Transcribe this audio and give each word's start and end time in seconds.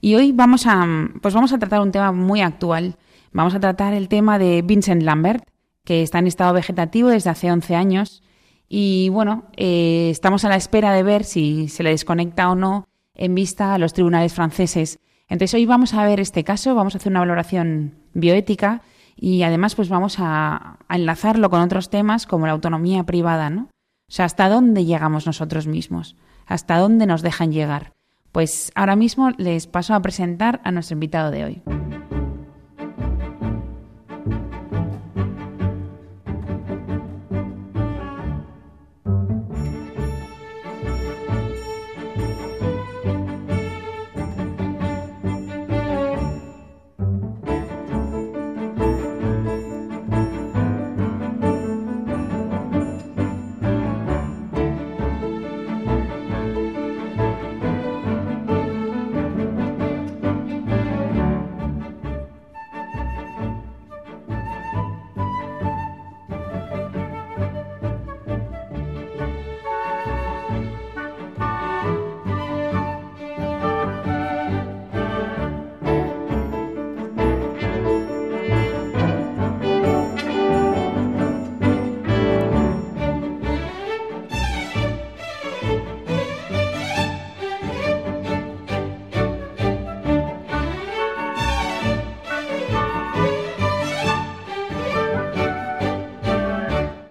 y 0.00 0.14
hoy 0.14 0.32
vamos 0.32 0.66
a 0.66 0.86
pues 1.22 1.34
vamos 1.34 1.52
a 1.52 1.58
tratar 1.58 1.80
un 1.80 1.92
tema 1.92 2.12
muy 2.12 2.40
actual. 2.40 2.96
Vamos 3.32 3.54
a 3.54 3.60
tratar 3.60 3.94
el 3.94 4.08
tema 4.08 4.38
de 4.38 4.62
Vincent 4.62 5.02
Lambert, 5.02 5.44
que 5.84 6.02
está 6.02 6.18
en 6.18 6.26
estado 6.26 6.52
vegetativo 6.54 7.08
desde 7.08 7.30
hace 7.30 7.50
11 7.50 7.74
años 7.74 8.22
y 8.68 9.08
bueno, 9.08 9.44
eh, 9.56 10.08
estamos 10.10 10.44
a 10.44 10.48
la 10.48 10.56
espera 10.56 10.92
de 10.92 11.02
ver 11.02 11.24
si 11.24 11.68
se 11.68 11.82
le 11.82 11.90
desconecta 11.90 12.50
o 12.50 12.54
no 12.54 12.86
en 13.14 13.34
vista 13.34 13.74
a 13.74 13.78
los 13.78 13.94
tribunales 13.94 14.34
franceses. 14.34 14.98
Entonces 15.28 15.54
hoy 15.54 15.66
vamos 15.66 15.94
a 15.94 16.04
ver 16.04 16.20
este 16.20 16.44
caso, 16.44 16.74
vamos 16.74 16.94
a 16.94 16.98
hacer 16.98 17.10
una 17.10 17.20
valoración 17.20 17.94
bioética 18.14 18.82
y 19.16 19.42
además 19.42 19.74
pues 19.74 19.88
vamos 19.88 20.16
a, 20.18 20.78
enlazarlo 20.88 21.50
con 21.50 21.60
otros 21.60 21.90
temas 21.90 22.26
como 22.26 22.46
la 22.46 22.52
autonomía 22.52 23.04
privada, 23.04 23.50
¿no? 23.50 23.62
O 23.62 24.12
sea, 24.12 24.24
¿hasta 24.24 24.48
dónde 24.48 24.84
llegamos 24.84 25.26
nosotros 25.26 25.66
mismos? 25.66 26.16
¿Hasta 26.46 26.78
dónde 26.78 27.06
nos 27.06 27.20
dejan 27.20 27.52
llegar? 27.52 27.92
Pues 28.32 28.70
ahora 28.74 28.96
mismo 28.96 29.30
les 29.38 29.66
paso 29.66 29.94
a 29.94 30.02
presentar 30.02 30.60
a 30.64 30.70
nuestro 30.70 30.94
invitado 30.94 31.30
de 31.30 31.44
hoy. 31.44 31.62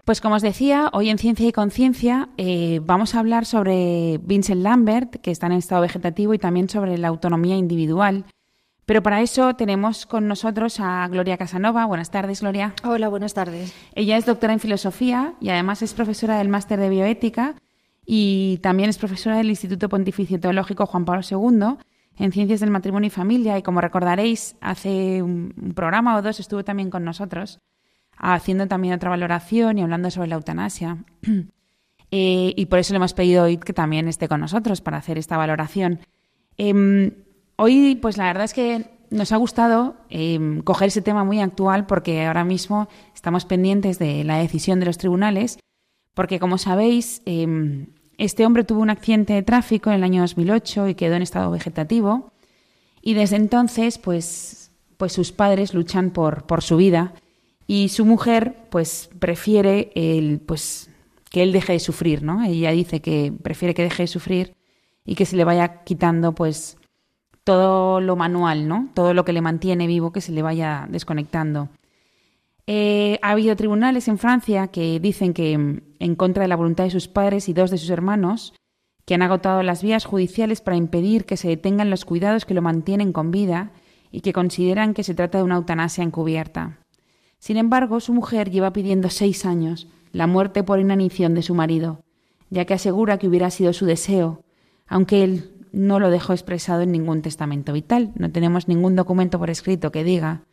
Pues 0.08 0.22
como 0.22 0.36
os 0.36 0.42
decía, 0.42 0.90
hoy 0.94 1.10
en 1.10 1.18
Ciencia 1.18 1.46
y 1.46 1.52
Conciencia 1.52 2.30
eh, 2.38 2.80
vamos 2.82 3.14
a 3.14 3.20
hablar 3.20 3.46
sobre 3.46 4.22
Vincent 4.24 4.62
Lambert, 4.62 5.18
que 5.18 5.32
está 5.32 5.48
en 5.48 5.52
estado 5.52 5.82
vegetativo, 5.82 6.34
y 6.34 6.40
también 6.40 6.70
sobre 6.70 6.98
la 6.98 7.10
autonomía 7.10 7.58
individual. 7.58 8.24
Pero 8.86 9.04
para 9.04 9.22
eso 9.22 9.58
tenemos 9.58 10.06
con 10.06 10.30
nosotros 10.30 10.80
a 10.80 11.06
Gloria 11.10 11.36
Casanova. 11.36 11.86
Buenas 11.86 12.10
tardes, 12.10 12.40
Gloria. 12.40 12.74
Hola, 12.86 13.10
buenas 13.10 13.34
tardes. 13.34 13.76
Ella 13.96 14.16
es 14.16 14.26
doctora 14.26 14.54
en 14.54 14.62
filosofía 14.62 15.34
y 15.42 15.50
además 15.50 15.82
es 15.82 15.94
profesora 15.94 16.38
del 16.38 16.48
máster 16.48 16.80
de 16.80 16.88
bioética 16.88 17.56
y 18.06 18.60
también 18.64 18.90
es 18.90 18.98
profesora 18.98 19.36
del 19.36 19.50
Instituto 19.50 19.90
Pontificio 19.90 20.40
Teológico 20.40 20.86
Juan 20.86 21.04
Pablo 21.04 21.22
II 21.30 21.86
en 22.16 22.32
Ciencias 22.32 22.62
del 22.62 22.72
Matrimonio 22.72 23.08
y 23.08 23.12
Familia. 23.12 23.58
Y 23.58 23.62
como 23.62 23.82
recordaréis, 23.82 24.56
hace 24.62 25.22
un 25.22 25.74
programa 25.76 26.16
o 26.16 26.22
dos 26.22 26.40
estuvo 26.40 26.64
también 26.64 26.90
con 26.90 27.04
nosotros 27.04 27.60
haciendo 28.18 28.68
también 28.68 28.94
otra 28.94 29.10
valoración 29.10 29.78
y 29.78 29.84
hablando 29.84 30.12
sobre 30.12 30.30
la 30.30 30.36
eutanasia. 30.36 30.98
Eh, 32.10 32.54
y 32.56 32.68
por 32.68 32.80
eso 32.80 32.94
le 32.94 32.98
hemos 33.00 33.14
pedido 33.14 33.44
hoy 33.44 33.58
que 33.58 33.74
también 33.74 34.08
esté 34.08 34.30
con 34.30 34.40
nosotros 34.40 34.80
para 34.80 34.96
hacer 34.96 35.18
esta 35.18 35.36
valoración. 35.36 36.00
Em, 36.56 37.12
hoy, 37.58 37.96
pues 38.02 38.16
la 38.16 38.28
verdad 38.28 38.46
es 38.46 38.54
que 38.54 38.90
nos 39.10 39.34
ha 39.34 39.36
gustado 39.36 39.98
em, 40.10 40.62
coger 40.62 40.88
ese 40.88 41.02
tema 41.02 41.26
muy 41.26 41.42
actual 41.42 41.86
porque 41.86 42.26
ahora 42.26 42.46
mismo 42.46 42.88
estamos 43.14 43.44
pendientes 43.44 44.00
de 44.00 44.24
la 44.24 44.38
decisión 44.38 44.80
de 44.80 44.86
los 44.86 44.98
tribunales, 44.98 45.60
porque 46.14 46.40
como 46.40 46.58
sabéis, 46.58 47.22
em, 47.26 47.88
este 48.18 48.46
hombre 48.46 48.64
tuvo 48.64 48.80
un 48.80 48.90
accidente 48.90 49.34
de 49.34 49.44
tráfico 49.44 49.90
en 49.90 49.98
el 49.98 50.04
año 50.06 50.22
2008 50.22 50.88
y 50.88 50.96
quedó 50.96 51.16
en 51.16 51.24
estado 51.24 51.52
vegetativo. 51.52 52.32
Y 53.02 53.16
desde 53.16 53.36
entonces, 53.36 53.98
pues, 53.98 54.72
pues 54.96 55.12
sus 55.12 55.34
padres 55.34 55.74
luchan 55.74 56.12
por, 56.12 56.46
por 56.46 56.64
su 56.64 56.78
vida 56.78 57.14
y 57.68 57.90
su 57.90 58.06
mujer, 58.06 58.56
pues, 58.70 59.10
prefiere 59.20 59.92
el, 59.94 60.40
pues, 60.40 60.90
que 61.30 61.44
él 61.44 61.52
deje 61.52 61.74
de 61.74 61.80
sufrir, 61.80 62.24
¿no? 62.24 62.44
Ella 62.44 62.72
dice 62.72 63.02
que 63.02 63.34
prefiere 63.44 63.74
que 63.74 63.84
deje 63.84 64.04
de 64.04 64.08
sufrir 64.08 64.56
y 65.06 65.16
que 65.16 65.26
se 65.26 65.36
le 65.36 65.44
vaya 65.44 65.84
quitando, 65.84 66.34
pues, 66.34 66.78
todo 67.44 68.00
lo 68.00 68.16
manual, 68.16 68.68
¿no? 68.68 68.90
Todo 68.94 69.14
lo 69.14 69.26
que 69.26 69.34
le 69.34 69.42
mantiene 69.42 69.86
vivo, 69.86 70.14
que 70.14 70.22
se 70.22 70.32
le 70.32 70.42
vaya 70.42 70.88
desconectando. 70.90 71.70
Eh, 72.68 73.20
ha 73.22 73.32
habido 73.32 73.56
tribunales 73.56 74.08
en 74.08 74.18
Francia 74.18 74.68
que 74.68 75.00
dicen 75.00 75.34
que, 75.34 75.54
en 75.54 76.16
contra 76.16 76.44
de 76.44 76.50
la 76.50 76.56
voluntad 76.56 76.86
de 76.86 76.92
sus 76.92 77.08
padres 77.08 77.48
y 77.50 77.54
dos 77.54 77.70
de 77.70 77.78
sus 77.78 77.90
hermanos, 77.90 78.54
que 79.06 79.14
han 79.14 79.22
agotado 79.22 79.64
las 79.64 79.84
vías 79.84 80.04
judiciales 80.04 80.60
para 80.62 80.76
impedir 80.76 81.26
que 81.26 81.38
se 81.38 81.48
detengan 81.48 81.90
los 81.90 82.04
cuidados 82.04 82.44
que 82.44 82.54
lo 82.54 82.62
mantienen 82.62 83.14
con 83.14 83.32
vida 83.32 83.72
y 84.12 84.22
que 84.22 84.34
consideran 84.34 84.94
que 84.94 85.04
se 85.04 85.16
trata 85.16 85.38
de 85.38 85.46
una 85.46 85.56
eutanasia 85.56 86.04
encubierta. 86.04 86.80
Sin 87.40 87.58
embargo, 87.58 88.00
su 88.00 88.14
mujer 88.14 88.50
lleva 88.50 88.74
pidiendo 88.74 89.10
seis 89.10 89.46
años 89.46 89.88
la 90.12 90.28
muerte 90.28 90.64
por 90.64 90.80
inanición 90.80 91.34
de 91.34 91.44
su 91.44 91.54
marido, 91.54 92.04
ya 92.50 92.66
que 92.66 92.74
asegura 92.74 93.18
que 93.18 93.28
hubiera 93.28 93.50
sido 93.52 93.74
su 93.74 93.86
deseo, 93.86 94.44
aunque 94.88 95.24
él 95.24 95.52
no 95.72 96.00
lo 96.00 96.10
dejó 96.10 96.34
expresado 96.34 96.82
en 96.82 96.92
ningún 96.92 97.22
testamento 97.22 97.74
vital. 97.74 98.12
No 98.16 98.32
tenemos 98.32 98.68
ningún 98.68 98.96
documento 98.96 99.38
por 99.40 99.50
escrito 99.50 99.92
que 99.92 100.04
diga 100.04 100.44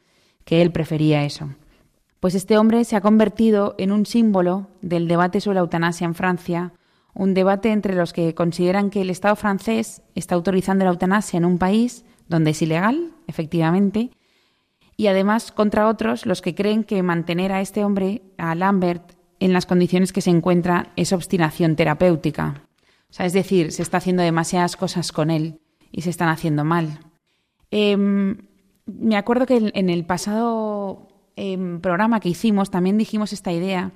que 0.45 0.61
él 0.63 0.73
prefería 0.73 1.25
eso. 1.25 1.51
Pues 2.21 2.35
este 2.35 2.59
hombre 2.59 2.85
se 2.85 2.97
ha 2.97 3.01
convertido 3.01 3.75
en 3.79 3.93
un 3.93 4.07
símbolo 4.07 4.69
del 4.83 5.09
debate 5.09 5.41
sobre 5.41 5.57
la 5.57 5.61
eutanasia 5.61 6.05
en 6.05 6.15
Francia, 6.15 6.73
un 7.15 7.35
debate 7.35 7.71
entre 7.71 7.95
los 7.95 8.13
que 8.13 8.35
consideran 8.35 8.91
que 8.91 9.03
el 9.03 9.11
Estado 9.11 9.37
francés 9.37 10.03
está 10.15 10.35
autorizando 10.35 10.85
la 10.85 10.91
eutanasia 10.91 11.37
en 11.37 11.45
un 11.45 11.59
país 11.59 12.05
donde 12.29 12.51
es 12.51 12.63
ilegal, 12.63 13.13
efectivamente, 13.27 14.11
y 14.97 15.09
además 15.09 15.53
contra 15.53 15.89
otros 15.89 16.27
los 16.27 16.43
que 16.43 16.55
creen 16.55 16.85
que 16.85 17.03
mantener 17.03 17.53
a 17.53 17.61
este 17.61 17.85
hombre, 17.85 18.23
a 18.39 18.55
Lambert, 18.55 19.13
en 19.41 19.53
las 19.53 19.67
condiciones 19.67 20.13
que 20.13 20.21
se 20.21 20.31
encuentra 20.31 20.93
es 20.97 21.13
obstinación 21.13 21.77
terapéutica. 21.77 22.63
O 23.11 23.13
sea, 23.13 23.27
es 23.27 23.33
decir, 23.33 23.73
se 23.73 23.83
está 23.83 23.99
haciendo 23.99 24.23
demasiadas 24.23 24.77
cosas 24.77 25.13
con 25.13 25.31
él 25.31 25.61
y 25.91 26.03
se 26.03 26.11
están 26.11 26.29
haciendo 26.29 26.65
mal. 26.65 27.01
Em, 27.71 28.39
me 28.87 29.17
acuerdo 29.17 29.47
que 29.47 29.73
en 29.75 29.91
el 29.91 30.05
pasado 30.05 31.09
em, 31.37 31.81
programa 31.81 32.21
que 32.21 32.29
hicimos 32.29 32.71
también 32.71 32.99
dijimos 32.99 33.33
esta 33.33 33.53
idea, 33.53 33.93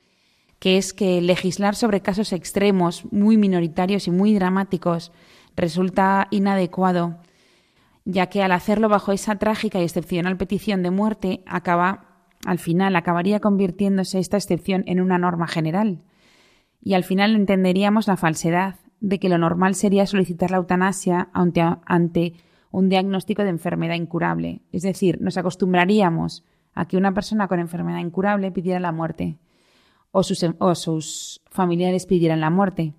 que 0.58 0.76
es 0.76 0.92
que 0.92 1.20
legislar 1.20 1.76
sobre 1.76 2.00
casos 2.00 2.32
extremos, 2.32 3.04
muy 3.12 3.36
minoritarios 3.36 4.08
y 4.08 4.10
muy 4.10 4.34
dramáticos 4.34 5.12
resulta 5.56 6.26
inadecuado 6.30 7.18
ya 8.10 8.28
que 8.28 8.42
al 8.42 8.52
hacerlo 8.52 8.88
bajo 8.88 9.12
esa 9.12 9.36
trágica 9.36 9.78
y 9.80 9.84
excepcional 9.84 10.38
petición 10.38 10.82
de 10.82 10.90
muerte, 10.90 11.42
acaba, 11.46 12.24
al 12.46 12.58
final, 12.58 12.96
acabaría 12.96 13.38
convirtiéndose 13.38 14.18
esta 14.18 14.38
excepción 14.38 14.82
en 14.86 15.02
una 15.02 15.18
norma 15.18 15.46
general. 15.46 16.00
Y 16.80 16.94
al 16.94 17.04
final 17.04 17.36
entenderíamos 17.36 18.08
la 18.08 18.16
falsedad 18.16 18.76
de 19.00 19.18
que 19.18 19.28
lo 19.28 19.36
normal 19.36 19.74
sería 19.74 20.06
solicitar 20.06 20.50
la 20.50 20.56
eutanasia 20.56 21.28
ante, 21.34 22.32
un 22.70 22.88
diagnóstico 22.88 23.42
de 23.42 23.50
enfermedad 23.50 23.96
incurable. 23.96 24.62
Es 24.72 24.84
decir, 24.84 25.20
nos 25.20 25.36
acostumbraríamos 25.36 26.46
a 26.72 26.88
que 26.88 26.96
una 26.96 27.12
persona 27.12 27.46
con 27.46 27.60
enfermedad 27.60 27.98
incurable 27.98 28.50
pidiera 28.50 28.80
la 28.80 28.90
muerte 28.90 29.36
o 30.12 30.22
sus, 30.22 30.46
o 30.58 30.74
sus 30.74 31.42
familiares 31.50 32.06
pidieran 32.06 32.40
la 32.40 32.48
muerte. 32.48 32.94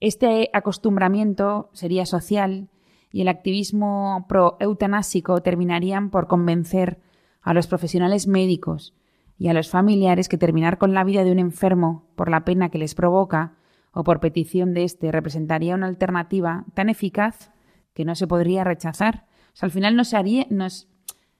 Este 0.00 0.48
acostumbramiento 0.54 1.68
sería 1.74 2.06
social 2.06 2.70
y 3.12 3.22
el 3.22 3.28
activismo 3.28 4.26
pro-eutanásico 4.28 5.40
terminarían 5.42 6.10
por 6.10 6.26
convencer 6.26 7.00
a 7.42 7.54
los 7.54 7.66
profesionales 7.66 8.26
médicos 8.26 8.94
y 9.38 9.48
a 9.48 9.54
los 9.54 9.70
familiares 9.70 10.28
que 10.28 10.38
terminar 10.38 10.78
con 10.78 10.94
la 10.94 11.04
vida 11.04 11.24
de 11.24 11.32
un 11.32 11.38
enfermo 11.38 12.08
por 12.14 12.30
la 12.30 12.44
pena 12.44 12.68
que 12.68 12.78
les 12.78 12.94
provoca 12.94 13.54
o 13.92 14.04
por 14.04 14.20
petición 14.20 14.74
de 14.74 14.84
éste 14.84 15.10
representaría 15.10 15.74
una 15.74 15.86
alternativa 15.86 16.64
tan 16.74 16.88
eficaz 16.88 17.50
que 17.94 18.04
no 18.04 18.14
se 18.14 18.26
podría 18.26 18.64
rechazar. 18.64 19.26
Al 19.60 19.70
final 19.70 19.96
nos, 19.96 20.14
haría, 20.14 20.46
nos 20.50 20.88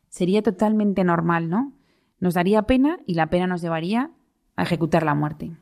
sería 0.09 0.43
totalmente 0.43 1.05
normal, 1.05 1.49
¿no? 1.49 1.75
Nos 2.19 2.35
daría 2.35 2.63
pena 2.63 2.99
y 3.07 3.15
la 3.15 3.29
pena 3.29 3.47
nos 3.47 3.63
llevaría 3.63 4.11
a 4.57 4.65
ejecutar 4.65 5.05
la 5.05 5.15
muerte 5.15 5.53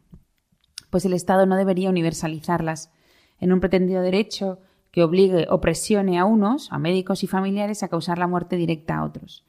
pues 0.90 1.04
el 1.04 1.12
Estado 1.12 1.46
no 1.46 1.56
debería 1.56 1.90
universalizarlas 1.90 2.90
en 3.38 3.52
un 3.52 3.60
pretendido 3.60 4.02
derecho 4.02 4.60
que 4.98 5.04
obligue 5.04 5.46
o 5.48 5.60
presione 5.60 6.18
a 6.18 6.24
unos, 6.24 6.72
a 6.72 6.78
médicos 6.80 7.22
y 7.22 7.28
familiares, 7.28 7.84
a 7.84 7.88
causar 7.88 8.18
la 8.18 8.26
muerte 8.26 8.56
directa 8.56 8.96
a 8.96 9.04
otros. 9.04 9.44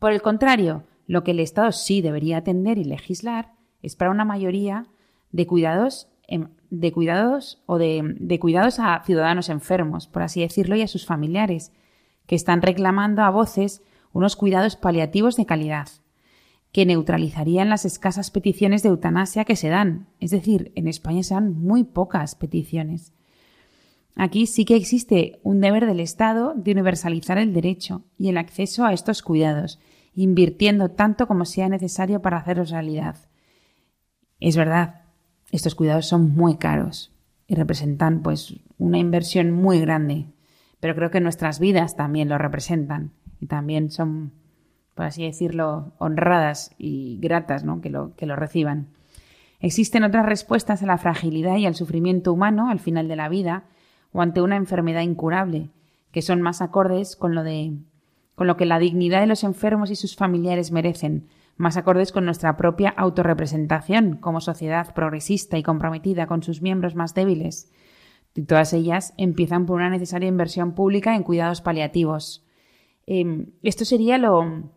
Por 0.00 0.12
el 0.12 0.22
contrario, 0.22 0.82
lo 1.06 1.22
que 1.22 1.30
el 1.30 1.38
Estado 1.38 1.70
sí 1.70 2.02
debería 2.02 2.38
atender 2.38 2.78
y 2.78 2.84
legislar 2.84 3.52
es 3.80 3.94
para 3.94 4.10
una 4.10 4.24
mayoría 4.24 4.88
de 5.30 5.46
cuidados, 5.46 6.08
de 6.70 6.92
cuidados 6.92 7.62
o 7.66 7.78
de, 7.78 8.16
de 8.18 8.40
cuidados 8.40 8.80
a 8.80 9.00
ciudadanos 9.06 9.50
enfermos, 9.50 10.08
por 10.08 10.22
así 10.22 10.40
decirlo, 10.40 10.74
y 10.74 10.82
a 10.82 10.88
sus 10.88 11.06
familiares, 11.06 11.70
que 12.26 12.34
están 12.34 12.60
reclamando 12.60 13.22
a 13.22 13.30
voces 13.30 13.84
unos 14.12 14.34
cuidados 14.34 14.74
paliativos 14.74 15.36
de 15.36 15.46
calidad 15.46 15.86
que 16.72 16.86
neutralizarían 16.86 17.68
las 17.68 17.84
escasas 17.84 18.32
peticiones 18.32 18.82
de 18.82 18.88
eutanasia 18.88 19.44
que 19.44 19.54
se 19.54 19.68
dan. 19.68 20.08
Es 20.18 20.32
decir, 20.32 20.72
en 20.74 20.88
España 20.88 21.22
se 21.22 21.34
dan 21.34 21.56
muy 21.56 21.84
pocas 21.84 22.34
peticiones. 22.34 23.12
Aquí 24.14 24.46
sí 24.46 24.64
que 24.64 24.76
existe 24.76 25.38
un 25.42 25.60
deber 25.60 25.86
del 25.86 26.00
Estado 26.00 26.54
de 26.56 26.72
universalizar 26.72 27.38
el 27.38 27.52
derecho 27.52 28.04
y 28.16 28.28
el 28.28 28.38
acceso 28.38 28.84
a 28.84 28.92
estos 28.92 29.22
cuidados, 29.22 29.78
invirtiendo 30.14 30.90
tanto 30.90 31.26
como 31.26 31.44
sea 31.44 31.68
necesario 31.68 32.20
para 32.20 32.38
hacerlos 32.38 32.70
realidad. 32.70 33.16
Es 34.40 34.56
verdad, 34.56 35.02
estos 35.52 35.74
cuidados 35.74 36.06
son 36.06 36.34
muy 36.34 36.56
caros 36.56 37.12
y 37.46 37.54
representan 37.54 38.22
pues 38.22 38.56
una 38.76 38.98
inversión 38.98 39.52
muy 39.52 39.80
grande, 39.80 40.26
pero 40.80 40.94
creo 40.94 41.10
que 41.10 41.20
nuestras 41.20 41.60
vidas 41.60 41.96
también 41.96 42.28
lo 42.28 42.38
representan 42.38 43.12
y 43.40 43.46
también 43.46 43.90
son 43.90 44.32
por 44.98 45.06
así 45.06 45.22
decirlo, 45.22 45.92
honradas 45.98 46.74
y 46.76 47.20
gratas 47.20 47.62
¿no? 47.62 47.80
que, 47.80 47.88
lo, 47.88 48.16
que 48.16 48.26
lo 48.26 48.34
reciban. 48.34 48.88
Existen 49.60 50.02
otras 50.02 50.26
respuestas 50.26 50.82
a 50.82 50.86
la 50.86 50.98
fragilidad 50.98 51.56
y 51.56 51.66
al 51.66 51.76
sufrimiento 51.76 52.32
humano 52.32 52.68
al 52.68 52.80
final 52.80 53.06
de 53.06 53.14
la 53.14 53.28
vida 53.28 53.62
o 54.12 54.22
ante 54.22 54.42
una 54.42 54.56
enfermedad 54.56 55.02
incurable, 55.02 55.70
que 56.12 56.22
son 56.22 56.40
más 56.42 56.62
acordes 56.62 57.16
con 57.16 57.34
lo, 57.34 57.42
de, 57.42 57.72
con 58.34 58.46
lo 58.46 58.56
que 58.56 58.66
la 58.66 58.78
dignidad 58.78 59.20
de 59.20 59.26
los 59.26 59.44
enfermos 59.44 59.90
y 59.90 59.96
sus 59.96 60.16
familiares 60.16 60.72
merecen, 60.72 61.28
más 61.56 61.76
acordes 61.76 62.12
con 62.12 62.24
nuestra 62.24 62.56
propia 62.56 62.90
autorrepresentación 62.90 64.16
como 64.16 64.40
sociedad 64.40 64.94
progresista 64.94 65.58
y 65.58 65.62
comprometida 65.62 66.26
con 66.26 66.42
sus 66.42 66.62
miembros 66.62 66.94
más 66.94 67.14
débiles. 67.14 67.70
Y 68.34 68.42
todas 68.42 68.72
ellas 68.72 69.12
empiezan 69.16 69.66
por 69.66 69.76
una 69.76 69.90
necesaria 69.90 70.28
inversión 70.28 70.72
pública 70.74 71.16
en 71.16 71.24
cuidados 71.24 71.60
paliativos. 71.60 72.46
Em, 73.06 73.50
esto 73.64 73.84
sería 73.84 74.18
lo, 74.18 74.70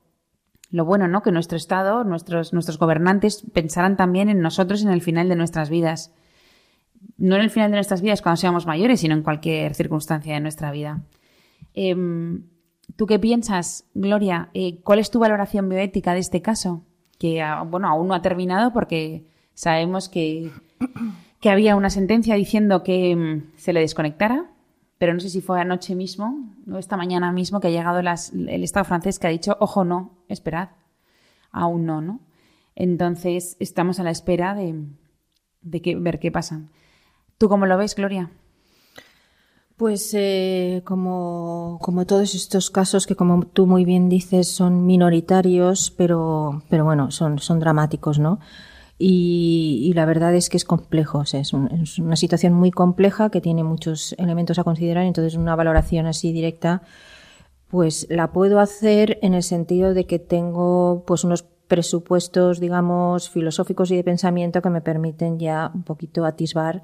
lo 0.72 0.86
bueno, 0.86 1.08
¿no? 1.08 1.22
Que 1.22 1.32
nuestro 1.32 1.58
Estado, 1.58 2.04
nuestros, 2.04 2.54
nuestros 2.54 2.80
gobernantes 2.80 3.46
pensaran 3.54 3.96
también 3.96 4.30
en 4.30 4.40
nosotros 4.40 4.84
en 4.84 4.90
el 4.90 5.02
final 5.02 5.30
de 5.30 5.36
nuestras 5.36 5.70
vidas. 5.70 6.14
No 7.18 7.36
en 7.36 7.42
el 7.42 7.50
final 7.50 7.72
de 7.72 7.78
nuestras 7.78 8.02
vidas 8.02 8.22
cuando 8.22 8.38
seamos 8.38 8.66
mayores, 8.66 9.00
sino 9.00 9.14
en 9.14 9.24
cualquier 9.24 9.76
circunstancia 9.76 10.34
de 10.34 10.40
nuestra 10.40 10.72
vida. 10.72 11.04
Em, 11.74 12.44
¿Tú 12.96 13.06
qué 13.06 13.20
piensas, 13.20 13.86
Gloria? 13.94 14.50
Eh, 14.54 14.80
¿Cuál 14.84 15.00
es 15.00 15.12
tu 15.12 15.20
valoración 15.20 15.70
bioética 15.70 16.14
de 16.14 16.20
este 16.20 16.42
caso? 16.42 16.84
Que, 17.18 17.42
ah, 17.42 17.64
bueno, 17.64 17.88
aún 17.88 18.08
no 18.08 18.14
ha 18.14 18.22
terminado 18.22 18.74
porque 18.74 19.26
sabemos 19.54 20.10
que, 20.10 20.52
que 21.40 21.50
había 21.50 21.76
una 21.76 21.90
sentencia 21.90 22.36
diciendo 22.36 22.84
que 22.84 23.12
em, 23.12 23.44
se 23.56 23.74
le 23.74 23.80
desconectara 23.82 24.52
pero 25.02 25.16
no 25.16 25.20
sé 25.20 25.30
si 25.30 25.42
fue 25.42 25.60
anoche 25.60 25.96
mismo 25.96 26.54
o 26.72 26.78
esta 26.78 26.96
mañana 26.96 27.32
mismo 27.32 27.60
que 27.60 27.70
ha 27.70 27.72
llegado 27.72 28.00
el 28.02 28.64
Estado 28.64 28.86
francés 28.86 29.18
que 29.18 29.26
ha 29.26 29.32
dicho, 29.32 29.58
ojo, 29.60 29.84
no, 29.84 30.20
esperad, 30.28 30.70
aún 31.52 31.88
no, 31.88 32.02
¿no? 32.02 32.20
Entonces 32.76 33.58
estamos 33.60 34.00
a 34.00 34.04
la 34.04 34.12
espera 34.12 34.54
de, 34.54 35.82
que, 35.82 35.96
ver 35.96 36.20
qué 36.20 36.32
pasa. 36.32 36.62
¿Tú 37.42 37.50
cómo 37.50 37.66
lo 37.66 37.76
ves, 37.76 37.96
Gloria? 37.96 38.30
Pues 39.76 40.14
eh, 40.14 40.84
como, 40.86 41.80
como, 41.82 42.06
todos 42.06 42.36
estos 42.36 42.70
casos 42.70 43.08
que 43.08 43.16
como 43.16 43.48
tú 43.48 43.66
muy 43.66 43.84
bien 43.84 44.10
dices 44.10 44.48
son 44.48 44.86
minoritarios, 44.86 45.90
pero, 45.90 46.62
pero 46.70 46.86
bueno, 46.86 47.10
son, 47.10 47.40
son 47.40 47.60
dramáticos, 47.60 48.20
¿no? 48.20 48.40
Y, 49.00 49.92
la 49.96 50.06
verdad 50.06 50.36
es 50.36 50.50
que 50.50 50.58
es 50.58 50.66
complejo, 50.66 51.24
es, 51.24 51.52
una 51.54 52.16
situación 52.16 52.54
muy 52.54 52.70
compleja 52.70 53.32
que 53.32 53.42
tiene 53.42 53.64
muchos 53.64 54.14
elementos 54.20 54.60
a 54.60 54.64
considerar, 54.64 55.06
entonces 55.06 55.34
una 55.34 55.56
valoración 55.56 56.06
así 56.06 56.32
directa, 56.32 56.84
pues 57.70 58.06
la 58.12 58.34
puedo 58.34 58.60
hacer 58.60 59.18
en 59.24 59.34
el 59.34 59.42
sentido 59.42 59.96
de 59.96 60.06
que 60.06 60.20
tengo 60.20 61.06
pues 61.08 61.24
unos 61.24 61.42
presupuestos, 61.42 62.60
digamos, 62.60 63.32
filosóficos 63.32 63.90
y 63.90 63.96
de 63.96 64.04
pensamiento 64.04 64.62
que 64.62 64.70
me 64.70 64.82
permiten 64.82 65.40
ya 65.40 65.72
un 65.74 65.82
poquito 65.82 66.24
atisbar 66.24 66.84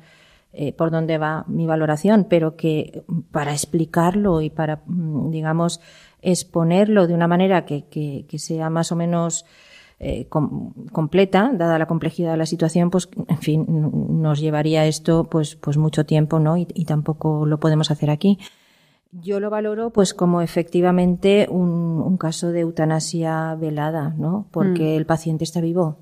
eh, 0.59 0.73
por 0.73 0.89
dónde 0.89 1.19
va 1.19 1.45
mi 1.47 1.67
valoración, 1.67 2.25
pero 2.27 2.55
que 2.55 3.03
para 3.29 3.51
explicarlo 3.51 4.41
y 4.41 4.49
para, 4.49 4.81
mm, 4.87 5.29
digamos, 5.29 5.79
exponerlo 6.23 7.05
de 7.05 7.13
una 7.13 7.27
manera 7.27 7.63
que, 7.63 7.85
que, 7.85 8.25
que 8.27 8.39
sea 8.39 8.71
más 8.71 8.91
o 8.91 8.95
menos 8.95 9.45
eh, 9.99 10.27
completa, 10.29 11.51
dada 11.53 11.77
la 11.77 11.85
complejidad 11.85 12.31
de 12.31 12.37
la 12.37 12.45
situación, 12.45 12.89
pues, 12.89 13.07
en 13.27 13.37
fin, 13.37 13.65
nos 13.67 14.39
llevaría 14.39 14.85
esto, 14.85 15.23
pues, 15.23 15.55
pues 15.55 15.77
mucho 15.77 16.05
tiempo, 16.05 16.39
¿no? 16.39 16.57
Y, 16.57 16.65
tampoco 16.85 17.45
lo 17.45 17.59
podemos 17.59 17.89
hacer 17.89 18.09
aquí. 18.09 18.39
Yo 19.11 19.39
lo 19.39 19.51
valoro, 19.51 19.91
pues, 19.91 20.13
como 20.13 20.41
efectivamente 20.41 21.47
un, 21.49 22.17
caso 22.17 22.51
de 22.51 22.61
eutanasia 22.61 23.55
velada, 23.55 24.15
¿no? 24.17 24.47
Porque 24.49 24.95
mm. 24.95 24.97
el 24.97 25.05
paciente 25.05 25.43
está 25.43 25.61
vivo. 25.61 25.97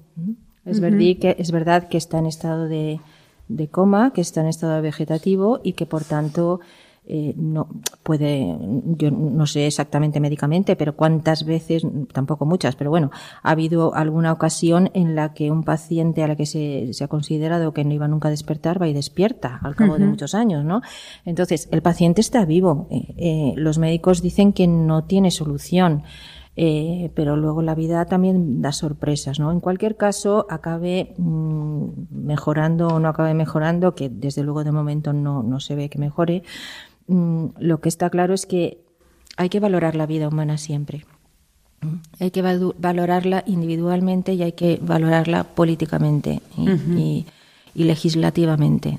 Es, 0.65 0.79
verdad 0.79 0.99
que, 1.19 1.35
es 1.39 1.51
verdad 1.51 1.87
que 1.87 1.97
está 1.97 2.19
en 2.19 2.25
estado 2.25 2.67
de, 2.67 2.99
de 3.47 3.67
coma, 3.67 4.11
que 4.13 4.21
está 4.21 4.41
en 4.41 4.47
estado 4.47 4.81
vegetativo 4.81 5.59
y 5.63 5.73
que, 5.73 5.85
por 5.85 6.03
tanto, 6.03 6.59
eh, 7.07 7.35
no 7.37 7.67
puede, 8.01 8.57
yo 8.97 9.11
no 9.11 9.45
sé 9.45 9.67
exactamente 9.67 10.19
médicamente, 10.19 10.75
pero 10.75 10.95
cuántas 10.95 11.45
veces, 11.45 11.85
tampoco 12.11 12.47
muchas, 12.47 12.75
pero 12.75 12.89
bueno, 12.89 13.11
ha 13.43 13.51
habido 13.51 13.93
alguna 13.93 14.31
ocasión 14.31 14.89
en 14.95 15.15
la 15.15 15.35
que 15.35 15.51
un 15.51 15.63
paciente 15.63 16.23
a 16.23 16.27
la 16.27 16.35
que 16.35 16.47
se, 16.47 16.93
se 16.93 17.03
ha 17.03 17.07
considerado 17.07 17.73
que 17.73 17.85
no 17.85 17.93
iba 17.93 18.07
nunca 18.07 18.29
a 18.29 18.31
despertar 18.31 18.81
va 18.81 18.87
y 18.87 18.93
despierta 18.93 19.59
al 19.61 19.75
cabo 19.75 19.99
de 19.99 20.05
muchos 20.05 20.33
años, 20.33 20.65
¿no? 20.65 20.81
Entonces, 21.25 21.67
el 21.71 21.83
paciente 21.83 22.21
está 22.21 22.43
vivo. 22.43 22.87
Eh, 22.89 23.13
eh, 23.17 23.53
los 23.55 23.77
médicos 23.77 24.23
dicen 24.23 24.51
que 24.51 24.65
no 24.65 25.03
tiene 25.03 25.29
solución. 25.29 26.03
Eh, 26.57 27.11
pero 27.13 27.35
luego 27.35 27.61
la 27.61 27.75
vida 27.75 28.05
también 28.05 28.61
da 28.61 28.71
sorpresas, 28.71 29.39
¿no? 29.39 29.51
En 29.51 29.59
cualquier 29.59 29.97
caso, 29.97 30.47
acabe 30.49 31.13
mm, 31.17 31.87
mejorando 32.11 32.87
o 32.87 32.99
no 32.99 33.09
acabe 33.09 33.33
mejorando, 33.33 33.93
que 33.93 34.07
desde 34.09 34.41
luego 34.43 34.63
de 34.63 34.71
momento 34.71 35.11
no, 35.11 35.43
no 35.43 35.59
se 35.59 35.75
ve 35.75 35.89
que 35.89 35.99
mejore, 35.99 36.43
Mm, 37.07 37.47
lo 37.59 37.81
que 37.81 37.89
está 37.89 38.09
claro 38.09 38.33
es 38.33 38.45
que 38.45 38.79
hay 39.37 39.49
que 39.49 39.59
valorar 39.59 39.95
la 39.95 40.05
vida 40.05 40.27
humana 40.27 40.57
siempre. 40.57 41.05
Mm, 41.81 41.95
hay 42.19 42.31
que 42.31 42.41
valorarla 42.41 43.43
individualmente 43.45 44.33
y 44.33 44.43
hay 44.43 44.53
que 44.53 44.79
valorarla 44.81 45.43
políticamente 45.43 46.41
y, 46.57 47.25
legislativamente. 47.75 48.97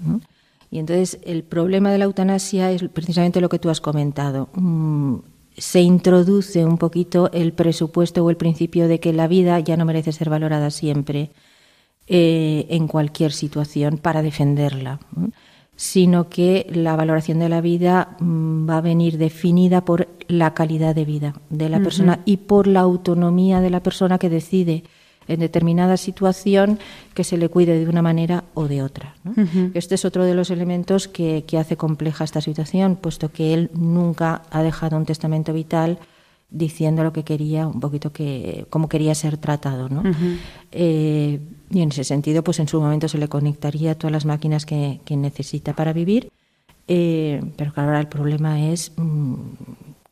Y 0.70 0.78
entonces 0.78 1.18
el 1.24 1.42
problema 1.42 1.90
de 1.90 1.98
la 1.98 2.04
eutanasia 2.04 2.70
es 2.70 2.82
precisamente 2.88 3.40
lo 3.40 3.48
que 3.48 3.58
tú 3.58 3.70
has 3.70 3.80
comentado. 3.80 4.48
Se 5.56 5.80
introduce 5.80 6.64
un 6.64 6.78
poquito 6.78 7.30
el 7.32 7.52
presupuesto 7.52 8.24
o 8.24 8.30
el 8.30 8.36
principio 8.36 8.88
de 8.88 9.00
que 9.00 9.12
la 9.12 9.26
vida 9.26 9.58
ya 9.60 9.76
no 9.76 9.84
merece 9.84 10.12
ser 10.12 10.30
valorada 10.30 10.70
siempre 10.70 11.30
eh, 12.06 12.66
en 12.70 12.88
cualquier 12.88 13.32
situación 13.32 13.98
para 13.98 14.22
defenderla 14.22 15.00
sino 15.76 16.30
que 16.30 16.66
la 16.70 16.96
valoración 16.96 17.38
de 17.38 17.50
la 17.50 17.60
vida 17.60 18.16
mm, 18.18 18.68
va 18.68 18.78
a 18.78 18.80
venir 18.80 19.18
definida 19.18 19.84
por 19.84 20.08
la 20.26 20.54
calidad 20.54 20.94
de 20.94 21.04
vida 21.04 21.34
de 21.50 21.68
la 21.68 21.78
persona 21.80 22.20
y 22.24 22.38
por 22.38 22.66
la 22.66 22.80
autonomía 22.80 23.60
de 23.60 23.70
la 23.70 23.82
persona 23.82 24.18
que 24.18 24.30
decide 24.30 24.84
en 25.28 25.40
determinada 25.40 25.96
situación 25.96 26.78
que 27.14 27.24
se 27.24 27.36
le 27.36 27.48
cuide 27.48 27.78
de 27.78 27.88
una 27.88 28.02
manera 28.02 28.44
o 28.54 28.68
de 28.68 28.82
otra. 28.82 29.14
Este 29.74 29.94
es 29.94 30.04
otro 30.04 30.24
de 30.24 30.34
los 30.34 30.50
elementos 30.50 31.08
que, 31.08 31.44
hace 31.58 31.76
compleja 31.76 32.24
esta 32.24 32.40
situación, 32.40 32.96
puesto 32.96 33.30
que 33.30 33.54
él 33.54 33.70
nunca 33.74 34.42
ha 34.50 34.62
dejado 34.62 34.96
un 34.96 35.06
testamento 35.06 35.52
vital 35.52 35.98
diciendo 36.50 37.02
lo 37.02 37.12
que 37.12 37.24
quería, 37.24 37.66
un 37.66 37.80
poquito 37.80 38.12
que 38.12 38.66
cómo 38.70 38.88
quería 38.88 39.14
ser 39.14 39.36
tratado, 39.36 39.88
¿no? 39.88 40.02
Eh, 40.70 41.40
y 41.70 41.80
en 41.80 41.88
ese 41.88 42.04
sentido, 42.04 42.44
pues 42.44 42.60
en 42.60 42.68
su 42.68 42.80
momento 42.80 43.08
se 43.08 43.18
le 43.18 43.28
conectaría 43.28 43.96
todas 43.96 44.12
las 44.12 44.24
máquinas 44.24 44.64
que, 44.64 45.00
necesita 45.10 45.74
para 45.74 45.92
vivir, 45.92 46.30
eh, 46.86 47.40
pero 47.56 47.72
claro, 47.72 47.88
ahora 47.88 48.00
el 48.00 48.06
problema 48.06 48.62
es 48.70 48.92
mm, 48.96 49.34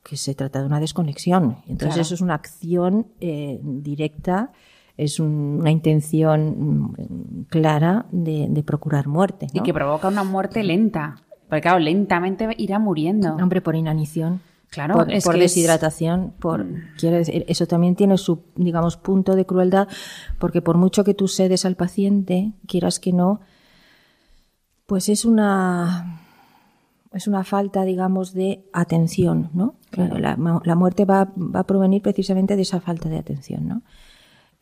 que 0.03 0.17
se 0.17 0.35
trata 0.35 0.61
de 0.61 0.67
una 0.67 0.81
desconexión. 0.81 1.59
Entonces 1.69 2.01
eso 2.01 2.15
es 2.15 2.21
una 2.21 2.35
acción 2.35 3.07
eh, 3.21 3.61
directa 3.63 4.51
es 4.97 5.19
una 5.21 5.71
intención 5.71 6.91
mm, 6.91 7.45
clara 7.49 8.07
de, 8.13 8.63
procurar 8.65 9.09
muerte. 9.09 9.49
Y 9.53 9.61
que 9.61 9.75
provoca 9.75 10.09
una 10.09 10.25
muerte 10.25 10.63
lenta. 10.63 11.17
Porque 11.49 11.63
claro, 11.63 11.79
lentamente 11.79 12.49
irá 12.59 12.79
muriendo. 12.79 13.35
Hombre, 13.35 13.61
por 13.61 13.77
inanición. 13.77 14.41
Claro, 14.71 14.95
por, 14.95 15.23
por 15.23 15.39
deshidratación, 15.39 16.35
por 16.41 16.65
mm. 16.65 16.95
quiero 16.99 17.17
decir, 17.17 17.45
eso 17.49 17.67
también 17.67 17.95
tiene 17.95 18.19
su, 18.19 18.43
digamos, 18.57 18.97
punto 18.97 19.37
de 19.37 19.47
crueldad, 19.47 19.89
porque 20.39 20.63
por 20.63 20.79
mucho 20.79 21.05
que 21.05 21.15
tú 21.15 21.29
cedes 21.29 21.65
al 21.65 21.77
paciente, 21.77 22.53
quieras 22.67 22.99
que 22.99 23.13
no, 23.13 23.41
pues 24.87 25.09
es 25.09 25.25
una 25.25 26.21
es 27.13 27.29
una 27.29 27.45
falta, 27.45 27.85
digamos, 27.85 28.35
de 28.35 28.65
atención, 28.73 29.51
¿no? 29.55 29.77
La, 29.93 30.37
la, 30.37 30.75
muerte 30.75 31.05
va, 31.05 31.29
va, 31.37 31.61
a 31.61 31.65
provenir 31.65 32.03
precisamente 32.03 32.57
de 32.57 32.63
esa 32.63 32.81
falta 32.81 33.09
de 33.09 33.19
atención, 33.19 33.69
¿no? 33.69 33.83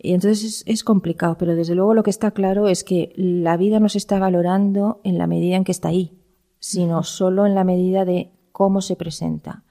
Y 0.04 0.14
entonces 0.14 0.64
es, 0.66 0.82
complicado, 0.82 1.38
pero 1.38 1.54
desde 1.54 1.76
luego 1.76 1.94
lo 1.94 2.02
que 2.02 2.10
está 2.10 2.32
claro 2.32 2.66
es 2.66 2.82
que 2.82 3.12
la 3.16 3.56
vida 3.56 3.78
no 3.78 3.88
se 3.88 3.98
está 3.98 4.18
valorando 4.18 5.00
en 5.04 5.16
la 5.16 5.28
medida 5.28 5.54
en 5.54 5.62
que 5.62 5.70
está 5.70 5.88
ahí, 5.90 6.18
sino 6.58 7.04
solo 7.04 7.46
en 7.46 7.54
la 7.54 7.62
medida 7.62 8.04
de 8.04 8.32
cómo 8.50 8.80
se 8.80 8.96
presenta. 8.96 9.62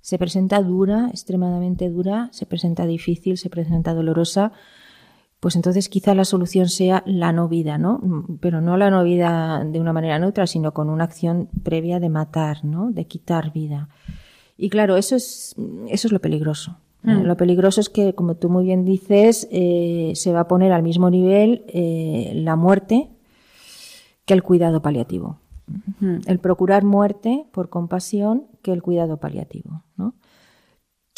Se 0.00 0.18
presenta 0.18 0.62
dura, 0.62 1.08
extremadamente 1.10 1.90
dura, 1.90 2.28
se 2.30 2.46
presenta 2.46 2.86
difícil, 2.86 3.36
se 3.38 3.50
presenta 3.50 3.92
dolorosa, 3.92 4.52
pues 5.40 5.56
entonces 5.56 5.88
quizá 5.88 6.14
la 6.14 6.24
solución 6.24 6.68
sea 6.68 7.02
la 7.04 7.32
no 7.32 7.48
vida, 7.48 7.76
¿no? 7.76 8.00
Pero 8.40 8.60
no 8.60 8.76
la 8.76 8.88
no 8.88 9.02
vida 9.02 9.64
de 9.64 9.80
una 9.80 9.92
manera 9.92 10.16
neutra, 10.20 10.46
sino 10.46 10.72
con 10.72 10.90
una 10.90 11.02
acción 11.02 11.48
previa 11.64 11.98
de 11.98 12.08
matar, 12.08 12.64
¿no? 12.64 12.92
De 12.92 13.08
quitar 13.08 13.52
vida. 13.52 13.88
Y 14.56 14.70
claro, 14.70 14.96
eso 14.96 15.16
es, 15.16 15.56
eso 15.88 16.06
es 16.06 16.12
lo 16.12 16.20
peligroso. 16.20 16.78
Mm. 17.02 17.22
Lo 17.22 17.36
peligroso 17.36 17.80
es 17.80 17.88
que, 17.88 18.14
como 18.14 18.36
tú 18.36 18.48
muy 18.48 18.64
bien 18.64 18.84
dices, 18.84 19.48
eh, 19.50 20.12
se 20.14 20.32
va 20.32 20.40
a 20.40 20.48
poner 20.48 20.72
al 20.72 20.82
mismo 20.82 21.10
nivel 21.10 21.64
eh, 21.68 22.32
la 22.34 22.56
muerte 22.56 23.10
que 24.24 24.34
el 24.34 24.42
cuidado 24.42 24.82
paliativo. 24.82 25.38
Mm. 26.00 26.18
El 26.26 26.38
procurar 26.38 26.84
muerte 26.84 27.46
por 27.52 27.68
compasión 27.68 28.46
que 28.62 28.72
el 28.72 28.82
cuidado 28.82 29.18
paliativo. 29.18 29.82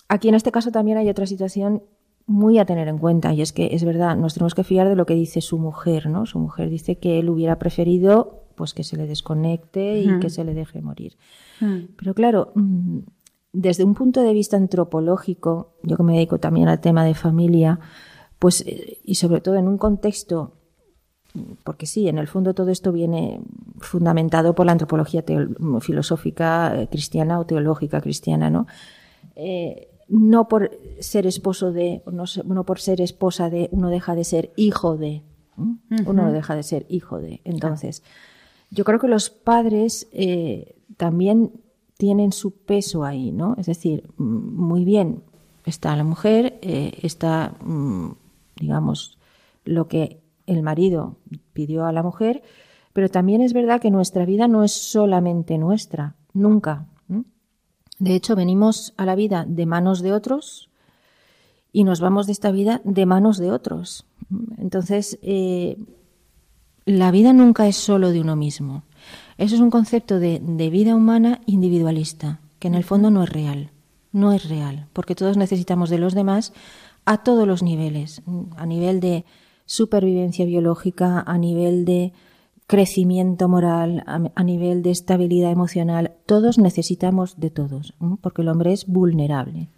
Aquí 0.08 0.28
en 0.28 0.34
este 0.34 0.52
caso 0.52 0.70
también 0.70 0.98
hay 0.98 1.08
otra 1.08 1.26
situación 1.26 1.82
muy 2.26 2.58
a 2.58 2.64
tener 2.64 2.88
en 2.88 2.98
cuenta 2.98 3.32
y 3.34 3.42
es 3.42 3.52
que 3.52 3.74
es 3.74 3.84
verdad, 3.84 4.16
nos 4.16 4.34
tenemos 4.34 4.54
que 4.54 4.64
fiar 4.64 4.88
de 4.88 4.96
lo 4.96 5.06
que 5.06 5.14
dice 5.14 5.40
su 5.40 5.58
mujer, 5.58 6.08
¿no? 6.08 6.24
Su 6.24 6.38
mujer 6.38 6.70
dice 6.70 6.96
que 6.96 7.18
él 7.18 7.28
hubiera 7.28 7.58
preferido 7.58 8.44
pues 8.54 8.72
que 8.72 8.84
se 8.84 8.96
le 8.96 9.06
desconecte 9.06 10.00
y 10.00 10.20
que 10.20 10.30
se 10.30 10.44
le 10.44 10.54
deje 10.54 10.80
morir. 10.80 11.16
Mm. 11.60 11.94
Pero 11.96 12.14
claro, 12.14 12.52
desde 13.54 13.84
un 13.84 13.94
punto 13.94 14.20
de 14.20 14.34
vista 14.34 14.56
antropológico, 14.56 15.74
yo 15.82 15.96
que 15.96 16.02
me 16.02 16.14
dedico 16.14 16.38
también 16.38 16.68
al 16.68 16.80
tema 16.80 17.04
de 17.04 17.14
familia, 17.14 17.78
pues, 18.40 18.62
eh, 18.66 18.98
y 19.04 19.14
sobre 19.14 19.40
todo 19.40 19.54
en 19.54 19.68
un 19.68 19.78
contexto, 19.78 20.54
porque 21.62 21.86
sí, 21.86 22.08
en 22.08 22.18
el 22.18 22.26
fondo 22.26 22.52
todo 22.52 22.70
esto 22.70 22.92
viene 22.92 23.40
fundamentado 23.78 24.54
por 24.54 24.66
la 24.66 24.72
antropología 24.72 25.24
filosófica 25.80 26.80
eh, 26.80 26.88
cristiana 26.88 27.38
o 27.38 27.46
teológica 27.46 28.00
cristiana, 28.00 28.50
¿no? 28.50 28.66
Eh, 29.36 29.88
no 30.08 30.48
por 30.48 30.70
ser 30.98 31.26
esposo 31.26 31.72
de, 31.72 32.02
no, 32.10 32.24
no, 32.44 32.64
por 32.64 32.80
ser 32.80 33.00
esposa 33.00 33.50
de, 33.50 33.68
uno 33.70 33.88
deja 33.88 34.14
de 34.14 34.24
ser 34.24 34.52
hijo 34.56 34.96
de, 34.96 35.22
uno 35.56 36.24
no 36.24 36.32
deja 36.32 36.56
de 36.56 36.64
ser 36.64 36.86
hijo 36.88 37.18
de. 37.18 37.40
Entonces, 37.44 38.02
yo 38.70 38.84
creo 38.84 38.98
que 38.98 39.08
los 39.08 39.30
padres 39.30 40.08
también 40.96 41.63
tienen 42.04 42.32
su 42.32 42.50
peso 42.50 43.02
ahí, 43.02 43.32
¿no? 43.32 43.54
Es 43.56 43.64
decir, 43.64 44.10
muy 44.18 44.84
bien, 44.84 45.22
está 45.64 45.96
la 45.96 46.04
mujer, 46.04 46.58
eh, 46.60 46.98
está, 47.00 47.54
digamos, 48.60 49.16
lo 49.64 49.88
que 49.88 50.20
el 50.46 50.62
marido 50.62 51.16
pidió 51.54 51.86
a 51.86 51.92
la 51.92 52.02
mujer, 52.02 52.42
pero 52.92 53.08
también 53.08 53.40
es 53.40 53.54
verdad 53.54 53.80
que 53.80 53.90
nuestra 53.90 54.26
vida 54.26 54.48
no 54.48 54.64
es 54.64 54.72
solamente 54.72 55.56
nuestra, 55.56 56.14
nunca. 56.34 56.88
De 57.98 58.14
hecho, 58.14 58.36
venimos 58.36 58.92
a 58.98 59.06
la 59.06 59.14
vida 59.14 59.46
de 59.48 59.64
manos 59.64 60.02
de 60.02 60.12
otros 60.12 60.68
y 61.72 61.84
nos 61.84 62.00
vamos 62.00 62.26
de 62.26 62.32
esta 62.32 62.50
vida 62.50 62.82
de 62.84 63.06
manos 63.06 63.38
de 63.38 63.50
otros. 63.50 64.04
Entonces, 64.58 65.18
eh, 65.22 65.78
la 66.84 67.10
vida 67.10 67.32
nunca 67.32 67.66
es 67.66 67.76
solo 67.76 68.10
de 68.10 68.20
uno 68.20 68.36
mismo. 68.36 68.82
Eso 69.36 69.56
es 69.56 69.60
un 69.60 69.70
concepto 69.70 70.20
de, 70.20 70.38
vida 70.70 70.94
humana 70.94 71.40
individualista, 71.46 72.40
que 72.58 72.68
en 72.68 72.74
el 72.74 72.84
fondo 72.84 73.10
no 73.10 73.22
es 73.24 73.30
real. 73.30 73.70
No 74.12 74.32
es 74.32 74.48
real, 74.48 74.86
porque 74.92 75.16
todos 75.16 75.36
necesitamos 75.36 75.90
de 75.90 75.98
los 75.98 76.14
demás 76.14 76.52
a 77.04 77.18
todos 77.18 77.46
los 77.48 77.62
niveles, 77.62 78.22
a 78.56 78.64
nivel 78.64 79.00
de 79.00 79.24
supervivencia 79.66 80.46
biológica, 80.46 81.20
a 81.20 81.36
nivel 81.36 81.84
de 81.84 82.12
crecimiento 82.66 83.48
moral, 83.48 84.04
a, 84.06 84.44
nivel 84.44 84.82
de 84.82 84.90
estabilidad 84.90 85.50
emocional. 85.50 86.12
Todos 86.26 86.58
necesitamos 86.58 87.40
de 87.40 87.50
todos, 87.50 87.94
porque 88.20 88.42
el 88.42 88.48
hombre 88.48 88.72
es 88.72 88.86
vulnerable. 88.86 89.68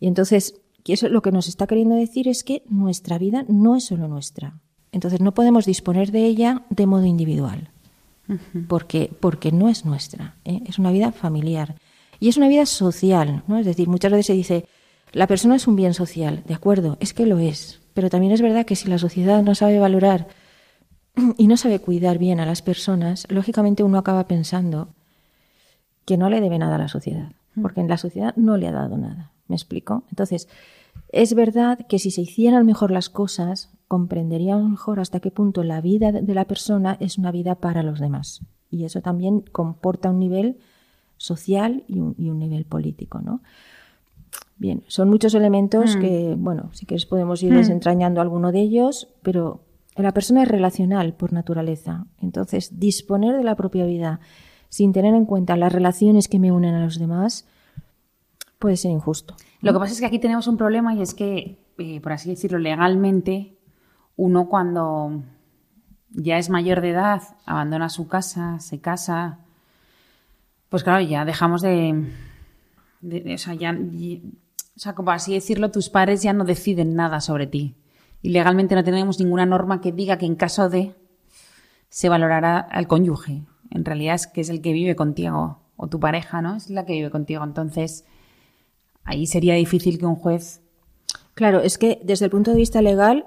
Y 0.00 0.08
entonces, 0.08 0.60
eso 0.84 1.08
lo 1.08 1.22
que 1.22 1.32
nos 1.32 1.46
está 1.46 1.68
queriendo 1.68 1.94
decir 1.94 2.26
es 2.26 2.42
que 2.42 2.64
nuestra 2.68 3.16
vida 3.16 3.44
no 3.48 3.76
es 3.76 3.84
solo 3.84 4.08
nuestra. 4.08 4.60
Entonces, 4.90 5.20
no 5.20 5.34
podemos 5.34 5.66
disponer 5.66 6.10
de 6.10 6.26
ella 6.26 6.64
de 6.68 6.86
modo 6.86 7.04
individual 7.04 7.70
porque, 8.68 9.10
porque 9.20 9.52
no 9.52 9.68
es 9.68 9.84
nuestra, 9.84 10.36
¿eh? 10.44 10.62
es 10.66 10.78
una 10.78 10.90
vida 10.90 11.12
familiar 11.12 11.76
y 12.18 12.28
es 12.28 12.36
una 12.36 12.48
vida 12.48 12.66
social, 12.66 13.42
¿no? 13.46 13.58
Es 13.58 13.66
decir, 13.66 13.88
muchas 13.88 14.10
veces 14.10 14.26
se 14.26 14.32
dice, 14.32 14.66
la 15.12 15.26
persona 15.26 15.56
es 15.56 15.66
un 15.66 15.76
bien 15.76 15.94
social, 15.94 16.42
de 16.46 16.54
acuerdo, 16.54 16.96
es 17.00 17.14
que 17.14 17.26
lo 17.26 17.38
es, 17.38 17.80
pero 17.94 18.10
también 18.10 18.32
es 18.32 18.42
verdad 18.42 18.66
que 18.66 18.76
si 18.76 18.88
la 18.88 18.98
sociedad 18.98 19.42
no 19.42 19.54
sabe 19.54 19.78
valorar 19.78 20.28
y 21.36 21.46
no 21.46 21.56
sabe 21.56 21.78
cuidar 21.78 22.18
bien 22.18 22.40
a 22.40 22.46
las 22.46 22.62
personas, 22.62 23.26
lógicamente 23.30 23.82
uno 23.82 23.98
acaba 23.98 24.26
pensando 24.26 24.88
que 26.04 26.16
no 26.16 26.30
le 26.30 26.40
debe 26.40 26.58
nada 26.58 26.76
a 26.76 26.78
la 26.78 26.88
sociedad, 26.88 27.32
porque 27.60 27.80
en 27.80 27.88
la 27.88 27.98
sociedad 27.98 28.34
no 28.36 28.56
le 28.56 28.68
ha 28.68 28.72
dado 28.72 28.96
nada. 28.96 29.32
¿Me 29.48 29.56
explico? 29.56 30.04
Entonces, 30.10 30.48
es 31.10 31.34
verdad 31.34 31.86
que 31.88 31.98
si 31.98 32.10
se 32.10 32.22
hicieran 32.22 32.66
mejor 32.66 32.90
las 32.90 33.08
cosas, 33.08 33.70
comprenderíamos 33.88 34.68
mejor 34.68 35.00
hasta 35.00 35.20
qué 35.20 35.30
punto 35.30 35.62
la 35.62 35.80
vida 35.80 36.12
de 36.12 36.34
la 36.34 36.44
persona 36.44 36.96
es 37.00 37.18
una 37.18 37.30
vida 37.30 37.56
para 37.56 37.82
los 37.82 38.00
demás. 38.00 38.42
Y 38.70 38.84
eso 38.84 39.00
también 39.00 39.40
comporta 39.40 40.10
un 40.10 40.18
nivel 40.18 40.58
social 41.16 41.84
y 41.86 42.00
un, 42.00 42.38
nivel 42.38 42.64
político, 42.64 43.20
¿no? 43.20 43.42
Bien, 44.58 44.82
son 44.86 45.08
muchos 45.08 45.34
elementos 45.34 45.96
mm. 45.96 46.00
que, 46.00 46.34
bueno, 46.36 46.70
si 46.72 46.86
quieres 46.86 47.06
podemos 47.06 47.42
ir 47.42 47.52
mm. 47.52 47.56
desentrañando 47.56 48.20
alguno 48.20 48.52
de 48.52 48.60
ellos, 48.60 49.08
pero 49.22 49.60
la 49.96 50.12
persona 50.12 50.42
es 50.42 50.48
relacional 50.48 51.14
por 51.14 51.32
naturaleza. 51.32 52.06
Entonces, 52.20 52.78
disponer 52.78 53.36
de 53.36 53.44
la 53.44 53.54
propia 53.54 53.84
vida 53.86 54.20
sin 54.68 54.92
tener 54.92 55.14
en 55.14 55.26
cuenta 55.26 55.56
las 55.56 55.72
relaciones 55.72 56.28
que 56.28 56.38
me 56.38 56.52
unen 56.52 56.74
a 56.74 56.84
los 56.84 56.98
demás 56.98 57.46
puede 58.58 58.76
ser 58.76 58.90
injusto. 58.90 59.36
Lo 59.60 59.72
que 59.72 59.78
pasa 59.78 59.92
es 59.92 60.00
que 60.00 60.06
aquí 60.06 60.18
tenemos 60.18 60.48
un 60.48 60.56
problema 60.56 60.94
y 60.94 61.02
es 61.02 61.14
que, 61.14 61.58
eh, 61.78 62.00
por 62.00 62.12
así 62.12 62.30
decirlo, 62.30 62.58
legalmente, 62.58 63.55
uno 64.16 64.48
cuando 64.48 65.22
ya 66.10 66.38
es 66.38 66.50
mayor 66.50 66.80
de 66.80 66.90
edad, 66.90 67.22
abandona 67.44 67.88
su 67.88 68.08
casa, 68.08 68.58
se 68.60 68.80
casa, 68.80 69.38
pues 70.68 70.82
claro, 70.82 71.00
ya 71.00 71.24
dejamos 71.24 71.62
de, 71.62 72.10
o 73.02 73.38
sea, 73.38 73.54
ya, 73.54 73.72
o 73.72 74.78
sea, 74.78 74.94
como 74.94 75.10
así 75.10 75.34
decirlo, 75.34 75.70
tus 75.70 75.90
padres 75.90 76.22
ya 76.22 76.32
no 76.32 76.44
deciden 76.44 76.94
nada 76.94 77.20
sobre 77.20 77.46
ti. 77.46 77.76
Y 78.22 78.30
legalmente 78.30 78.74
no 78.74 78.82
tenemos 78.82 79.20
ninguna 79.20 79.46
norma 79.46 79.80
que 79.80 79.92
diga 79.92 80.18
que 80.18 80.26
en 80.26 80.34
caso 80.34 80.68
de 80.68 80.94
se 81.88 82.08
valorará 82.08 82.58
al 82.58 82.88
cónyuge. 82.88 83.44
En 83.70 83.84
realidad 83.84 84.14
es 84.14 84.26
que 84.26 84.40
es 84.40 84.48
el 84.48 84.60
que 84.62 84.72
vive 84.72 84.96
contigo, 84.96 85.60
o 85.76 85.88
tu 85.88 86.00
pareja, 86.00 86.42
¿no? 86.42 86.56
Es 86.56 86.70
la 86.70 86.84
que 86.84 86.94
vive 86.94 87.10
contigo. 87.10 87.44
Entonces, 87.44 88.04
ahí 89.04 89.26
sería 89.26 89.54
difícil 89.54 89.98
que 89.98 90.06
un 90.06 90.16
juez. 90.16 90.62
Claro, 91.34 91.60
es 91.60 91.78
que 91.78 92.00
desde 92.02 92.24
el 92.24 92.30
punto 92.30 92.50
de 92.50 92.56
vista 92.56 92.82
legal 92.82 93.26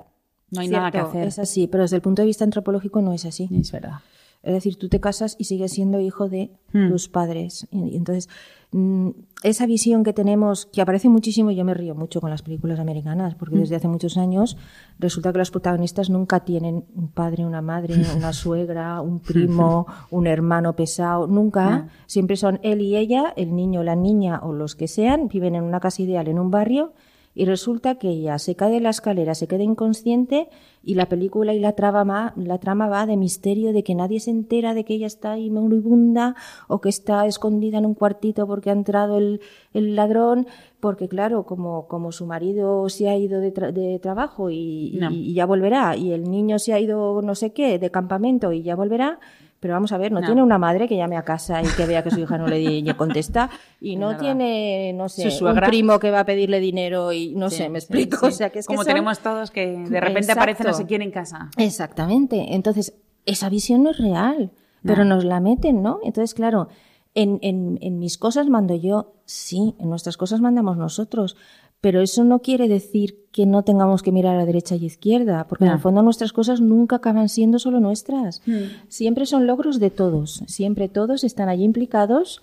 no 0.52 0.62
hay 0.62 0.68
nada 0.68 0.92
que 0.92 1.00
hacer. 1.00 1.28
Es 1.28 1.40
así, 1.40 1.68
pero 1.68 1.84
desde 1.84 1.98
el 1.98 2.02
punto 2.02 2.22
de 2.22 2.28
vista 2.28 2.44
antropológico 2.44 3.02
no 3.02 3.14
es 3.14 3.26
así. 3.26 3.50
Es 3.52 3.72
verdad. 3.72 4.00
Es 4.42 4.54
decir, 4.54 4.78
tú 4.78 4.88
te 4.88 5.02
casas 5.02 5.36
y 5.38 5.44
sigues 5.44 5.74
siendo 5.74 6.00
hijo 6.00 6.30
de 6.30 6.50
Hmm. 6.72 6.90
tus 6.90 7.10
padres. 7.10 7.68
Y, 7.72 7.98
entonces, 7.98 8.30
mm, 8.72 9.10
esa 9.44 9.66
visión 9.66 10.06
que 10.06 10.14
tenemos, 10.14 10.66
que 10.68 10.82
aparece 10.82 11.10
muchísimo, 11.10 11.52
y 11.52 11.56
yo 11.56 11.66
me 11.66 11.74
río 11.74 11.94
mucho 11.94 12.22
con 12.22 12.30
las 12.30 12.42
películas 12.42 12.80
americanas, 12.80 13.36
porque 13.36 13.56
Hmm. 13.58 13.60
desde 13.60 13.76
hace 13.76 13.90
muchos 13.90 14.16
años 14.18 14.56
resulta 14.98 15.34
que 15.34 15.40
los 15.40 15.52
protagonistas 15.52 16.10
nunca 16.10 16.40
tienen 16.46 16.86
un 16.96 17.10
padre, 17.10 17.46
una 17.46 17.62
madre, 17.62 17.96
una 18.18 18.32
suegra, 18.32 19.02
un 19.02 19.20
primo, 19.20 19.88
un 20.10 20.26
hermano 20.26 20.74
pesado, 20.74 21.28
nunca. 21.28 21.90
Siempre 22.06 22.38
son 22.38 22.62
él 22.64 22.80
y 22.80 22.96
ella, 22.96 23.34
el 23.36 23.54
niño, 23.54 23.84
la 23.84 23.96
niña 23.98 24.40
o 24.42 24.54
los 24.54 24.76
que 24.76 24.88
sean, 24.88 25.28
viven 25.28 25.56
en 25.56 25.64
una 25.66 25.82
casa 25.82 26.02
ideal 26.02 26.30
en 26.30 26.40
un 26.40 26.50
barrio 26.50 26.94
y 27.40 27.46
resulta 27.46 27.96
que 27.96 28.10
ella 28.10 28.38
se 28.38 28.56
cae 28.56 28.72
de 28.74 28.82
la 28.82 28.90
escalera, 28.90 29.34
se 29.34 29.48
queda 29.48 29.64
inconsciente 29.64 30.50
y 30.84 30.96
la 30.96 31.08
película 31.08 31.54
y 31.54 31.60
la 31.60 31.72
trama, 31.74 32.34
la 32.36 32.58
trama 32.58 32.88
va 32.90 33.06
de 33.06 33.16
misterio, 33.16 33.72
de 33.72 33.84
que 33.84 33.96
nadie 33.96 34.20
se 34.20 34.32
entera 34.32 34.74
de 34.74 34.84
que 34.84 34.96
ella 34.96 35.08
está 35.08 35.32
ahí 35.34 35.50
moribunda 35.50 36.36
o 36.68 36.82
que 36.82 36.90
está 36.90 37.26
escondida 37.26 37.78
en 37.78 37.86
un 37.86 37.94
cuartito 37.94 38.46
porque 38.46 38.70
ha 38.70 38.74
entrado 38.74 39.18
el, 39.18 39.40
el 39.74 39.96
ladrón, 39.96 40.48
porque 40.82 41.08
claro, 41.08 41.44
como, 41.46 41.88
como 41.88 42.12
su 42.12 42.26
marido 42.26 42.90
se 42.90 43.08
ha 43.10 43.16
ido 43.18 43.40
de, 43.40 43.54
tra- 43.54 43.72
de 43.72 44.00
trabajo 44.00 44.50
y, 44.50 44.92
y- 45.12 45.34
ya 45.34 45.46
volverá, 45.46 45.96
y 45.96 46.12
el 46.12 46.30
niño 46.30 46.60
se 46.60 46.74
ha 46.74 46.80
ido 46.80 47.22
no 47.22 47.36
sé 47.36 47.52
qué, 47.54 47.80
de 47.80 47.90
campamento 47.90 48.52
y 48.52 48.64
ya 48.64 48.76
volverá, 48.76 49.20
pero 49.60 49.74
vamos 49.74 49.92
a 49.92 49.98
ver, 49.98 50.12
no, 50.12 50.20
No. 50.22 50.26
tiene 50.26 50.42
una 50.44 50.58
madre 50.58 50.88
que 50.88 50.96
llame 50.96 51.18
a 51.18 51.24
casa 51.24 51.62
y 51.62 51.66
que 51.76 51.86
vea 51.86 52.02
que 52.04 52.12
su 52.12 52.20
hija 52.20 52.38
no 52.38 52.48
le, 52.48 52.82
le 52.82 52.96
contesta, 52.96 53.50
y 53.82 53.96
no 53.98 54.16
tiene, 54.18 54.94
no 54.94 55.10
sé, 55.10 55.30
un 55.44 55.56
primo 55.56 56.00
que 56.00 56.12
va 56.12 56.22
a 56.22 56.26
pedirle 56.26 56.60
dinero 56.60 57.12
y 57.12 57.36
no 57.36 57.50
Sí, 57.50 57.58
sé, 57.58 57.70
me 57.70 57.80
explico. 57.80 58.18
sí. 58.22 58.26
O 58.28 58.32
sea, 58.32 58.50
que 58.50 58.60
es 58.60 58.66
que 58.68 58.74
Como 58.74 58.84
son- 58.84 58.88
tenemos 58.88 59.20
todos 59.20 59.52
que 59.52 59.68
de 59.68 60.00
repente 60.00 60.32
aparece 60.32 60.64
no 60.64 60.70
Exacto. 60.70 60.84
sé 60.84 60.88
quién 60.88 61.02
en 61.02 61.12
casa. 61.12 61.50
Exactamente. 61.58 62.54
Entonces, 62.56 62.94
esa 63.26 63.50
visión 63.50 63.84
no 63.84 63.92
es 63.92 63.98
real, 63.98 64.52
pero 64.84 65.04
No. 65.04 65.16
nos 65.16 65.26
la 65.26 65.40
meten, 65.40 65.82
¿no? 65.82 66.00
Entonces, 66.04 66.34
claro, 66.34 66.70
en, 67.16 67.40
en, 67.42 67.78
en 67.82 68.00
mis 68.00 68.18
cosas 68.18 68.48
mando 68.50 68.76
yo, 68.76 69.14
sí, 69.26 69.76
en 69.80 69.90
nuestras 69.90 70.16
cosas 70.18 70.42
mandamos 70.42 70.78
nosotros, 70.78 71.36
pero 71.82 72.02
eso 72.02 72.24
no 72.24 72.40
quiere 72.40 72.68
decir 72.68 73.28
que 73.32 73.46
no 73.46 73.64
tengamos 73.64 74.04
que 74.04 74.12
mirar 74.12 74.38
a 74.38 74.46
derecha 74.46 74.76
y 74.76 74.86
izquierda, 74.86 75.46
porque 75.48 75.66
en 75.66 75.72
el 75.72 75.80
fondo 75.80 76.02
nuestras 76.02 76.34
cosas 76.34 76.62
nunca 76.62 76.98
acaban 76.98 77.30
siendo 77.30 77.60
solo 77.60 77.80
nuestras. 77.80 78.42
Siempre 78.88 79.26
son 79.26 79.48
logros 79.48 79.80
de 79.80 79.90
todos, 79.90 80.44
siempre 80.48 80.90
todos 80.90 81.24
están 81.24 81.48
allí 81.48 81.64
implicados 81.64 82.42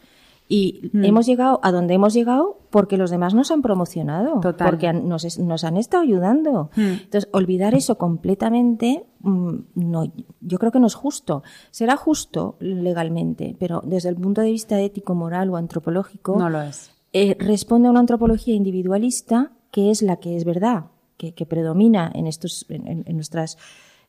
y 0.48 0.90
hemos 0.94 1.26
llegado 1.26 1.58
a 1.62 1.72
donde 1.72 1.94
hemos 1.94 2.14
llegado 2.14 2.58
porque 2.70 2.96
los 2.96 3.10
demás 3.10 3.34
nos 3.34 3.50
han 3.50 3.62
promocionado, 3.62 4.40
Total. 4.40 4.68
porque 4.68 4.92
nos, 4.92 5.38
nos 5.38 5.64
han 5.64 5.76
estado 5.76 6.04
ayudando. 6.04 6.70
Hmm. 6.76 7.02
Entonces, 7.02 7.28
olvidar 7.32 7.74
eso 7.74 7.98
completamente, 7.98 9.04
mm, 9.20 9.54
no, 9.74 10.12
yo 10.40 10.58
creo 10.58 10.70
que 10.70 10.78
no 10.78 10.86
es 10.86 10.94
justo. 10.94 11.42
Será 11.72 11.96
justo 11.96 12.56
legalmente, 12.60 13.56
pero 13.58 13.82
desde 13.84 14.08
el 14.08 14.16
punto 14.16 14.40
de 14.40 14.52
vista 14.52 14.80
ético, 14.80 15.14
moral 15.14 15.50
o 15.50 15.56
antropológico, 15.56 16.38
No 16.38 16.48
lo 16.48 16.62
es. 16.62 16.92
Eh, 17.18 17.36
responde 17.38 17.88
a 17.88 17.90
una 17.90 18.00
antropología 18.00 18.54
individualista 18.54 19.52
que 19.70 19.90
es 19.90 20.02
la 20.02 20.16
que 20.16 20.36
es 20.36 20.44
verdad, 20.44 20.86
que, 21.16 21.32
que 21.32 21.46
predomina 21.46 22.10
en 22.14 22.26
estos, 22.26 22.66
en, 22.68 23.04
nuestros 23.16 23.56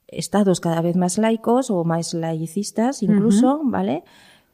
estados 0.08 0.60
cada 0.60 0.82
vez 0.82 0.96
más 0.96 1.18
laicos 1.18 1.70
o 1.70 1.84
más 1.84 2.14
laicistas 2.14 3.04
incluso, 3.04 3.62
¿vale? 3.64 4.04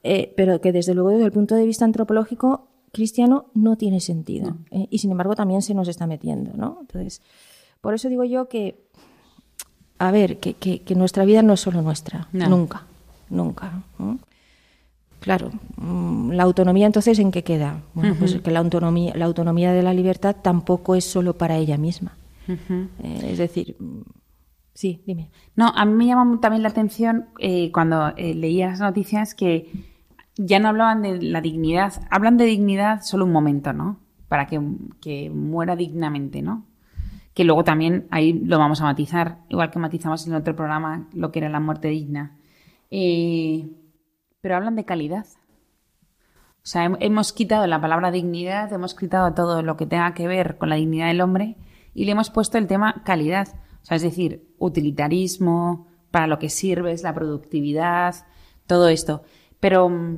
Eh, 0.03 0.33
pero 0.35 0.59
que 0.61 0.71
desde 0.71 0.93
luego 0.93 1.09
desde 1.11 1.25
el 1.25 1.31
punto 1.31 1.55
de 1.55 1.65
vista 1.65 1.85
antropológico 1.85 2.67
cristiano 2.91 3.45
no 3.53 3.75
tiene 3.75 3.99
sentido. 3.99 4.57
¿eh? 4.71 4.87
Y 4.89 4.97
sin 4.99 5.11
embargo 5.11 5.35
también 5.35 5.61
se 5.61 5.73
nos 5.73 5.87
está 5.87 6.05
metiendo, 6.07 6.51
¿no? 6.55 6.77
Entonces, 6.81 7.21
por 7.81 7.93
eso 7.93 8.09
digo 8.09 8.23
yo 8.23 8.47
que, 8.49 8.83
a 9.99 10.11
ver, 10.11 10.39
que, 10.39 10.53
que- 10.55 10.81
que 10.81 10.95
nuestra 10.95 11.25
vida 11.25 11.41
no 11.41 11.53
es 11.53 11.59
solo 11.61 11.81
nuestra, 11.81 12.27
No. 12.33 12.49
nunca, 12.49 12.85
nunca. 13.29 13.83
¿no? 13.99 14.19
Claro, 15.23 15.51
mm, 15.77 16.31
la 16.31 16.43
autonomía 16.43 16.85
entonces 16.85 17.17
en 17.17 17.31
qué 17.31 17.45
queda? 17.45 17.81
Bueno, 17.93 18.13
pues 18.19 18.35
que 18.35 18.51
la 18.51 18.59
autonomía, 18.59 19.13
la 19.15 19.23
autonomía 19.23 19.71
de 19.71 19.81
la 19.81 19.93
libertad 19.93 20.35
tampoco 20.35 20.95
es 20.95 21.05
solo 21.05 21.37
para 21.37 21.55
ella 21.55 21.77
misma. 21.77 22.17
Eh, 22.45 23.29
es 23.31 23.37
decir, 23.37 23.77
mm, 23.79 24.01
sí, 24.73 25.01
dime. 25.07 25.29
No, 25.55 25.69
a 25.69 25.85
mí 25.85 25.93
me 25.93 26.07
llama 26.07 26.41
también 26.41 26.61
la 26.61 26.67
atención 26.67 27.27
eh, 27.39 27.71
cuando 27.71 28.09
eh, 28.17 28.33
leía 28.35 28.67
las 28.67 28.81
noticias 28.81 29.33
que 29.33 29.71
ya 30.35 30.59
no 30.59 30.67
hablaban 30.67 31.01
de 31.03 31.21
la 31.21 31.39
dignidad, 31.39 31.93
hablan 32.11 32.35
de 32.35 32.43
dignidad 32.43 33.01
solo 33.03 33.23
un 33.23 33.31
momento, 33.31 33.71
¿no? 33.71 33.99
Para 34.27 34.45
que, 34.47 34.59
que 34.99 35.29
muera 35.29 35.77
dignamente, 35.77 36.41
¿no? 36.41 36.65
Que 37.33 37.45
luego 37.45 37.63
también 37.63 38.07
ahí 38.11 38.33
lo 38.33 38.59
vamos 38.59 38.81
a 38.81 38.83
matizar, 38.83 39.37
igual 39.47 39.71
que 39.71 39.79
matizamos 39.79 40.27
en 40.27 40.33
otro 40.33 40.53
programa 40.53 41.07
lo 41.13 41.31
que 41.31 41.39
era 41.39 41.47
la 41.47 41.61
muerte 41.61 41.87
digna. 41.87 42.33
Eh, 42.91 43.69
pero 44.43 44.57
hablan 44.57 44.75
de 44.75 44.83
calidad. 44.83 45.25
O 46.57 46.65
sea, 46.65 46.83
hem- 46.85 46.97
hemos 46.99 47.31
quitado 47.31 47.65
la 47.65 47.79
palabra 47.79 48.11
dignidad, 48.11 48.71
hemos 48.73 48.93
quitado 48.93 49.33
todo 49.33 49.63
lo 49.63 49.77
que 49.77 49.85
tenga 49.85 50.13
que 50.13 50.27
ver 50.27 50.57
con 50.57 50.67
la 50.69 50.75
dignidad 50.75 51.07
del 51.07 51.21
hombre 51.21 51.55
y 51.93 52.03
le 52.03 52.11
hemos 52.11 52.29
puesto 52.29 52.57
el 52.57 52.67
tema 52.67 53.03
calidad. 53.05 53.47
O 53.81 53.85
sea, 53.85 53.95
es 53.95 54.03
decir, 54.03 54.53
utilitarismo, 54.59 55.87
para 56.11 56.27
lo 56.27 56.39
que 56.39 56.49
sirve 56.49 56.91
es 56.91 57.03
la 57.03 57.13
productividad, 57.13 58.15
todo 58.67 58.89
esto. 58.89 59.23
Pero 59.61 59.87
mm, 59.87 60.17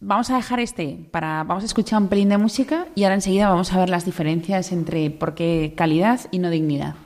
vamos 0.00 0.30
a 0.30 0.36
dejar 0.36 0.58
este 0.58 1.08
para 1.12 1.44
vamos 1.44 1.62
a 1.62 1.66
escuchar 1.66 2.02
un 2.02 2.08
pelín 2.08 2.30
de 2.30 2.38
música 2.38 2.88
y 2.96 3.04
ahora 3.04 3.14
enseguida 3.14 3.48
vamos 3.48 3.72
a 3.72 3.78
ver 3.78 3.90
las 3.90 4.04
diferencias 4.04 4.72
entre 4.72 5.08
por 5.10 5.34
qué 5.36 5.74
calidad 5.76 6.18
y 6.32 6.40
no 6.40 6.50
dignidad. 6.50 6.96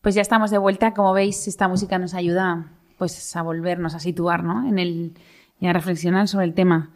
Pues 0.00 0.14
ya 0.14 0.22
estamos 0.22 0.50
de 0.50 0.58
vuelta. 0.58 0.94
Como 0.94 1.12
veis, 1.12 1.46
esta 1.46 1.68
música 1.68 1.98
nos 1.98 2.14
ayuda 2.14 2.72
pues 2.96 3.36
a 3.36 3.42
volvernos 3.42 3.94
a 3.94 3.98
situar, 4.00 4.44
¿no? 4.44 4.66
En 4.66 4.78
el 4.78 5.14
y 5.60 5.66
a 5.66 5.74
reflexionar 5.74 6.26
sobre 6.26 6.46
el 6.46 6.54
tema, 6.54 6.90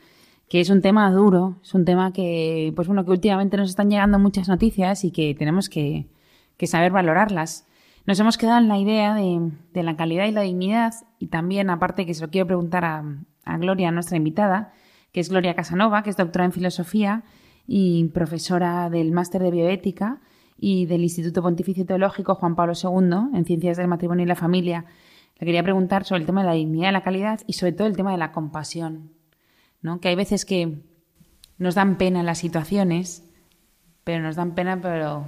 que 0.48 0.60
es 0.60 0.70
un 0.70 0.80
tema 0.80 1.10
duro, 1.10 1.58
es 1.62 1.74
un 1.74 1.84
tema 1.84 2.12
que 2.14 2.72
pues 2.74 2.88
bueno, 2.88 3.04
que 3.04 3.10
últimamente 3.10 3.58
nos 3.58 3.68
están 3.68 3.90
llegando 3.90 4.18
muchas 4.18 4.48
noticias 4.48 5.04
y 5.04 5.10
que 5.10 5.34
tenemos 5.34 5.68
que, 5.68 6.06
saber 6.62 6.92
valorarlas. 6.92 7.66
Nos 8.06 8.18
hemos 8.20 8.38
quedado 8.38 8.58
en 8.58 8.68
la 8.68 8.78
idea 8.78 9.14
de, 9.14 9.82
la 9.82 9.96
calidad 9.96 10.26
y 10.26 10.32
la 10.32 10.40
dignidad 10.40 10.94
y 11.18 11.26
también, 11.26 11.68
aparte 11.68 12.06
que 12.06 12.14
se 12.14 12.22
lo 12.22 12.30
quiero 12.30 12.46
preguntar 12.46 12.86
a, 12.86 13.04
a 13.44 13.58
Gloria, 13.58 13.90
nuestra 13.90 14.16
invitada, 14.16 14.72
que 15.12 15.20
es 15.20 15.28
Gloria 15.28 15.54
Casanova, 15.54 16.02
que 16.02 16.08
es 16.08 16.16
doctora 16.16 16.46
en 16.46 16.52
filosofía 16.52 17.22
y 17.66 18.04
profesora 18.14 18.88
del 18.88 19.12
máster 19.12 19.42
de 19.42 19.50
bioética 19.50 20.20
y 20.56 20.86
del 20.86 21.02
Instituto 21.02 21.42
Pontificio 21.42 21.84
Teológico 21.84 22.34
Juan 22.34 22.56
Pablo 22.56 22.74
II 22.74 23.36
en 23.36 23.44
Ciencias 23.44 23.76
del 23.76 23.88
Matrimonio 23.88 24.24
y 24.24 24.28
la 24.28 24.34
Familia. 24.34 24.84
Le 25.38 25.46
quería 25.46 25.62
preguntar 25.62 26.04
sobre 26.04 26.20
el 26.20 26.26
tema 26.26 26.42
de 26.42 26.46
la 26.46 26.54
dignidad 26.54 26.92
la 26.92 27.02
calidad 27.02 27.40
y 27.46 27.54
sobre 27.54 27.72
todo 27.72 27.86
el 27.86 27.96
tema 27.96 28.12
de 28.12 28.18
la 28.18 28.32
compasión, 28.32 29.10
¿no? 29.82 30.00
Que 30.00 30.08
hay 30.08 30.14
veces 30.14 30.44
que 30.44 30.78
nos 31.58 31.74
dan 31.74 31.96
pena 31.96 32.22
las 32.22 32.38
situaciones, 32.38 33.24
pero 34.04 34.22
nos 34.22 34.36
dan 34.36 34.54
pena 34.54 34.80
pero 34.80 35.26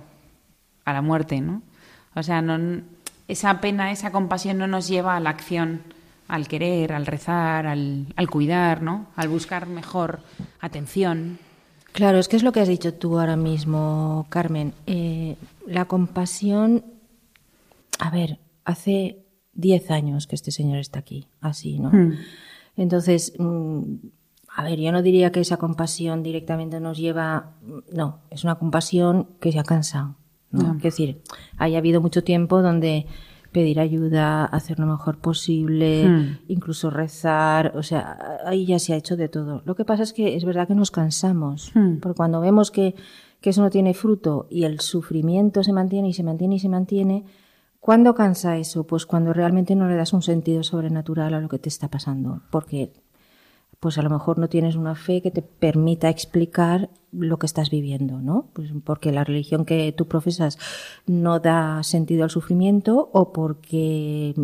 a 0.84 0.92
la 0.92 1.02
muerte, 1.02 1.40
¿no? 1.40 1.62
O 2.14 2.22
sea, 2.22 2.40
no, 2.40 2.82
esa 3.28 3.60
pena, 3.60 3.90
esa 3.90 4.12
compasión 4.12 4.58
no 4.58 4.66
nos 4.66 4.88
lleva 4.88 5.16
a 5.16 5.20
la 5.20 5.30
acción, 5.30 5.82
al 6.28 6.48
querer, 6.48 6.92
al 6.92 7.06
rezar, 7.06 7.66
al, 7.66 8.06
al 8.16 8.30
cuidar, 8.30 8.82
¿no? 8.82 9.06
Al 9.16 9.28
buscar 9.28 9.66
mejor 9.66 10.20
atención. 10.60 11.38
Claro, 11.96 12.18
es 12.18 12.28
que 12.28 12.36
es 12.36 12.42
lo 12.42 12.52
que 12.52 12.60
has 12.60 12.68
dicho 12.68 12.92
tú 12.92 13.18
ahora 13.18 13.36
mismo, 13.36 14.26
Carmen. 14.28 14.74
Eh, 14.86 15.36
la 15.66 15.86
compasión, 15.86 16.84
a 17.98 18.10
ver, 18.10 18.38
hace 18.66 19.24
diez 19.54 19.90
años 19.90 20.26
que 20.26 20.34
este 20.34 20.50
señor 20.50 20.76
está 20.76 20.98
aquí, 20.98 21.26
así, 21.40 21.78
¿no? 21.78 21.88
Hmm. 21.88 22.12
Entonces, 22.76 23.32
mm, 23.38 23.94
a 24.54 24.62
ver, 24.64 24.78
yo 24.78 24.92
no 24.92 25.00
diría 25.00 25.32
que 25.32 25.40
esa 25.40 25.56
compasión 25.56 26.22
directamente 26.22 26.80
nos 26.80 26.98
lleva, 26.98 27.54
no, 27.90 28.18
es 28.28 28.44
una 28.44 28.56
compasión 28.56 29.28
que 29.40 29.50
se 29.50 29.58
ha 29.58 29.64
cansado, 29.64 30.16
¿no? 30.50 30.74
Es 30.76 30.82
decir, 30.82 31.22
haya 31.56 31.78
habido 31.78 32.02
mucho 32.02 32.22
tiempo 32.22 32.60
donde 32.60 33.06
pedir 33.56 33.80
ayuda, 33.80 34.44
hacer 34.44 34.78
lo 34.78 34.84
mejor 34.84 35.16
posible, 35.16 36.06
hmm. 36.06 36.38
incluso 36.48 36.90
rezar, 36.90 37.72
o 37.74 37.82
sea, 37.82 38.38
ahí 38.44 38.66
ya 38.66 38.78
se 38.78 38.92
ha 38.92 38.96
hecho 38.96 39.16
de 39.16 39.30
todo. 39.30 39.62
Lo 39.64 39.74
que 39.74 39.86
pasa 39.86 40.02
es 40.02 40.12
que 40.12 40.36
es 40.36 40.44
verdad 40.44 40.68
que 40.68 40.74
nos 40.74 40.90
cansamos, 40.90 41.72
hmm. 41.74 42.00
porque 42.00 42.18
cuando 42.18 42.42
vemos 42.42 42.70
que, 42.70 42.94
que 43.40 43.48
eso 43.48 43.62
no 43.62 43.70
tiene 43.70 43.94
fruto 43.94 44.46
y 44.50 44.64
el 44.64 44.80
sufrimiento 44.80 45.62
se 45.62 45.72
mantiene 45.72 46.10
y 46.10 46.12
se 46.12 46.22
mantiene 46.22 46.56
y 46.56 46.58
se 46.58 46.68
mantiene, 46.68 47.24
¿cuándo 47.80 48.14
cansa 48.14 48.58
eso? 48.58 48.86
Pues 48.86 49.06
cuando 49.06 49.32
realmente 49.32 49.74
no 49.74 49.88
le 49.88 49.96
das 49.96 50.12
un 50.12 50.20
sentido 50.20 50.62
sobrenatural 50.62 51.32
a 51.32 51.40
lo 51.40 51.48
que 51.48 51.58
te 51.58 51.70
está 51.70 51.88
pasando, 51.88 52.42
porque 52.50 52.92
pues 53.80 53.98
a 53.98 54.02
lo 54.02 54.10
mejor 54.10 54.38
no 54.38 54.48
tienes 54.48 54.76
una 54.76 54.94
fe 54.94 55.22
que 55.22 55.30
te 55.30 55.42
permita 55.42 56.08
explicar 56.08 56.90
lo 57.12 57.38
que 57.38 57.46
estás 57.46 57.70
viviendo, 57.70 58.20
¿no? 58.20 58.50
Pues 58.52 58.70
porque 58.84 59.12
la 59.12 59.24
religión 59.24 59.64
que 59.64 59.92
tú 59.92 60.06
profesas 60.06 60.58
no 61.06 61.40
da 61.40 61.82
sentido 61.82 62.24
al 62.24 62.30
sufrimiento 62.30 63.10
o 63.12 63.32
porque, 63.32 64.34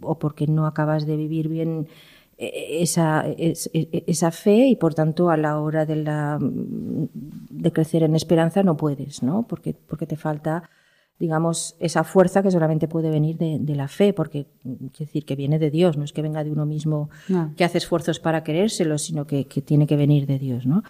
o 0.00 0.18
porque 0.18 0.46
no 0.46 0.66
acabas 0.66 1.06
de 1.06 1.16
vivir 1.16 1.48
bien 1.48 1.88
eh, 2.36 2.82
esa, 2.82 3.24
esa 3.26 4.30
fe 4.30 4.68
y 4.68 4.76
por 4.76 4.94
tanto 4.94 5.30
a 5.30 5.36
la 5.36 5.58
hora 5.60 5.86
de, 5.86 5.96
la, 5.96 6.38
de 6.40 7.72
crecer 7.72 8.02
en 8.02 8.14
esperanza 8.14 8.62
no 8.62 8.76
puedes, 8.76 9.22
¿no? 9.22 9.46
Porque, 9.46 9.74
porque 9.74 10.06
te 10.06 10.16
falta 10.16 10.70
digamos, 11.18 11.74
esa 11.80 12.04
fuerza 12.04 12.42
que 12.42 12.50
solamente 12.50 12.86
puede 12.86 13.10
venir 13.10 13.36
de, 13.38 13.74
la 13.74 13.88
fe, 13.88 14.12
porque 14.12 14.46
quiere 14.62 14.92
decir 14.98 15.24
que 15.24 15.34
viene 15.34 15.58
de 15.58 15.70
Dios, 15.70 15.96
no 15.96 16.04
es 16.04 16.12
que 16.12 16.22
venga 16.22 16.44
de 16.44 16.52
uno 16.52 16.64
mismo 16.64 17.10
que 17.56 17.64
hace 17.64 17.78
esfuerzos 17.78 18.20
para 18.20 18.44
querérselo, 18.44 18.98
sino 18.98 19.26
que, 19.26 19.44
tiene 19.44 19.86
que 19.86 19.96
venir 19.96 20.26
de 20.26 20.38
Dios, 20.38 20.66
¿no? 20.66 20.82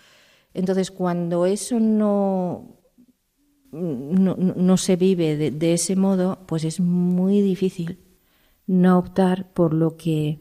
Entonces, 0.53 0.91
cuando 0.91 1.47
eso 1.47 1.81
no, 1.81 2.77
no, 3.73 4.77
se 4.77 4.97
vive 4.97 5.51
de, 5.51 5.73
ese 5.73 5.97
modo, 5.97 6.41
pues 6.47 6.65
es 6.65 6.81
muy 6.81 7.41
difícil 7.41 7.99
no 8.67 8.99
optar 8.99 9.51
por 9.53 9.73
lo 9.73 9.97
que 9.97 10.41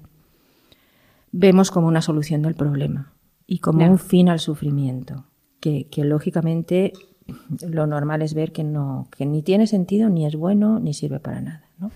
vemos 1.32 1.72
como 1.72 1.88
una 1.88 2.02
solución 2.02 2.42
del 2.42 2.56
problema 2.56 3.14
y 3.46 3.60
como 3.60 3.86
un 3.86 4.00
fin 4.00 4.28
al 4.28 4.40
sufrimiento, 4.40 5.28
que, 5.62 5.88
que 5.88 6.04
lógicamente 6.04 6.92
lo 7.68 7.88
normal 7.88 8.22
es 8.22 8.34
ver 8.34 8.52
que 8.52 8.64
no, 8.64 9.08
que 9.16 9.26
ni 9.26 9.42
tiene 9.42 9.68
sentido, 9.68 10.10
ni 10.10 10.26
es 10.26 10.36
bueno, 10.36 10.80
ni 10.80 10.94
sirve 10.94 11.20
para 11.20 11.42
nada, 11.42 11.70
¿no? 11.78 11.92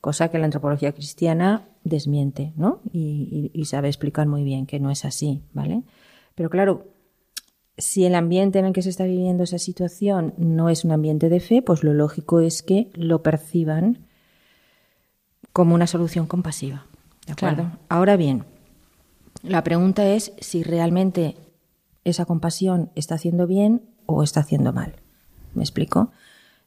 Cosa 0.00 0.28
que 0.28 0.38
la 0.38 0.46
antropología 0.46 0.92
cristiana 0.92 1.68
desmiente, 1.84 2.52
¿no? 2.56 2.80
Y, 2.92 3.50
sabe 3.66 3.88
explicar 3.88 4.26
muy 4.26 4.42
bien 4.44 4.66
que 4.66 4.80
no 4.80 4.90
es 4.90 5.04
así, 5.04 5.42
¿vale? 5.52 5.82
Pero 6.34 6.50
claro, 6.50 6.86
si 7.78 8.04
el 8.04 8.14
ambiente 8.14 8.58
en 8.58 8.66
el 8.66 8.72
que 8.72 8.82
se 8.82 8.90
está 8.90 9.04
viviendo 9.04 9.44
esa 9.44 9.58
situación 9.58 10.34
no 10.36 10.68
es 10.68 10.84
un 10.84 10.92
ambiente 10.92 11.28
de 11.28 11.40
fe, 11.40 11.62
pues 11.62 11.84
lo 11.84 11.94
lógico 11.94 12.40
es 12.40 12.62
que 12.62 12.90
lo 12.94 13.22
perciban 13.22 14.06
como 15.52 15.74
una 15.74 15.86
solución 15.86 16.26
compasiva. 16.26 16.86
¿De 17.26 17.32
acuerdo? 17.32 17.70
Ahora 17.88 18.16
bien, 18.16 18.44
la 19.42 19.62
pregunta 19.62 20.08
es 20.08 20.32
si 20.40 20.62
realmente 20.62 21.36
esa 22.04 22.24
compasión 22.24 22.90
está 22.94 23.14
haciendo 23.14 23.46
bien 23.46 23.82
o 24.06 24.22
está 24.22 24.40
haciendo 24.40 24.72
mal. 24.72 24.96
¿Me 25.54 25.62
explico? 25.62 26.10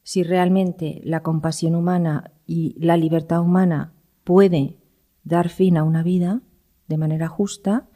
Si 0.04 0.24
realmente 0.24 1.02
la 1.04 1.24
compasión 1.24 1.76
humana 1.76 2.32
y 2.46 2.76
la 2.80 2.98
libertad 2.98 3.42
humana 3.42 3.94
puede 4.24 4.78
dar 5.24 5.50
fin 5.50 5.78
a 5.78 5.84
una 5.84 6.04
vida 6.04 6.42
de 6.88 6.98
manera 6.98 7.28
justa 7.28 7.88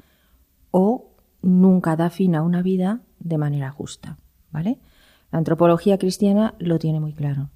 o 0.71 1.11
nunca 1.41 1.95
da 1.95 2.09
fin 2.09 2.35
a 2.35 2.41
una 2.41 2.61
vida 2.61 3.01
de 3.19 3.37
manera 3.37 3.71
justa, 3.71 4.17
¿vale? 4.51 4.79
La 5.31 5.37
antropología 5.37 5.97
cristiana 5.97 6.55
lo 6.59 6.79
tiene 6.79 6.99
muy 6.99 7.13
claro. 7.13 7.49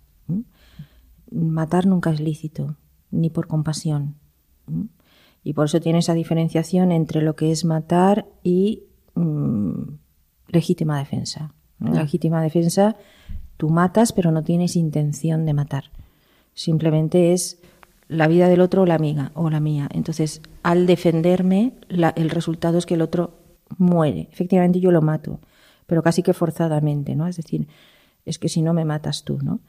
Matar 1.32 1.88
nunca 1.88 2.12
es 2.12 2.20
lícito, 2.20 2.78
ni 3.10 3.32
por 3.32 3.48
compasión. 3.48 4.16
Y 5.44 5.54
por 5.54 5.66
eso 5.66 5.80
tiene 5.80 6.00
esa 6.00 6.14
diferenciación 6.14 6.92
entre 6.92 7.22
lo 7.22 7.36
que 7.36 7.52
es 7.52 7.66
matar 7.66 8.28
y 8.44 8.84
mm, 9.16 9.96
legítima 10.48 11.00
defensa. 11.00 11.54
En 11.84 11.96
legítima 11.96 12.42
defensa, 12.42 12.96
tú 13.58 13.70
matas, 13.70 14.14
pero 14.14 14.32
no 14.32 14.44
tienes 14.44 14.76
intención 14.76 15.46
de 15.46 15.54
matar. 15.54 15.86
Simplemente 16.54 17.34
es 17.34 17.60
la 18.08 18.28
vida 18.28 18.48
del 18.48 18.62
otro 18.62 18.84
o 18.84 18.86
la 18.86 18.96
amiga 18.96 19.32
o 19.34 19.50
la 19.50 19.60
mía. 19.60 19.90
Entonces, 19.92 20.42
al 20.62 20.86
defenderme, 20.86 21.74
el 21.90 22.30
resultado 22.30 22.78
es 22.78 22.86
que 22.86 22.94
el 22.94 23.02
otro 23.02 23.40
muere. 23.78 24.30
Efectivamente, 24.32 24.80
yo 24.80 24.92
lo 24.92 25.02
mato, 25.02 25.40
pero 25.88 26.04
casi 26.04 26.24
que 26.24 26.34
forzadamente, 26.34 27.16
¿no? 27.16 27.28
Es 27.28 27.38
decir, 27.38 27.68
es 28.26 28.40
que 28.40 28.50
si 28.50 28.62
no 28.62 28.74
me 28.74 28.86
matas 28.86 29.24
tú, 29.24 29.40
¿no? 29.42 29.60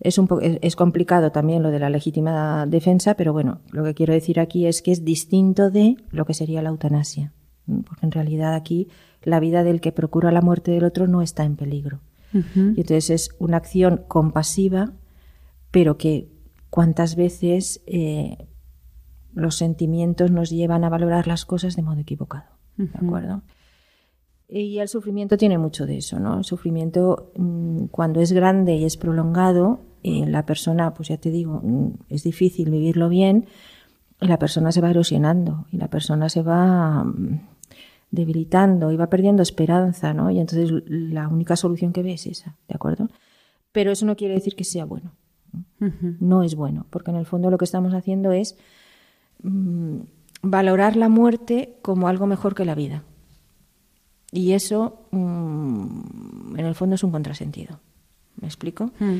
Es, 0.00 0.18
un 0.18 0.28
es 0.40 0.76
complicado 0.76 1.32
también 1.32 1.62
lo 1.62 1.70
de 1.70 1.80
la 1.80 1.90
legítima 1.90 2.66
defensa, 2.66 3.14
pero 3.14 3.32
bueno, 3.32 3.60
lo 3.72 3.82
que 3.82 3.94
quiero 3.94 4.12
decir 4.12 4.38
aquí 4.38 4.66
es 4.66 4.80
que 4.80 4.92
es 4.92 5.04
distinto 5.04 5.70
de 5.70 5.96
lo 6.10 6.24
que 6.24 6.34
sería 6.34 6.62
la 6.62 6.68
eutanasia, 6.68 7.32
porque 7.86 8.06
en 8.06 8.12
realidad 8.12 8.54
aquí 8.54 8.88
la 9.22 9.40
vida 9.40 9.64
del 9.64 9.80
que 9.80 9.92
procura 9.92 10.32
la 10.32 10.40
muerte 10.40 10.70
del 10.70 10.84
otro 10.84 11.06
no 11.06 11.22
está 11.22 11.44
en 11.44 11.56
peligro. 11.56 12.00
Y 12.32 12.80
entonces 12.82 13.08
es 13.08 13.30
una 13.38 13.56
acción 13.56 14.02
compasiva, 14.06 14.92
pero 15.70 15.96
que 15.96 16.28
cuántas 16.68 17.16
veces 17.16 17.80
eh, 17.86 18.48
los 19.32 19.54
sentimientos 19.54 20.30
nos 20.30 20.50
llevan 20.50 20.84
a 20.84 20.90
valorar 20.90 21.26
las 21.26 21.46
cosas 21.46 21.74
de 21.74 21.82
modo 21.82 22.00
equivocado. 22.00 22.44
¿De 22.76 22.90
acuerdo? 22.94 23.42
Y 24.48 24.78
el 24.78 24.88
sufrimiento 24.88 25.36
tiene 25.36 25.58
mucho 25.58 25.84
de 25.86 25.98
eso, 25.98 26.18
¿no? 26.18 26.38
El 26.38 26.44
sufrimiento, 26.44 27.32
mm, 27.36 27.86
cuando 27.86 28.20
es 28.20 28.32
grande 28.32 28.76
y 28.76 28.84
es 28.84 28.96
prolongado, 28.96 29.80
eh, 30.02 30.24
la 30.26 30.46
persona, 30.46 30.94
pues 30.94 31.08
ya 31.08 31.18
te 31.18 31.30
digo, 31.30 31.60
mm, 31.62 31.88
es 32.08 32.22
difícil 32.22 32.70
vivirlo 32.70 33.08
bien, 33.08 33.46
la 34.20 34.38
persona 34.38 34.72
se 34.72 34.80
va 34.80 34.90
erosionando 34.90 35.66
y 35.70 35.76
la 35.76 35.88
persona 35.88 36.28
se 36.28 36.42
va 36.42 37.04
mm, 37.04 37.40
debilitando 38.10 38.90
y 38.92 38.96
va 38.96 39.08
perdiendo 39.08 39.42
esperanza, 39.42 40.14
¿no? 40.14 40.30
Y 40.30 40.38
entonces 40.38 40.70
la 40.86 41.28
única 41.28 41.56
solución 41.56 41.92
que 41.92 42.02
ve 42.02 42.14
es 42.14 42.26
esa, 42.26 42.56
¿de 42.68 42.74
acuerdo? 42.74 43.08
Pero 43.72 43.92
eso 43.92 44.06
no 44.06 44.16
quiere 44.16 44.34
decir 44.34 44.56
que 44.56 44.64
sea 44.64 44.84
bueno. 44.84 45.12
No, 46.20 46.42
es 46.42 46.54
bueno, 46.54 46.86
porque 46.90 47.10
en 47.10 47.16
el 47.16 47.26
fondo 47.26 47.50
lo 47.50 47.58
que 47.58 47.64
estamos 47.64 47.94
haciendo 47.94 48.32
es 48.32 48.56
mm, 49.42 50.00
valorar 50.42 50.96
la 50.96 51.08
muerte 51.08 51.78
como 51.82 52.08
algo 52.08 52.26
mejor 52.26 52.54
que 52.54 52.64
la 52.64 52.74
vida. 52.74 53.02
Y 54.30 54.52
eso, 54.52 55.06
mm, 55.10 56.58
en 56.58 56.66
el 56.66 56.74
fondo, 56.74 56.96
es 56.96 57.04
un 57.04 57.10
contrasentido. 57.10 57.80
¿Me 58.40 58.46
explico? 58.46 58.90
Mm. 58.98 59.18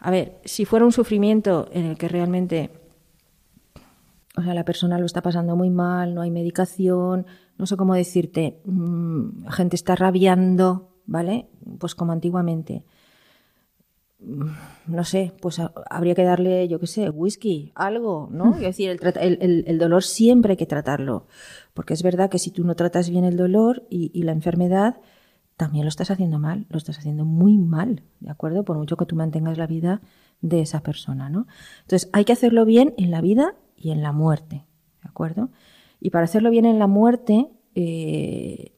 A 0.00 0.10
ver, 0.10 0.40
si 0.44 0.64
fuera 0.64 0.84
un 0.84 0.92
sufrimiento 0.92 1.68
en 1.72 1.86
el 1.86 1.96
que 1.96 2.08
realmente 2.08 2.70
o 4.36 4.42
sea, 4.42 4.54
la 4.54 4.64
persona 4.64 4.98
lo 4.98 5.06
está 5.06 5.22
pasando 5.22 5.56
muy 5.56 5.70
mal, 5.70 6.14
no 6.14 6.22
hay 6.22 6.30
medicación, 6.30 7.26
no 7.58 7.66
sé 7.66 7.76
cómo 7.76 7.94
decirte, 7.94 8.60
mm, 8.64 9.44
la 9.44 9.52
gente 9.52 9.76
está 9.76 9.96
rabiando, 9.96 10.90
¿vale? 11.06 11.48
Pues 11.78 11.94
como 11.94 12.12
antiguamente. 12.12 12.84
no 14.86 15.04
sé, 15.04 15.32
pues 15.40 15.60
habría 15.88 16.14
que 16.14 16.24
darle, 16.24 16.68
yo 16.68 16.78
qué 16.78 16.86
sé, 16.86 17.08
whisky, 17.08 17.72
algo, 17.74 18.28
¿no? 18.30 18.54
Es 18.56 18.60
decir, 18.60 19.00
el, 19.00 19.78
dolor 19.78 20.04
siempre 20.04 20.52
hay 20.52 20.56
que 20.58 20.66
tratarlo, 20.66 21.26
porque 21.72 21.94
es 21.94 22.02
verdad 22.02 22.28
que 22.28 22.38
si 22.38 22.50
tú 22.50 22.62
no 22.64 22.76
tratas 22.76 23.08
bien 23.08 23.24
el 23.24 23.38
dolor 23.38 23.86
y, 23.88 24.22
la 24.22 24.32
enfermedad, 24.32 25.00
también 25.56 25.86
lo 25.86 25.88
estás 25.88 26.10
haciendo 26.10 26.38
mal, 26.38 26.66
lo 26.68 26.76
estás 26.76 26.98
haciendo 26.98 27.24
muy 27.24 27.56
mal, 27.56 28.02
¿de 28.20 28.30
acuerdo? 28.30 28.62
Por 28.62 28.76
mucho 28.76 28.98
que 28.98 29.06
tú 29.06 29.16
mantengas 29.16 29.56
la 29.56 29.66
vida 29.66 30.02
de 30.42 30.60
esa 30.60 30.80
persona, 30.82 31.30
¿no? 31.30 31.46
Entonces, 31.82 32.10
hay 32.12 32.26
que 32.26 32.34
hacerlo 32.34 32.66
bien 32.66 32.92
en 32.98 33.10
la 33.10 33.22
vida 33.22 33.54
y 33.80 33.90
en 33.90 34.02
la 34.02 34.12
muerte, 34.12 34.66
¿de 35.02 35.08
acuerdo? 35.08 35.50
Y 36.00 36.10
para 36.10 36.24
hacerlo 36.24 36.50
bien 36.50 36.66
en 36.66 36.78
la 36.78 36.86
muerte, 36.86 37.48
eh, 37.74 38.72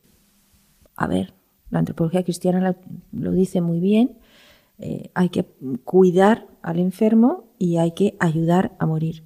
a 0.95 1.07
ver, 1.07 1.35
la 1.71 1.81
antropología 1.81 2.23
cristiana 2.23 2.77
lo 3.11 3.33
dice 3.33 3.61
muy 3.61 3.81
bien, 3.81 4.19
eh, 4.79 5.11
hay 5.15 5.29
que 5.29 5.45
cuidar 5.85 6.47
al 6.62 6.79
enfermo 6.79 7.53
y 7.59 7.77
hay 7.77 7.93
que 7.93 8.17
ayudar 8.21 8.77
a 8.79 8.87
morir. 8.87 9.25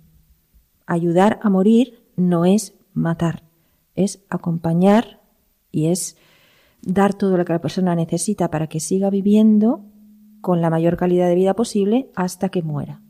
Ayudar 0.87 1.39
a 1.43 1.51
morir 1.51 2.03
no 2.17 2.45
es 2.45 2.75
matar, 2.95 3.43
es 3.95 4.25
acompañar 4.31 5.21
y 5.71 5.87
es 5.87 6.17
dar 6.83 7.15
todo 7.15 7.37
lo 7.37 7.45
que 7.45 7.53
la 7.53 7.61
persona 7.61 7.95
necesita 7.95 8.51
para 8.51 8.69
que 8.69 8.81
siga 8.81 9.11
viviendo 9.11 9.85
con 10.41 10.63
la 10.63 10.71
mayor 10.71 10.97
calidad 10.97 11.29
de 11.29 11.35
vida 11.35 11.55
posible 11.55 12.11
hasta 12.15 12.49
que 12.49 12.63
muera. 12.63 13.03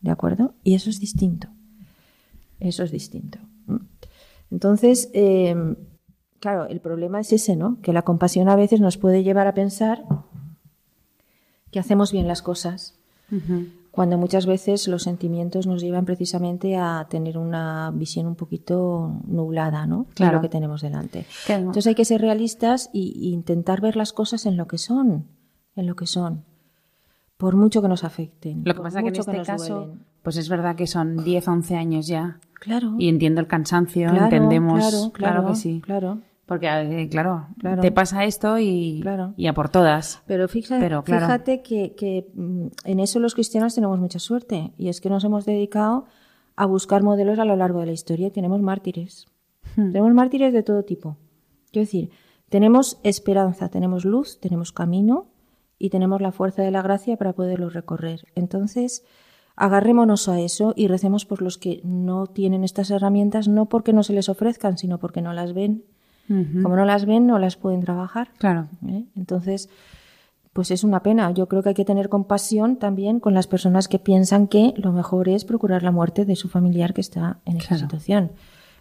¿De 0.00 0.10
acuerdo? 0.10 0.54
Y 0.64 0.74
eso 0.74 0.90
es 0.90 0.98
distinto. 0.98 1.48
Eso 2.62 2.84
es 2.84 2.92
distinto. 2.92 3.38
Entonces, 4.50 5.10
eh, 5.14 5.56
claro, 6.38 6.66
el 6.66 6.80
problema 6.80 7.18
es 7.20 7.32
ese, 7.32 7.56
¿no? 7.56 7.80
Que 7.82 7.92
la 7.92 8.02
compasión 8.02 8.48
a 8.48 8.56
veces 8.56 8.80
nos 8.80 8.98
puede 8.98 9.24
llevar 9.24 9.48
a 9.48 9.54
pensar 9.54 10.04
que 11.72 11.80
hacemos 11.80 12.12
bien 12.12 12.28
las 12.28 12.40
cosas, 12.42 12.98
cuando 13.90 14.18
muchas 14.18 14.44
veces 14.44 14.86
los 14.88 15.02
sentimientos 15.02 15.66
nos 15.66 15.80
llevan 15.80 16.04
precisamente 16.04 16.76
a 16.76 17.06
tener 17.08 17.38
una 17.38 17.90
visión 17.92 18.26
un 18.26 18.36
poquito 18.36 19.20
nublada, 19.26 19.86
¿no? 19.86 20.06
Claro. 20.14 20.32
De 20.32 20.36
lo 20.36 20.42
que 20.42 20.48
tenemos 20.50 20.82
delante. 20.82 21.26
Entonces 21.48 21.86
hay 21.86 21.94
que 21.94 22.04
ser 22.04 22.20
realistas 22.20 22.90
e 22.92 22.98
intentar 22.98 23.80
ver 23.80 23.96
las 23.96 24.12
cosas 24.12 24.44
en 24.46 24.56
lo 24.56 24.68
que 24.68 24.78
son, 24.78 25.26
en 25.74 25.86
lo 25.86 25.96
que 25.96 26.06
son, 26.06 26.44
por 27.42 27.56
mucho 27.56 27.82
que 27.82 27.88
nos 27.88 28.04
afecten. 28.04 28.62
Lo 28.64 28.72
que 28.72 28.82
pasa 28.82 29.00
es 29.00 29.02
que 29.02 29.08
en 29.08 29.16
este 29.16 29.42
caso, 29.42 29.96
pues 30.22 30.36
es 30.36 30.48
verdad 30.48 30.76
que 30.76 30.86
son 30.86 31.24
10, 31.24 31.48
11 31.48 31.74
años 31.74 32.06
ya. 32.06 32.38
Claro. 32.54 32.94
Y 33.00 33.08
entiendo 33.08 33.40
el 33.40 33.48
cansancio, 33.48 34.10
entendemos, 34.10 34.78
claro, 34.78 35.12
claro, 35.12 35.48
que 35.48 35.56
sí. 35.56 35.80
Claro. 35.84 36.20
Porque, 36.46 36.68
eh, 36.68 37.08
claro, 37.08 37.48
te 37.80 37.90
pasa 37.90 38.22
esto 38.26 38.60
y, 38.60 39.02
y, 39.36 39.46
a 39.48 39.54
por 39.54 39.70
todas. 39.70 40.22
Pero 40.28 40.46
fíjate, 40.46 40.88
fíjate 41.02 41.62
que, 41.62 42.30
mm, 42.32 42.66
en 42.84 43.00
eso 43.00 43.18
los 43.18 43.34
cristianos 43.34 43.74
tenemos 43.74 43.98
mucha 43.98 44.20
suerte. 44.20 44.72
Y 44.78 44.88
es 44.88 45.00
que 45.00 45.10
nos 45.10 45.24
hemos 45.24 45.44
dedicado 45.44 46.04
a 46.54 46.64
buscar 46.66 47.02
modelos 47.02 47.40
a 47.40 47.44
lo 47.44 47.56
largo 47.56 47.80
de 47.80 47.86
la 47.86 47.92
historia 47.92 48.28
y 48.28 48.30
tenemos 48.30 48.62
mártires. 48.62 49.26
Hmm. 49.74 49.90
Tenemos 49.90 50.14
mártires 50.14 50.52
de 50.52 50.62
todo 50.62 50.84
tipo. 50.84 51.16
Quiero 51.72 51.86
decir, 51.86 52.10
tenemos 52.50 53.00
esperanza, 53.02 53.68
tenemos 53.68 54.04
luz, 54.04 54.38
tenemos 54.38 54.70
camino 54.70 55.31
y 55.82 55.90
tenemos 55.90 56.20
la 56.20 56.30
fuerza 56.30 56.62
de 56.62 56.70
la 56.70 56.80
gracia 56.80 57.16
para 57.16 57.32
poderlo 57.32 57.68
recorrer. 57.68 58.24
Entonces, 58.36 59.04
agarrémonos 59.56 60.28
a 60.28 60.38
eso 60.38 60.74
y 60.76 60.86
recemos 60.86 61.26
por 61.26 61.42
los 61.42 61.58
que 61.58 61.80
no 61.82 62.28
tienen 62.28 62.62
estas 62.62 62.92
herramientas, 62.92 63.48
no 63.48 63.66
porque 63.66 63.92
no 63.92 64.04
se 64.04 64.12
les 64.12 64.28
ofrezcan, 64.28 64.78
sino 64.78 64.98
porque 65.00 65.22
no 65.22 65.32
las 65.32 65.54
ven 65.54 65.82
como 66.28 66.76
no 66.76 66.84
las 66.84 67.04
ven, 67.04 67.26
no 67.26 67.38
las 67.38 67.56
pueden 67.56 67.80
trabajar. 67.80 68.28
Claro. 68.38 68.68
¿Eh? 68.88 69.04
Entonces, 69.16 69.68
pues 70.52 70.70
es 70.70 70.84
una 70.84 71.02
pena. 71.02 71.30
Yo 71.32 71.46
creo 71.46 71.62
que 71.62 71.70
hay 71.70 71.74
que 71.74 71.84
tener 71.84 72.08
compasión 72.08 72.76
también 72.76 73.20
con 73.20 73.34
las 73.34 73.48
personas 73.48 73.88
que 73.88 73.98
piensan 73.98 74.46
que 74.46 74.72
lo 74.76 74.92
mejor 74.92 75.28
es 75.28 75.44
procurar 75.44 75.82
la 75.82 75.90
muerte 75.90 76.24
de 76.24 76.36
su 76.36 76.48
familiar 76.48 76.94
que 76.94 77.02
está 77.02 77.40
en 77.44 77.58
esa 77.58 77.76
situación. 77.76 78.32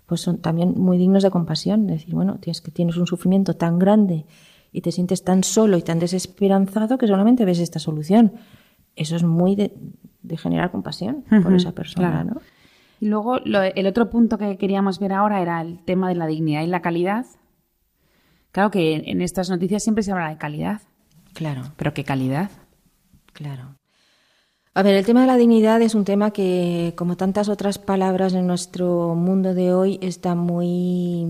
Pues 0.05 0.21
son 0.21 0.37
también 0.37 0.75
muy 0.77 0.97
dignos 0.97 1.23
de 1.23 1.31
compasión. 1.31 1.87
Decir, 1.87 2.13
bueno, 2.13 2.37
tienes 2.39 2.61
que 2.61 2.71
tienes 2.71 2.95
un 2.95 3.07
sufrimiento 3.07 3.55
tan 3.55 3.79
grande 3.79 4.25
y 4.71 4.81
te 4.81 4.91
sientes 4.91 5.23
tan 5.23 5.43
solo 5.43 5.77
y 5.77 5.81
tan 5.81 5.99
desesperanzado 5.99 6.97
que 6.97 7.07
solamente 7.07 7.45
ves 7.45 7.59
esta 7.59 7.79
solución. 7.79 8.33
Eso 8.95 9.15
es 9.15 9.23
muy 9.23 9.55
de, 9.55 9.73
generar 10.37 10.71
compasión 10.71 11.23
por 11.43 11.53
esa 11.53 11.73
persona, 11.73 12.23
¿no? 12.23 12.41
Y 12.99 13.07
luego 13.07 13.37
el 13.37 13.87
otro 13.87 14.09
punto 14.09 14.37
que 14.37 14.57
queríamos 14.57 14.99
ver 14.99 15.13
ahora 15.13 15.41
era 15.41 15.59
el 15.61 15.83
tema 15.83 16.07
de 16.07 16.15
la 16.15 16.27
dignidad 16.27 16.61
y 16.61 16.67
la 16.67 16.81
calidad. 16.81 17.25
Claro 18.51 18.69
que 18.69 18.95
en 18.95 19.21
estas 19.21 19.49
noticias 19.49 19.81
siempre 19.81 20.03
se 20.03 20.11
habla 20.11 20.29
de 20.29 20.37
calidad. 20.37 20.81
Claro. 21.33 21.63
Pero 21.77 21.93
¿qué 21.93 22.03
calidad? 22.03 22.51
Claro. 23.33 23.80
A 24.73 24.83
ver, 24.83 24.95
el 24.95 25.05
tema 25.05 25.19
de 25.19 25.27
la 25.27 25.35
dignidad 25.35 25.81
es 25.81 25.95
un 25.95 26.05
tema 26.05 26.31
que, 26.31 26.93
como 26.95 27.17
tantas 27.17 27.49
otras 27.49 27.77
palabras 27.77 28.33
en 28.33 28.47
nuestro 28.47 29.15
mundo 29.15 29.53
de 29.53 29.73
hoy, 29.73 29.99
está 30.01 30.33
muy 30.33 31.25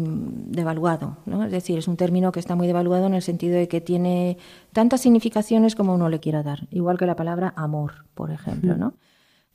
devaluado. 0.45 1.17
¿no? 1.25 1.43
Es 1.43 1.51
decir, 1.51 1.79
es 1.79 1.87
un 1.87 1.97
término 1.97 2.31
que 2.31 2.39
está 2.39 2.55
muy 2.55 2.67
devaluado 2.67 3.07
en 3.07 3.15
el 3.15 3.23
sentido 3.23 3.55
de 3.55 3.67
que 3.67 3.81
tiene 3.81 4.37
tantas 4.73 5.01
significaciones 5.01 5.73
como 5.73 5.95
uno 5.95 6.07
le 6.07 6.19
quiera 6.19 6.43
dar. 6.43 6.67
Igual 6.69 6.99
que 6.99 7.07
la 7.07 7.15
palabra 7.15 7.51
amor, 7.55 8.05
por 8.13 8.29
ejemplo. 8.29 8.77
¿no? 8.77 8.93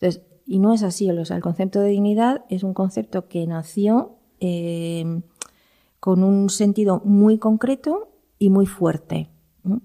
Entonces, 0.01 0.21
y 0.47 0.59
no 0.59 0.73
es 0.73 0.83
así. 0.83 1.09
O 1.09 1.25
sea, 1.25 1.37
el 1.37 1.43
concepto 1.43 1.79
de 1.79 1.91
dignidad 1.91 2.45
es 2.49 2.65
un 2.65 2.75
concepto 2.75 3.29
que 3.29 3.47
nació 3.47 4.17
eh, 4.41 5.21
con 6.01 6.25
un 6.25 6.51
sentido 6.51 7.03
muy 7.05 7.39
concreto 7.39 8.09
y 8.41 8.51
muy 8.51 8.67
fuerte. 8.67 9.31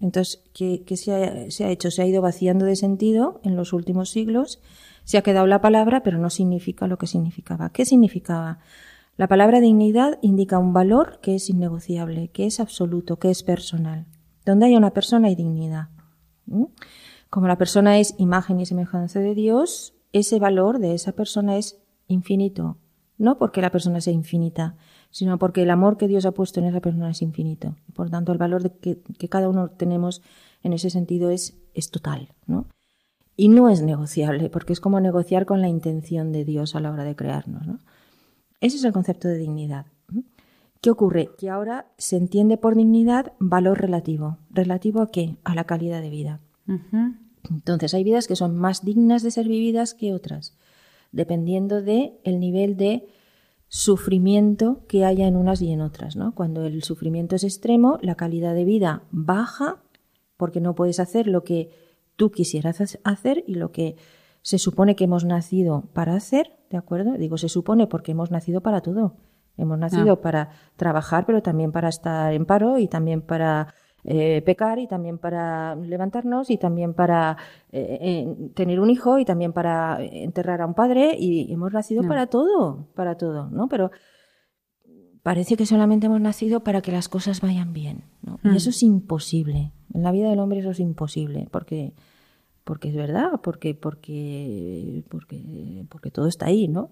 Entonces, 0.02 0.44
¿qué, 0.54 0.84
se, 0.96 1.14
ha, 1.14 1.70
hecho? 1.70 1.92
Se 1.92 2.02
ha 2.02 2.06
ido 2.06 2.22
vaciando 2.22 2.66
de 2.66 2.76
sentido 2.76 3.42
en 3.44 3.56
los 3.56 3.74
últimos 3.74 4.10
siglos. 4.10 4.62
Se 5.04 5.18
ha 5.18 5.22
quedado 5.22 5.48
la 5.48 5.62
palabra, 5.62 6.04
pero 6.04 6.18
no 6.18 6.30
significa 6.30 6.88
lo 6.88 6.98
que 6.98 7.08
significaba. 7.08 7.72
¿Qué 7.72 7.86
significaba? 7.86 8.60
La 9.18 9.28
palabra 9.28 9.60
dignidad 9.60 10.20
indica 10.22 10.60
un 10.60 10.74
valor 10.74 11.20
que 11.22 11.36
es 11.36 11.50
innegociable, 11.50 12.30
que 12.30 12.46
es 12.46 12.60
absoluto, 12.60 13.18
que 13.18 13.30
es 13.30 13.44
personal. 13.44 14.06
Donde 14.46 14.68
hay 14.68 14.76
una 14.76 14.92
persona 14.92 15.28
hay 15.28 15.36
dignidad. 15.36 15.90
Como 17.30 17.48
la 17.48 17.58
persona 17.58 18.00
es 18.00 18.16
imagen 18.18 18.60
y 18.60 18.66
semejanza 18.66 19.20
de 19.20 19.36
Dios, 19.36 19.96
ese 20.14 20.40
valor 20.40 20.80
de 20.80 20.94
esa 20.94 21.14
persona 21.14 21.58
es 21.58 21.80
infinito. 22.08 22.78
No 23.18 23.38
porque 23.38 23.62
la 23.62 23.72
persona 23.72 24.02
sea 24.02 24.14
infinita, 24.14 24.76
sino 25.12 25.38
porque 25.38 25.64
el 25.64 25.70
amor 25.70 25.98
que 25.98 26.08
Dios 26.08 26.26
ha 26.26 26.32
puesto 26.32 26.60
en 26.60 26.68
esa 26.68 26.80
persona 26.80 27.12
es 27.12 27.22
infinito. 27.22 27.76
Por 27.94 28.10
tanto, 28.10 28.32
el 28.32 28.38
valor 28.38 28.64
de 28.64 28.72
que, 28.72 29.30
cada 29.30 29.50
uno 29.50 29.70
tenemos 29.70 30.22
en 30.64 30.74
ese 30.74 30.90
sentido 30.90 31.30
es, 31.30 31.58
es 31.74 31.92
total, 31.92 32.30
¿no? 32.48 32.66
Y 33.36 33.50
no 33.50 33.70
es 33.70 33.82
negociable, 33.82 34.50
porque 34.50 34.74
es 34.74 34.80
como 34.80 35.00
negociar 35.00 35.46
con 35.46 35.62
la 35.62 35.68
intención 35.68 36.32
de 36.32 36.46
Dios 36.46 36.76
a 36.76 36.80
la 36.80 36.92
hora 36.92 37.04
de 37.04 37.16
crearnos, 37.16 37.68
¿no? 37.68 37.80
Ese 38.60 38.78
es 38.78 38.84
el 38.84 38.94
concepto 38.94 39.28
de 39.28 39.38
dignidad. 39.38 39.86
¿Qué 40.82 40.90
ocurre? 40.90 41.30
Que 41.38 41.50
ahora 41.50 41.88
se 41.98 42.18
entiende 42.18 42.58
por 42.58 42.76
dignidad 42.76 43.34
valor 43.40 43.80
relativo. 43.80 44.38
¿Relativo 44.50 45.02
a 45.02 45.12
qué? 45.12 45.38
A 45.44 45.56
la 45.56 45.66
calidad 45.66 46.02
de 46.02 46.10
vida. 46.10 46.40
Entonces 47.50 47.94
hay 47.94 48.04
vidas 48.04 48.28
que 48.28 48.36
son 48.36 48.56
más 48.56 48.86
dignas 48.86 49.24
de 49.24 49.32
ser 49.32 49.48
vividas 49.48 49.94
que 49.94 50.14
otras, 50.14 50.56
dependiendo 51.12 51.82
de 51.82 52.20
el 52.24 52.40
nivel 52.40 52.78
de 52.78 53.08
sufrimiento 53.74 54.82
que 54.90 55.06
haya 55.06 55.28
en 55.28 55.38
unas 55.38 55.62
y 55.62 55.72
en 55.72 55.80
otras, 55.80 56.18
¿no? 56.18 56.36
Cuando 56.36 56.66
el 56.66 56.84
sufrimiento 56.84 57.38
es 57.38 57.46
extremo, 57.46 58.00
la 58.02 58.16
calidad 58.16 58.54
de 58.54 58.66
vida 58.66 59.04
baja 59.12 59.82
porque 60.36 60.60
no 60.60 60.76
puedes 60.76 61.00
hacer 61.00 61.26
lo 61.26 61.46
que 61.46 61.70
tú 62.18 62.32
quisieras 62.32 62.98
hacer 63.06 63.46
y 63.48 63.56
lo 63.56 63.72
que 63.72 63.96
se 64.42 64.58
supone 64.58 64.98
que 64.98 65.06
hemos 65.06 65.24
nacido 65.24 65.86
para 65.94 66.16
hacer, 66.16 66.52
¿de 66.70 66.76
acuerdo? 66.76 67.14
Digo 67.14 67.38
se 67.38 67.48
supone 67.48 67.88
porque 67.88 68.12
hemos 68.12 68.30
nacido 68.30 68.60
para 68.60 68.82
todo. 68.82 69.16
Hemos 69.56 69.80
nacido 69.80 70.14
ah. 70.14 70.22
para 70.22 70.50
trabajar, 70.76 71.26
pero 71.26 71.42
también 71.42 71.72
para 71.72 71.88
estar 71.88 72.34
en 72.34 72.46
paro 72.46 72.78
y 72.78 72.90
también 72.90 73.22
para 73.22 73.74
eh, 74.04 74.42
pecar 74.44 74.80
y 74.80 74.88
también 74.88 75.20
para 75.20 75.76
levantarnos 75.76 76.50
y 76.50 76.58
también 76.58 76.94
para 76.94 77.38
eh, 77.72 77.98
eh, 78.02 78.52
tener 78.56 78.80
un 78.80 78.90
hijo 78.90 79.20
y 79.20 79.26
también 79.26 79.54
para 79.54 80.04
enterrar 80.04 80.62
a 80.62 80.66
un 80.66 80.74
padre 80.74 81.16
y 81.20 81.52
hemos 81.54 81.72
nacido 81.72 82.04
para 82.08 82.28
todo, 82.28 82.88
para 82.96 83.16
todo, 83.16 83.50
¿no? 83.52 83.68
Pero 83.68 83.92
parece 85.22 85.56
que 85.56 85.66
solamente 85.66 86.08
hemos 86.08 86.22
nacido 86.22 86.64
para 86.64 86.82
que 86.82 86.92
las 86.92 87.10
cosas 87.10 87.42
vayan 87.42 87.74
bien, 87.74 88.06
¿no? 88.24 88.40
Y 88.44 88.56
eso 88.56 88.70
mm. 88.70 88.74
es 88.74 88.84
imposible. 88.84 89.72
En 89.94 90.04
la 90.04 90.12
vida 90.12 90.30
del 90.30 90.40
hombre 90.40 90.60
eso 90.60 90.72
es 90.72 90.80
imposible, 90.80 91.48
porque 91.52 91.94
porque 92.64 92.90
es 92.90 92.96
verdad, 92.96 93.40
porque 93.44 93.76
porque 93.76 95.04
porque 95.10 95.86
porque 95.90 96.12
todo 96.12 96.28
está 96.28 96.48
ahí, 96.48 96.68
¿no? 96.68 96.90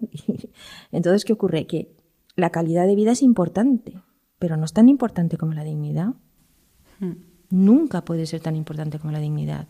entonces 0.91 1.25
qué 1.25 1.33
ocurre 1.33 1.65
que 1.65 1.95
la 2.35 2.51
calidad 2.51 2.85
de 2.85 2.95
vida 2.95 3.11
es 3.11 3.23
importante, 3.23 4.01
pero 4.37 4.57
no 4.57 4.65
es 4.65 4.73
tan 4.73 4.89
importante 4.89 5.37
como 5.37 5.53
la 5.53 5.63
dignidad. 5.63 6.13
Nunca 7.49 8.05
puede 8.05 8.25
ser 8.25 8.41
tan 8.41 8.55
importante 8.55 8.99
como 8.99 9.11
la 9.11 9.19
dignidad. 9.19 9.67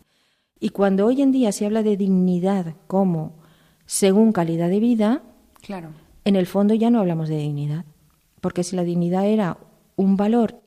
Y 0.60 0.70
cuando 0.70 1.06
hoy 1.06 1.22
en 1.22 1.32
día 1.32 1.52
se 1.52 1.66
habla 1.66 1.84
de 1.84 1.96
dignidad 1.96 2.76
como 2.88 3.38
según 3.86 4.34
calidad 4.34 4.70
de 4.70 4.80
vida, 4.80 5.24
claro. 5.62 5.90
en 6.26 6.36
el 6.36 6.46
fondo 6.46 6.74
ya 6.74 6.90
no 6.90 7.00
hablamos 7.00 7.30
de 7.30 7.38
dignidad. 7.38 7.86
Porque 8.42 8.64
si 8.64 8.76
la 8.76 8.84
dignidad 8.84 9.26
era 9.26 9.58
un 9.96 10.18
valor 10.18 10.62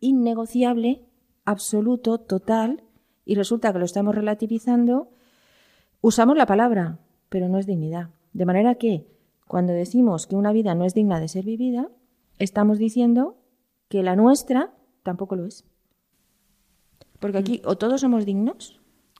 innegociable, 0.00 1.02
absoluto, 1.44 2.18
total, 2.18 2.82
y 3.24 3.34
resulta 3.34 3.72
que 3.72 3.78
lo 3.78 3.84
estamos 3.84 4.14
relativizando, 4.14 5.10
usamos 6.00 6.36
la 6.36 6.46
palabra, 6.46 6.98
pero 7.28 7.48
no 7.48 7.58
es 7.58 7.66
dignidad. 7.66 8.10
De 8.32 8.46
manera 8.46 8.76
que 8.76 9.06
cuando 9.46 9.72
decimos 9.72 10.26
que 10.26 10.36
una 10.36 10.52
vida 10.52 10.74
no 10.74 10.84
es 10.84 10.94
digna 10.94 11.20
de 11.20 11.28
ser 11.28 11.44
vivida, 11.44 11.88
estamos 12.38 12.78
diciendo 12.78 13.36
que 13.88 14.02
la 14.02 14.16
nuestra 14.16 14.74
tampoco 15.02 15.36
lo 15.36 15.46
es. 15.46 15.64
Porque 17.26 17.38
aquí 17.38 17.62
o 17.64 17.76
todos 17.76 18.00
somos 18.00 18.24
dignos 18.24 18.78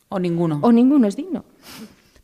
O 0.08 0.18
ninguno. 0.18 0.60
o 0.62 0.72
ninguno 0.72 1.06
es 1.06 1.16
digno. 1.16 1.44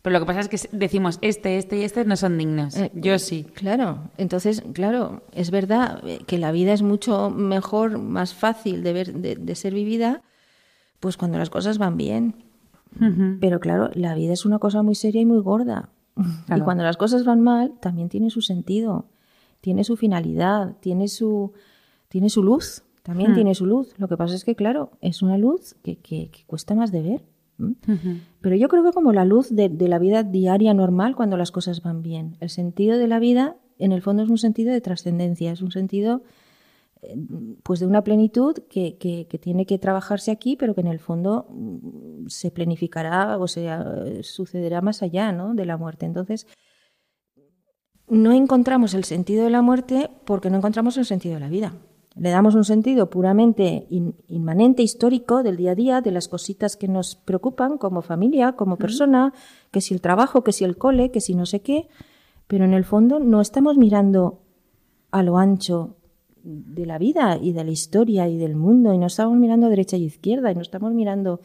Pero 0.02 0.14
lo 0.14 0.20
que 0.20 0.26
pasa 0.26 0.40
es 0.40 0.48
que 0.48 0.68
decimos 0.76 1.18
este, 1.22 1.58
este 1.58 1.78
y 1.78 1.82
este 1.82 2.04
no 2.04 2.16
son 2.16 2.36
dignos. 2.36 2.76
Eh, 2.76 2.90
Yo 2.94 3.18
sí. 3.20 3.44
Claro, 3.54 4.10
entonces, 4.16 4.62
claro, 4.72 5.22
es 5.32 5.50
verdad 5.52 6.00
eh, 6.04 6.18
que 6.26 6.38
la 6.38 6.50
vida 6.50 6.72
es 6.72 6.82
mucho 6.82 7.30
mejor, 7.30 7.98
más 7.98 8.34
fácil 8.34 8.82
de, 8.82 8.92
ver, 8.92 9.12
de, 9.14 9.36
de 9.36 9.54
ser 9.54 9.74
vivida, 9.74 10.22
pues 10.98 11.16
cuando 11.16 11.38
las 11.38 11.50
cosas 11.50 11.78
van 11.78 11.96
bien. 11.96 12.34
Pero 13.40 13.58
claro, 13.58 13.90
la 13.94 14.14
vida 14.14 14.34
es 14.34 14.44
una 14.44 14.58
cosa 14.58 14.82
muy 14.82 14.94
seria 14.94 15.20
y 15.22 15.24
muy 15.24 15.40
gorda. 15.40 15.88
Y 16.54 16.60
cuando 16.60 16.82
las 16.84 16.98
cosas 16.98 17.24
van 17.24 17.40
mal, 17.40 17.72
también 17.80 18.10
tiene 18.10 18.28
su 18.28 18.42
sentido, 18.42 19.06
tiene 19.62 19.82
su 19.82 19.96
finalidad, 19.96 20.76
tiene 20.80 21.08
su, 21.08 21.52
tiene 22.08 22.28
su 22.28 22.42
luz, 22.42 22.82
también 23.02 23.32
Hmm. 23.32 23.34
tiene 23.34 23.54
su 23.54 23.66
luz. 23.66 23.94
Lo 23.98 24.08
que 24.08 24.16
pasa 24.16 24.34
es 24.34 24.44
que, 24.44 24.54
claro, 24.54 24.90
es 25.00 25.22
una 25.22 25.38
luz 25.38 25.74
que, 25.82 25.96
que- 25.98 26.30
que 26.30 26.44
cuesta 26.46 26.74
más 26.74 26.92
de 26.92 27.02
ver. 27.02 27.22
Pero 28.40 28.56
yo 28.56 28.68
creo 28.68 28.82
que 28.82 28.90
como 28.92 29.12
la 29.12 29.24
luz 29.24 29.48
de, 29.54 29.68
de 29.68 29.86
la 29.88 30.00
vida 30.00 30.24
diaria 30.24 30.74
normal 30.74 31.14
cuando 31.14 31.36
las 31.36 31.52
cosas 31.52 31.80
van 31.82 32.02
bien. 32.02 32.36
El 32.40 32.48
sentido 32.50 32.98
de 32.98 33.06
la 33.06 33.20
vida, 33.20 33.56
en 33.78 33.92
el 33.92 34.02
fondo, 34.02 34.22
es 34.24 34.30
un 34.30 34.38
sentido 34.38 34.72
de 34.72 34.80
trascendencia, 34.80 35.52
es 35.52 35.62
un 35.62 35.70
sentido 35.70 36.22
eh, 37.02 37.16
pues 37.62 37.78
de 37.80 37.86
una 37.86 38.02
plenitud 38.02 38.54
que, 38.68 38.96
que- 38.96 39.26
que 39.28 39.38
tiene 39.38 39.64
que 39.66 39.78
trabajarse 39.78 40.30
aquí, 40.32 40.56
pero 40.56 40.74
que 40.74 40.80
en 40.82 40.86
el 40.88 40.98
fondo 40.98 41.46
mm, 41.50 42.26
se 42.28 42.50
planificará 42.50 43.38
o 43.38 43.46
sea, 43.48 43.84
eh, 44.06 44.22
sucederá 44.22 44.80
más 44.80 45.02
allá 45.02 45.30
¿no? 45.32 45.54
de 45.54 45.64
la 45.66 45.76
muerte. 45.76 46.06
Entonces, 46.06 46.46
no 48.08 48.32
encontramos 48.32 48.94
el 48.94 49.04
sentido 49.04 49.44
de 49.44 49.50
la 49.50 49.62
muerte 49.62 50.10
porque 50.24 50.50
no 50.50 50.56
encontramos 50.58 50.96
el 50.96 51.04
sentido 51.06 51.34
de 51.34 51.40
la 51.40 51.48
vida. 51.48 51.74
Le 52.14 52.30
damos 52.30 52.54
un 52.54 52.64
sentido 52.64 53.08
puramente 53.08 53.86
in- 53.88 54.14
inmanente, 54.28 54.82
histórico, 54.82 55.42
del 55.42 55.56
día 55.56 55.72
a 55.72 55.74
día, 55.74 56.00
de 56.02 56.10
las 56.10 56.28
cositas 56.28 56.76
que 56.76 56.86
nos 56.88 57.16
preocupan 57.16 57.78
como 57.78 58.02
familia, 58.02 58.52
como 58.52 58.76
persona, 58.76 59.32
que 59.70 59.80
si 59.80 59.94
el 59.94 60.00
trabajo, 60.02 60.44
que 60.44 60.52
si 60.52 60.64
el 60.64 60.76
cole, 60.76 61.10
que 61.10 61.20
si 61.22 61.34
no 61.34 61.46
sé 61.46 61.60
qué, 61.60 61.88
pero 62.46 62.64
en 62.66 62.74
el 62.74 62.84
fondo 62.84 63.18
no 63.18 63.40
estamos 63.40 63.78
mirando 63.78 64.40
a 65.10 65.22
lo 65.22 65.38
ancho 65.38 65.96
de 66.44 66.84
la 66.86 66.98
vida 66.98 67.38
y 67.40 67.52
de 67.52 67.64
la 67.64 67.70
historia 67.70 68.28
y 68.28 68.36
del 68.36 68.56
mundo 68.56 68.92
y 68.92 68.98
no 68.98 69.06
estamos 69.06 69.38
mirando 69.38 69.66
a 69.66 69.70
derecha 69.70 69.96
y 69.96 70.04
izquierda 70.04 70.50
y 70.50 70.54
no 70.54 70.60
estamos 70.60 70.92
mirando 70.92 71.40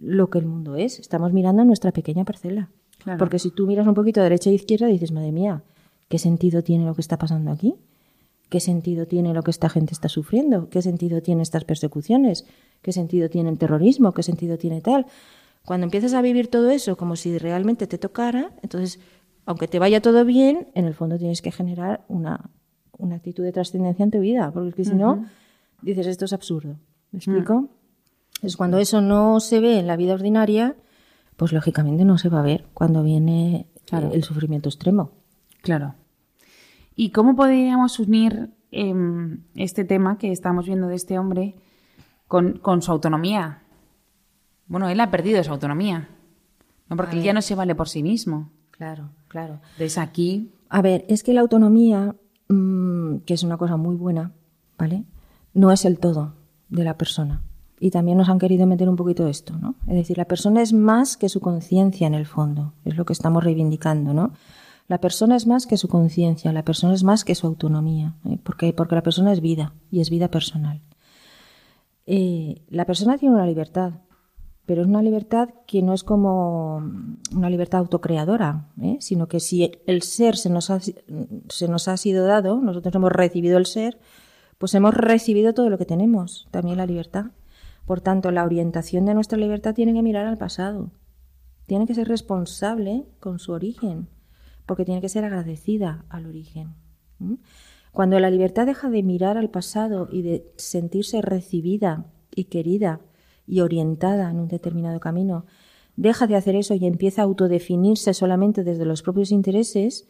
lo 0.00 0.30
que 0.30 0.38
el 0.38 0.46
mundo 0.46 0.76
es, 0.76 0.98
estamos 0.98 1.32
mirando 1.32 1.64
nuestra 1.64 1.92
pequeña 1.92 2.24
parcela. 2.24 2.70
Claro. 2.98 3.18
Porque 3.18 3.38
si 3.38 3.50
tú 3.50 3.66
miras 3.66 3.86
un 3.86 3.94
poquito 3.94 4.20
a 4.20 4.24
derecha 4.24 4.50
e 4.50 4.54
izquierda 4.54 4.86
dices, 4.86 5.12
madre 5.12 5.32
mía, 5.32 5.62
¿qué 6.08 6.18
sentido 6.18 6.62
tiene 6.62 6.86
lo 6.86 6.94
que 6.94 7.00
está 7.00 7.18
pasando 7.18 7.50
aquí? 7.50 7.74
¿Qué 8.48 8.60
sentido 8.60 9.06
tiene 9.06 9.34
lo 9.34 9.42
que 9.42 9.50
esta 9.50 9.68
gente 9.68 9.94
está 9.94 10.08
sufriendo? 10.08 10.68
¿Qué 10.68 10.82
sentido 10.82 11.22
tiene 11.22 11.42
estas 11.42 11.64
persecuciones? 11.64 12.46
¿Qué 12.82 12.92
sentido 12.92 13.28
tiene 13.28 13.50
el 13.50 13.58
terrorismo? 13.58 14.12
¿Qué 14.12 14.22
sentido 14.22 14.58
tiene 14.58 14.80
tal? 14.80 15.06
Cuando 15.64 15.84
empiezas 15.84 16.12
a 16.12 16.22
vivir 16.22 16.48
todo 16.48 16.70
eso 16.70 16.96
como 16.96 17.16
si 17.16 17.38
realmente 17.38 17.86
te 17.86 17.98
tocara, 17.98 18.52
entonces, 18.62 19.00
aunque 19.46 19.66
te 19.66 19.78
vaya 19.78 20.00
todo 20.02 20.24
bien, 20.24 20.68
en 20.74 20.84
el 20.84 20.94
fondo 20.94 21.18
tienes 21.18 21.40
que 21.42 21.50
generar 21.50 22.04
una, 22.08 22.50
una 22.98 23.16
actitud 23.16 23.42
de 23.42 23.52
trascendencia 23.52 24.04
en 24.04 24.10
tu 24.10 24.20
vida, 24.20 24.50
porque 24.52 24.68
es 24.70 24.74
que 24.74 24.84
si 24.84 24.94
no, 24.94 25.24
dices, 25.80 26.06
esto 26.06 26.26
es 26.26 26.32
absurdo. 26.34 26.76
¿Me 27.12 27.18
explico? 27.18 27.68
Es 28.42 28.56
cuando 28.56 28.78
eso 28.78 29.00
no 29.00 29.40
se 29.40 29.60
ve 29.60 29.78
en 29.78 29.86
la 29.86 29.96
vida 29.96 30.12
ordinaria, 30.14 30.76
pues 31.36 31.52
lógicamente 31.52 32.04
no 32.04 32.18
se 32.18 32.28
va 32.28 32.40
a 32.40 32.42
ver 32.42 32.66
cuando 32.74 33.02
viene 33.02 33.66
Claro. 33.86 34.10
el 34.12 34.22
sufrimiento 34.22 34.68
extremo. 34.68 35.10
Claro. 35.62 35.94
¿Y 36.96 37.10
cómo 37.10 37.34
podríamos 37.34 37.98
unir 37.98 38.50
em, 38.70 39.42
este 39.54 39.84
tema 39.84 40.18
que 40.18 40.30
estamos 40.30 40.66
viendo 40.66 40.86
de 40.88 40.94
este 40.94 41.18
hombre 41.18 41.56
con, 42.28 42.58
con 42.58 42.82
su 42.82 42.92
autonomía? 42.92 43.62
Bueno, 44.66 44.88
él 44.88 45.00
ha 45.00 45.10
perdido 45.10 45.42
su 45.42 45.50
autonomía. 45.50 46.08
¿no? 46.88 46.96
Porque 46.96 47.16
él 47.16 47.22
ya 47.22 47.32
no 47.32 47.42
se 47.42 47.54
vale 47.54 47.74
por 47.74 47.88
sí 47.88 48.02
mismo. 48.02 48.50
Claro, 48.70 49.10
claro. 49.28 49.60
Entonces 49.72 49.98
aquí, 49.98 50.52
A 50.68 50.82
ver, 50.82 51.04
es 51.08 51.22
que 51.22 51.32
la 51.34 51.40
autonomía, 51.40 52.16
mm, 52.48 53.18
que 53.18 53.34
es 53.34 53.42
una 53.44 53.56
cosa 53.56 53.76
muy 53.76 53.94
buena, 53.94 54.32
¿vale? 54.76 55.04
No 55.52 55.70
es 55.70 55.84
el 55.84 55.98
todo 55.98 56.34
de 56.68 56.82
la 56.82 56.98
persona. 56.98 57.42
Y 57.78 57.90
también 57.90 58.18
nos 58.18 58.28
han 58.28 58.38
querido 58.38 58.66
meter 58.66 58.88
un 58.88 58.96
poquito 58.96 59.28
esto, 59.28 59.56
¿no? 59.56 59.76
Es 59.86 59.94
decir, 59.94 60.16
la 60.18 60.24
persona 60.24 60.62
es 60.62 60.72
más 60.72 61.16
que 61.16 61.28
su 61.28 61.40
conciencia 61.40 62.06
en 62.06 62.14
el 62.14 62.26
fondo, 62.26 62.72
es 62.84 62.96
lo 62.96 63.04
que 63.04 63.12
estamos 63.12 63.44
reivindicando, 63.44 64.14
¿no? 64.14 64.32
La 64.86 65.00
persona 65.00 65.36
es 65.36 65.46
más 65.46 65.66
que 65.66 65.78
su 65.78 65.88
conciencia, 65.88 66.52
la 66.52 66.64
persona 66.64 66.92
es 66.92 67.04
más 67.04 67.24
que 67.24 67.34
su 67.34 67.46
autonomía, 67.46 68.16
¿eh? 68.28 68.38
porque, 68.42 68.72
porque 68.74 68.94
la 68.94 69.02
persona 69.02 69.32
es 69.32 69.40
vida 69.40 69.72
y 69.90 70.00
es 70.00 70.10
vida 70.10 70.28
personal. 70.28 70.82
Eh, 72.06 72.62
la 72.68 72.84
persona 72.84 73.16
tiene 73.16 73.34
una 73.34 73.46
libertad, 73.46 73.94
pero 74.66 74.82
es 74.82 74.88
una 74.88 75.02
libertad 75.02 75.48
que 75.66 75.80
no 75.80 75.94
es 75.94 76.04
como 76.04 76.82
una 77.34 77.48
libertad 77.48 77.80
autocreadora, 77.80 78.68
¿eh? 78.80 78.98
sino 79.00 79.26
que 79.26 79.40
si 79.40 79.72
el 79.86 80.02
ser 80.02 80.36
se 80.36 80.50
nos, 80.50 80.68
ha, 80.68 80.80
se 80.80 81.68
nos 81.68 81.88
ha 81.88 81.96
sido 81.96 82.26
dado, 82.26 82.60
nosotros 82.60 82.94
hemos 82.94 83.12
recibido 83.12 83.56
el 83.56 83.64
ser, 83.64 83.98
pues 84.58 84.74
hemos 84.74 84.94
recibido 84.94 85.54
todo 85.54 85.70
lo 85.70 85.78
que 85.78 85.86
tenemos, 85.86 86.46
también 86.50 86.76
la 86.76 86.86
libertad. 86.86 87.26
Por 87.86 88.00
tanto, 88.00 88.30
la 88.30 88.44
orientación 88.44 89.06
de 89.06 89.14
nuestra 89.14 89.38
libertad 89.38 89.74
tiene 89.74 89.94
que 89.94 90.02
mirar 90.02 90.26
al 90.26 90.38
pasado, 90.38 90.90
tiene 91.66 91.86
que 91.86 91.94
ser 91.94 92.08
responsable 92.08 93.06
con 93.20 93.38
su 93.38 93.52
origen, 93.52 94.08
porque 94.66 94.84
tiene 94.84 95.00
que 95.00 95.08
ser 95.08 95.24
agradecida 95.24 96.04
al 96.08 96.26
origen. 96.26 96.74
Cuando 97.92 98.18
la 98.18 98.30
libertad 98.30 98.66
deja 98.66 98.90
de 98.90 99.02
mirar 99.02 99.36
al 99.36 99.50
pasado 99.50 100.08
y 100.10 100.22
de 100.22 100.52
sentirse 100.56 101.22
recibida 101.22 102.06
y 102.34 102.44
querida 102.44 103.00
y 103.46 103.60
orientada 103.60 104.30
en 104.30 104.40
un 104.40 104.48
determinado 104.48 105.00
camino, 105.00 105.46
deja 105.96 106.26
de 106.26 106.36
hacer 106.36 106.56
eso 106.56 106.74
y 106.74 106.86
empieza 106.86 107.22
a 107.22 107.26
autodefinirse 107.26 108.14
solamente 108.14 108.64
desde 108.64 108.84
los 108.84 109.02
propios 109.02 109.30
intereses, 109.30 110.08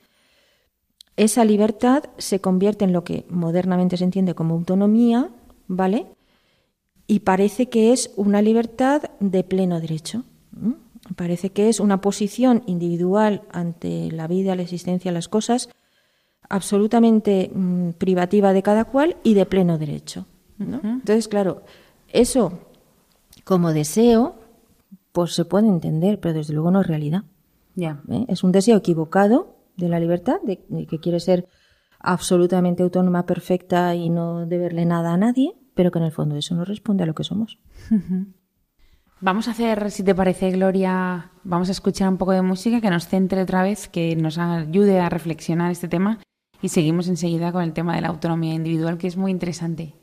esa 1.16 1.44
libertad 1.44 2.04
se 2.18 2.40
convierte 2.40 2.84
en 2.84 2.92
lo 2.92 3.04
que 3.04 3.24
modernamente 3.28 3.96
se 3.96 4.04
entiende 4.04 4.34
como 4.34 4.54
autonomía, 4.54 5.30
¿vale? 5.68 6.06
Y 7.06 7.20
parece 7.20 7.68
que 7.68 7.92
es 7.92 8.12
una 8.16 8.42
libertad 8.42 9.02
de 9.20 9.44
pleno 9.44 9.80
derecho. 9.80 10.24
Parece 11.16 11.50
que 11.50 11.68
es 11.68 11.80
una 11.80 12.00
posición 12.00 12.62
individual 12.66 13.42
ante 13.52 14.10
la 14.10 14.26
vida, 14.26 14.56
la 14.56 14.62
existencia, 14.62 15.12
las 15.12 15.28
cosas, 15.28 15.68
absolutamente 16.48 17.50
mm, 17.54 17.90
privativa 17.92 18.52
de 18.52 18.62
cada 18.62 18.84
cual 18.84 19.16
y 19.22 19.34
de 19.34 19.46
pleno 19.46 19.78
derecho. 19.78 20.26
¿no? 20.58 20.80
Entonces, 20.82 21.28
claro, 21.28 21.62
eso 22.12 22.60
como 23.44 23.72
deseo, 23.72 24.36
pues 25.12 25.34
se 25.34 25.44
puede 25.44 25.68
entender, 25.68 26.20
pero 26.20 26.34
desde 26.34 26.54
luego 26.54 26.70
no 26.70 26.80
es 26.80 26.86
realidad. 26.86 27.24
ya. 27.74 28.02
¿eh? 28.10 28.24
Es 28.28 28.42
un 28.42 28.52
deseo 28.52 28.76
equivocado 28.76 29.56
de 29.76 29.88
la 29.88 30.00
libertad, 30.00 30.36
de, 30.42 30.64
de 30.68 30.86
que 30.86 30.98
quiere 30.98 31.20
ser 31.20 31.48
absolutamente 31.98 32.82
autónoma, 32.82 33.26
perfecta 33.26 33.94
y 33.94 34.10
no 34.10 34.46
deberle 34.46 34.84
nada 34.84 35.14
a 35.14 35.16
nadie, 35.16 35.54
pero 35.74 35.90
que 35.90 35.98
en 35.98 36.04
el 36.04 36.12
fondo 36.12 36.36
eso 36.36 36.54
no 36.54 36.64
responde 36.64 37.02
a 37.02 37.06
lo 37.06 37.14
que 37.14 37.24
somos. 37.24 37.58
Vamos 39.20 39.48
a 39.48 39.52
hacer, 39.52 39.90
si 39.90 40.02
te 40.02 40.14
parece, 40.14 40.50
Gloria, 40.50 41.30
vamos 41.44 41.68
a 41.68 41.72
escuchar 41.72 42.08
un 42.08 42.18
poco 42.18 42.32
de 42.32 42.42
música 42.42 42.80
que 42.80 42.90
nos 42.90 43.06
centre 43.06 43.42
otra 43.42 43.62
vez, 43.62 43.88
que 43.88 44.16
nos 44.16 44.38
ayude 44.38 45.00
a 45.00 45.08
reflexionar 45.08 45.70
este 45.70 45.88
tema 45.88 46.18
y 46.60 46.68
seguimos 46.68 47.08
enseguida 47.08 47.52
con 47.52 47.62
el 47.62 47.72
tema 47.72 47.94
de 47.94 48.02
la 48.02 48.08
autonomía 48.08 48.54
individual, 48.54 48.98
que 48.98 49.06
es 49.06 49.16
muy 49.16 49.30
interesante. 49.30 49.94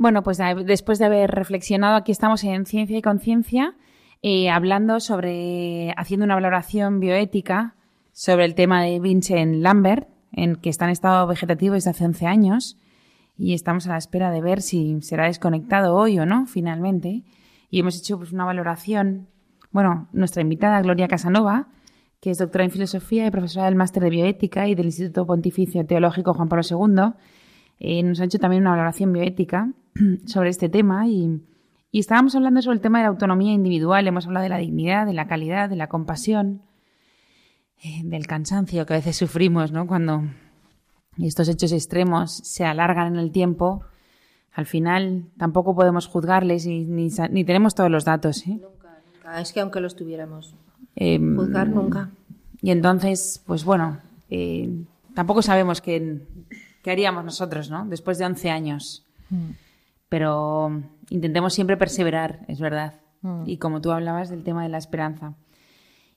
Bueno, 0.00 0.22
pues 0.22 0.38
después 0.64 0.98
de 0.98 1.04
haber 1.04 1.30
reflexionado, 1.30 1.94
aquí 1.94 2.10
estamos 2.10 2.42
en 2.44 2.64
Ciencia 2.64 2.96
y 2.96 3.02
Conciencia, 3.02 3.74
eh, 4.22 4.48
hablando 4.48 4.98
sobre, 4.98 5.92
haciendo 5.94 6.24
una 6.24 6.36
valoración 6.36 7.00
bioética 7.00 7.74
sobre 8.10 8.46
el 8.46 8.54
tema 8.54 8.82
de 8.82 8.98
Vincent 8.98 9.56
Lambert, 9.56 10.08
en 10.32 10.56
que 10.56 10.70
está 10.70 10.86
en 10.86 10.92
estado 10.92 11.26
vegetativo 11.26 11.74
desde 11.74 11.90
hace 11.90 12.06
11 12.06 12.26
años, 12.26 12.78
y 13.36 13.52
estamos 13.52 13.86
a 13.88 13.90
la 13.90 13.98
espera 13.98 14.30
de 14.30 14.40
ver 14.40 14.62
si 14.62 15.02
será 15.02 15.26
desconectado 15.26 15.94
hoy 15.94 16.18
o 16.18 16.24
no, 16.24 16.46
finalmente. 16.46 17.22
Y 17.68 17.80
hemos 17.80 17.98
hecho 17.98 18.16
pues, 18.16 18.32
una 18.32 18.46
valoración. 18.46 19.28
Bueno, 19.70 20.08
nuestra 20.14 20.40
invitada, 20.40 20.80
Gloria 20.80 21.08
Casanova, 21.08 21.68
que 22.20 22.30
es 22.30 22.38
doctora 22.38 22.64
en 22.64 22.70
filosofía 22.70 23.26
y 23.26 23.30
profesora 23.30 23.66
del 23.66 23.74
máster 23.74 24.02
de 24.02 24.08
bioética 24.08 24.66
y 24.66 24.74
del 24.74 24.86
Instituto 24.86 25.26
Pontificio 25.26 25.84
Teológico 25.84 26.32
Juan 26.32 26.48
Pablo 26.48 26.64
II, 26.66 27.20
eh, 27.80 28.02
nos 28.02 28.18
ha 28.22 28.24
hecho 28.24 28.38
también 28.38 28.62
una 28.62 28.70
valoración 28.70 29.12
bioética 29.12 29.74
sobre 30.26 30.50
este 30.50 30.68
tema 30.68 31.06
y, 31.08 31.40
estábamos 31.92 32.34
hablando 32.34 32.62
sobre 32.62 32.76
el 32.76 32.80
tema 32.80 32.98
de 32.98 33.04
la 33.04 33.08
autonomía 33.08 33.52
individual, 33.52 34.06
hemos 34.06 34.26
hablado 34.26 34.44
de 34.44 34.50
la 34.50 34.58
dignidad, 34.58 35.06
de 35.06 35.12
la 35.12 35.26
calidad, 35.26 35.68
de 35.68 35.76
la 35.76 35.88
compasión, 35.88 36.62
eh, 37.82 38.02
del 38.04 38.26
cansancio 38.26 38.86
que 38.86 38.94
a 38.94 38.96
veces 38.96 39.16
sufrimos, 39.16 39.72
¿no? 39.72 39.86
Cuando 39.86 40.22
estos 41.18 41.48
hechos 41.48 41.72
extremos 41.72 42.32
se 42.32 42.64
alargan 42.64 43.14
en 43.14 43.16
el 43.18 43.32
tiempo, 43.32 43.82
al 44.52 44.66
final 44.66 45.24
tampoco 45.36 45.74
podemos 45.74 46.06
juzgarles 46.06 46.66
y, 46.66 46.84
ni, 46.84 47.10
tenemos 47.44 47.74
todos 47.74 47.90
los 47.90 48.04
datos. 48.04 48.46
¿eh? 48.46 48.58
Nunca, 48.60 49.00
nunca. 49.14 49.40
Es 49.40 49.52
que 49.52 49.60
aunque 49.60 49.80
los 49.80 49.96
tuviéramos, 49.96 50.54
em, 50.94 51.36
juzgar 51.36 51.68
nunca. 51.68 52.10
Y 52.62 52.70
entonces, 52.70 53.42
pues 53.46 53.64
bueno, 53.64 53.98
eh, 54.28 54.84
tampoco 55.14 55.42
sabemos 55.42 55.80
qué, 55.80 56.20
qué, 56.82 56.90
haríamos 56.90 57.24
nosotros, 57.24 57.70
¿no? 57.70 57.86
Después 57.86 58.18
de 58.18 58.26
11 58.26 58.50
años. 58.50 59.06
Mm 59.30 59.50
pero 60.10 60.82
intentemos 61.08 61.54
siempre 61.54 61.78
perseverar, 61.78 62.40
es 62.48 62.60
verdad. 62.60 63.00
Mm. 63.22 63.44
Y 63.46 63.56
como 63.56 63.80
tú 63.80 63.92
hablabas 63.92 64.28
del 64.28 64.42
tema 64.42 64.64
de 64.64 64.68
la 64.68 64.76
esperanza. 64.76 65.34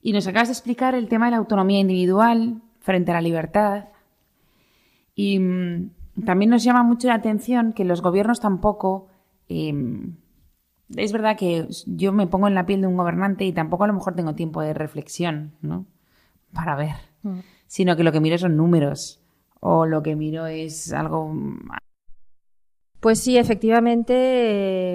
Y 0.02 0.12
nos 0.12 0.28
acabas 0.28 0.50
de 0.50 0.54
explicar 0.54 0.96
el 0.96 1.08
tema 1.08 1.26
de 1.26 1.32
la 1.32 1.38
autonomía 1.38 1.80
individual 1.80 2.62
frente 2.80 3.12
a 3.12 3.14
la 3.14 3.22
libertad. 3.22 3.86
Y 5.16 5.40
mm, 5.40 5.92
también 6.26 6.50
nos 6.50 6.64
llama 6.64 6.84
mucho 6.84 7.08
la 7.08 7.14
atención 7.14 7.72
que 7.72 7.86
los 7.86 8.02
gobiernos 8.02 8.42
tampoco... 8.42 9.08
Em, 9.48 10.16
es 10.96 11.12
verdad 11.12 11.38
que 11.38 11.68
yo 11.86 12.14
me 12.14 12.28
pongo 12.28 12.48
en 12.48 12.56
la 12.56 12.66
piel 12.66 12.82
de 12.82 12.88
un 12.88 12.98
gobernante 12.98 13.46
y 13.46 13.54
tampoco 13.54 13.84
a 13.84 13.88
lo 13.88 13.94
mejor 13.94 14.16
tengo 14.16 14.36
tiempo 14.36 14.62
de 14.62 14.74
reflexión, 14.74 15.54
¿no? 15.62 15.86
Para 16.52 16.76
ver. 16.76 16.96
Mm. 17.22 17.40
Sino 17.68 17.96
que 17.96 18.04
lo 18.04 18.12
que 18.12 18.20
miro 18.20 18.38
son 18.40 18.58
números. 18.58 19.22
O 19.60 19.86
lo 19.86 20.02
que 20.02 20.16
miro 20.16 20.48
es 20.48 20.92
algo 20.94 21.32
pues 23.04 23.20
sí, 23.20 23.38
efectivamente, 23.38 24.14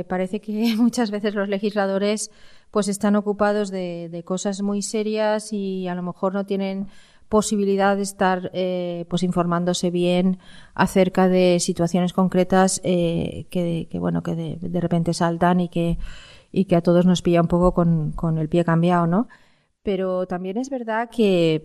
eh, 0.00 0.04
parece 0.04 0.40
que 0.40 0.74
muchas 0.78 1.11
veces 1.11 1.34
los 1.34 1.46
legisladores 1.46 2.30
pues 2.70 2.88
están 2.88 3.16
ocupados 3.16 3.70
de, 3.70 4.22
cosas 4.24 4.62
muy 4.62 4.80
serias 4.80 5.52
y 5.52 5.88
a 5.88 5.94
lo 5.94 6.02
mejor 6.02 6.32
no 6.32 6.46
tienen 6.46 6.86
posibilidad 7.28 7.96
de 7.96 8.02
estar 8.02 8.50
eh, 8.54 9.04
pues 9.11 9.22
informándose 9.22 9.90
bien 9.90 10.38
acerca 10.74 11.28
de 11.28 11.61
situaciones 11.61 12.14
concretas 12.14 12.80
eh, 12.82 13.44
que, 13.50 13.86
bueno 14.00 14.22
que 14.22 14.34
de, 14.34 14.80
repente 14.80 15.12
saltan 15.12 15.61
y 15.61 15.68
que 15.68 15.98
y 16.50 16.64
que 16.64 16.76
a 16.76 16.80
todos 16.80 17.04
nos 17.04 17.20
pilla 17.20 17.42
un 17.42 17.48
poco 17.48 17.74
con, 17.74 18.12
con 18.12 18.38
el 18.38 18.48
pie 18.48 18.64
cambiado, 18.64 19.06
¿no? 19.06 19.28
Pero 19.89 20.26
también 20.26 20.59
es 20.59 20.68
verdad 20.68 21.09
que, 21.09 21.64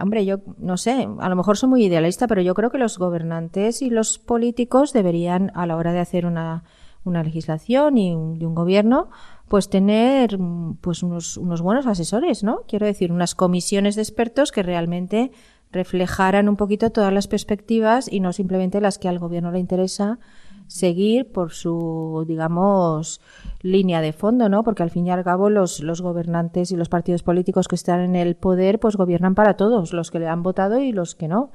hombre, 0.00 0.24
yo 0.24 0.38
no 0.58 0.76
sé, 0.76 1.08
a 1.18 1.28
lo 1.28 1.34
mejor 1.34 1.56
soy 1.56 1.68
muy 1.68 1.84
idealista, 1.84 2.28
pero 2.28 2.40
yo 2.40 2.54
creo 2.54 2.70
que 2.70 2.78
los 2.78 2.98
gobernantes 2.98 3.82
y 3.82 3.90
los 3.90 4.20
políticos 4.20 4.92
deberían, 4.92 5.50
a 5.56 5.66
la 5.66 5.74
hora 5.74 5.92
de 5.92 5.98
hacer 5.98 6.24
una, 6.24 6.62
una 7.02 7.24
legislación 7.24 7.98
y 7.98 8.14
un, 8.14 8.40
un 8.40 8.54
gobierno, 8.54 9.10
pues 9.48 9.70
tener 9.70 10.38
pues 10.82 11.02
unos, 11.02 11.36
unos 11.36 11.62
buenos 11.62 11.88
asesores, 11.88 12.44
¿no? 12.44 12.60
Quiero 12.68 12.86
decir, 12.86 13.10
unas 13.10 13.34
comisiones 13.34 13.96
de 13.96 14.02
expertos 14.02 14.52
que 14.52 14.62
realmente 14.62 15.32
reflejaran 15.72 16.48
un 16.48 16.54
poquito 16.54 16.90
todas 16.90 17.12
las 17.12 17.26
perspectivas 17.26 18.06
y 18.08 18.20
no 18.20 18.32
simplemente 18.32 18.80
las 18.80 18.98
que 18.98 19.08
al 19.08 19.18
gobierno 19.18 19.50
le 19.50 19.58
interesa 19.58 20.20
seguir 20.66 21.30
por 21.30 21.52
su, 21.52 22.24
digamos, 22.26 23.20
línea 23.60 24.00
de 24.00 24.12
fondo, 24.12 24.48
¿no? 24.48 24.62
Porque 24.62 24.82
al 24.82 24.90
fin 24.90 25.06
y 25.06 25.10
al 25.10 25.24
cabo 25.24 25.50
los, 25.50 25.80
los 25.80 26.02
gobernantes 26.02 26.70
y 26.70 26.76
los 26.76 26.88
partidos 26.88 27.22
políticos 27.22 27.68
que 27.68 27.76
están 27.76 28.00
en 28.00 28.16
el 28.16 28.36
poder, 28.36 28.80
pues 28.80 28.96
gobiernan 28.96 29.34
para 29.34 29.56
todos, 29.56 29.92
los 29.92 30.10
que 30.10 30.20
le 30.20 30.28
han 30.28 30.42
votado 30.42 30.80
y 30.80 30.92
los 30.92 31.14
que 31.14 31.28
no. 31.28 31.52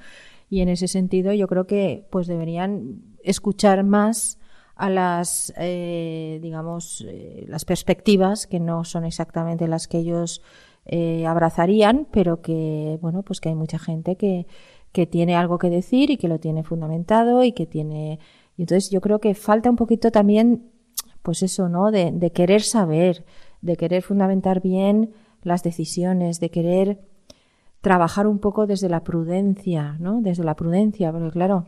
Y 0.49 0.61
en 0.61 0.69
ese 0.69 0.87
sentido 0.87 1.33
yo 1.33 1.47
creo 1.47 1.67
que 1.67 2.07
pues 2.09 2.27
deberían 2.27 3.01
escuchar 3.23 3.83
más 3.83 4.39
a 4.75 4.89
las, 4.89 5.53
eh, 5.57 6.39
digamos, 6.41 7.05
eh, 7.07 7.45
las 7.47 7.65
perspectivas 7.65 8.47
que 8.47 8.61
no 8.61 8.85
son 8.85 9.03
exactamente 9.03 9.67
las 9.67 9.87
que 9.87 9.99
ellos 9.99 10.41
eh, 10.85 11.27
abrazarían, 11.27 12.07
pero 12.11 12.41
que, 12.41 12.97
bueno, 13.01 13.21
pues 13.21 13.41
que 13.41 13.49
hay 13.49 13.55
mucha 13.55 13.77
gente 13.77 14.15
que, 14.15 14.47
que 14.91 15.05
tiene 15.05 15.35
algo 15.35 15.59
que 15.59 15.69
decir 15.69 16.09
y 16.09 16.17
que 16.17 16.27
lo 16.27 16.39
tiene 16.39 16.63
fundamentado 16.63 17.43
y 17.43 17.51
que 17.51 17.65
tiene 17.65 18.19
y 18.59 18.63
entonces 18.63 18.89
yo 18.89 18.99
creo 18.99 19.19
que 19.19 19.35
falta 19.35 19.69
un 19.69 19.77
poquito 19.77 20.11
también, 20.11 20.69
pues 21.21 21.43
eso, 21.43 21.69
¿no? 21.69 21.91
De, 21.91 22.11
de 22.11 22.33
querer 22.33 22.61
saber, 22.61 23.23
de 23.61 23.77
querer 23.77 24.03
fundamentar 24.03 24.61
bien 24.61 25.13
las 25.43 25.63
decisiones, 25.63 26.41
de 26.41 26.51
querer 26.51 26.99
trabajar 27.79 28.27
un 28.27 28.39
poco 28.39 28.67
desde 28.67 28.89
la 28.89 29.05
prudencia, 29.05 29.95
¿no? 30.01 30.19
Desde 30.19 30.43
la 30.43 30.57
prudencia, 30.57 31.13
porque 31.13 31.31
claro, 31.31 31.67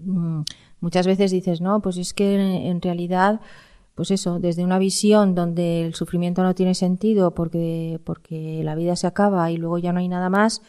mm, 0.00 0.44
muchas 0.80 1.06
veces 1.06 1.30
dices, 1.30 1.60
no, 1.60 1.82
pues 1.82 1.98
es 1.98 2.14
que 2.14 2.70
en 2.70 2.80
realidad, 2.80 3.42
pues 3.94 4.10
eso, 4.10 4.38
desde 4.40 4.64
una 4.64 4.78
visión 4.78 5.34
donde 5.34 5.84
el 5.84 5.94
sufrimiento 5.94 6.42
no 6.42 6.54
tiene 6.54 6.74
sentido 6.74 7.34
porque, 7.34 8.00
porque 8.04 8.62
la 8.64 8.74
vida 8.76 8.96
se 8.96 9.06
acaba 9.06 9.50
y 9.50 9.58
luego 9.58 9.76
ya 9.76 9.92
no 9.92 9.98
hay 9.98 10.08
nada 10.08 10.30
más, 10.30 10.62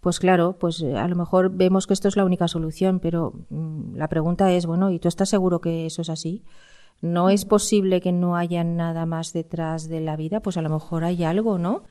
pues 0.00 0.18
claro, 0.18 0.56
pues 0.58 0.80
eh, 0.80 0.96
a 0.96 1.06
lo 1.08 1.16
mejor 1.16 1.50
vemos 1.50 1.86
que 1.86 1.94
esto 1.94 2.08
es 2.08 2.16
la 2.16 2.24
única 2.24 2.48
solución, 2.48 3.00
pero 3.00 3.34
mm, 3.50 3.96
la 3.96 4.08
pregunta 4.08 4.50
es, 4.52 4.66
bueno, 4.66 4.90
¿y 4.90 4.98
tú 4.98 5.08
estás 5.08 5.28
seguro 5.28 5.60
que 5.60 5.86
eso 5.86 6.02
es 6.02 6.08
así? 6.08 6.42
¿No 7.02 7.30
es 7.30 7.44
posible 7.44 8.00
que 8.00 8.12
no 8.12 8.36
haya 8.36 8.64
nada 8.64 9.06
más 9.06 9.32
detrás 9.32 9.88
de 9.88 10.00
la 10.00 10.16
vida? 10.16 10.40
Pues 10.40 10.56
a 10.56 10.62
lo 10.62 10.70
mejor 10.70 11.04
hay 11.04 11.24
algo, 11.24 11.58
¿no? 11.58 11.84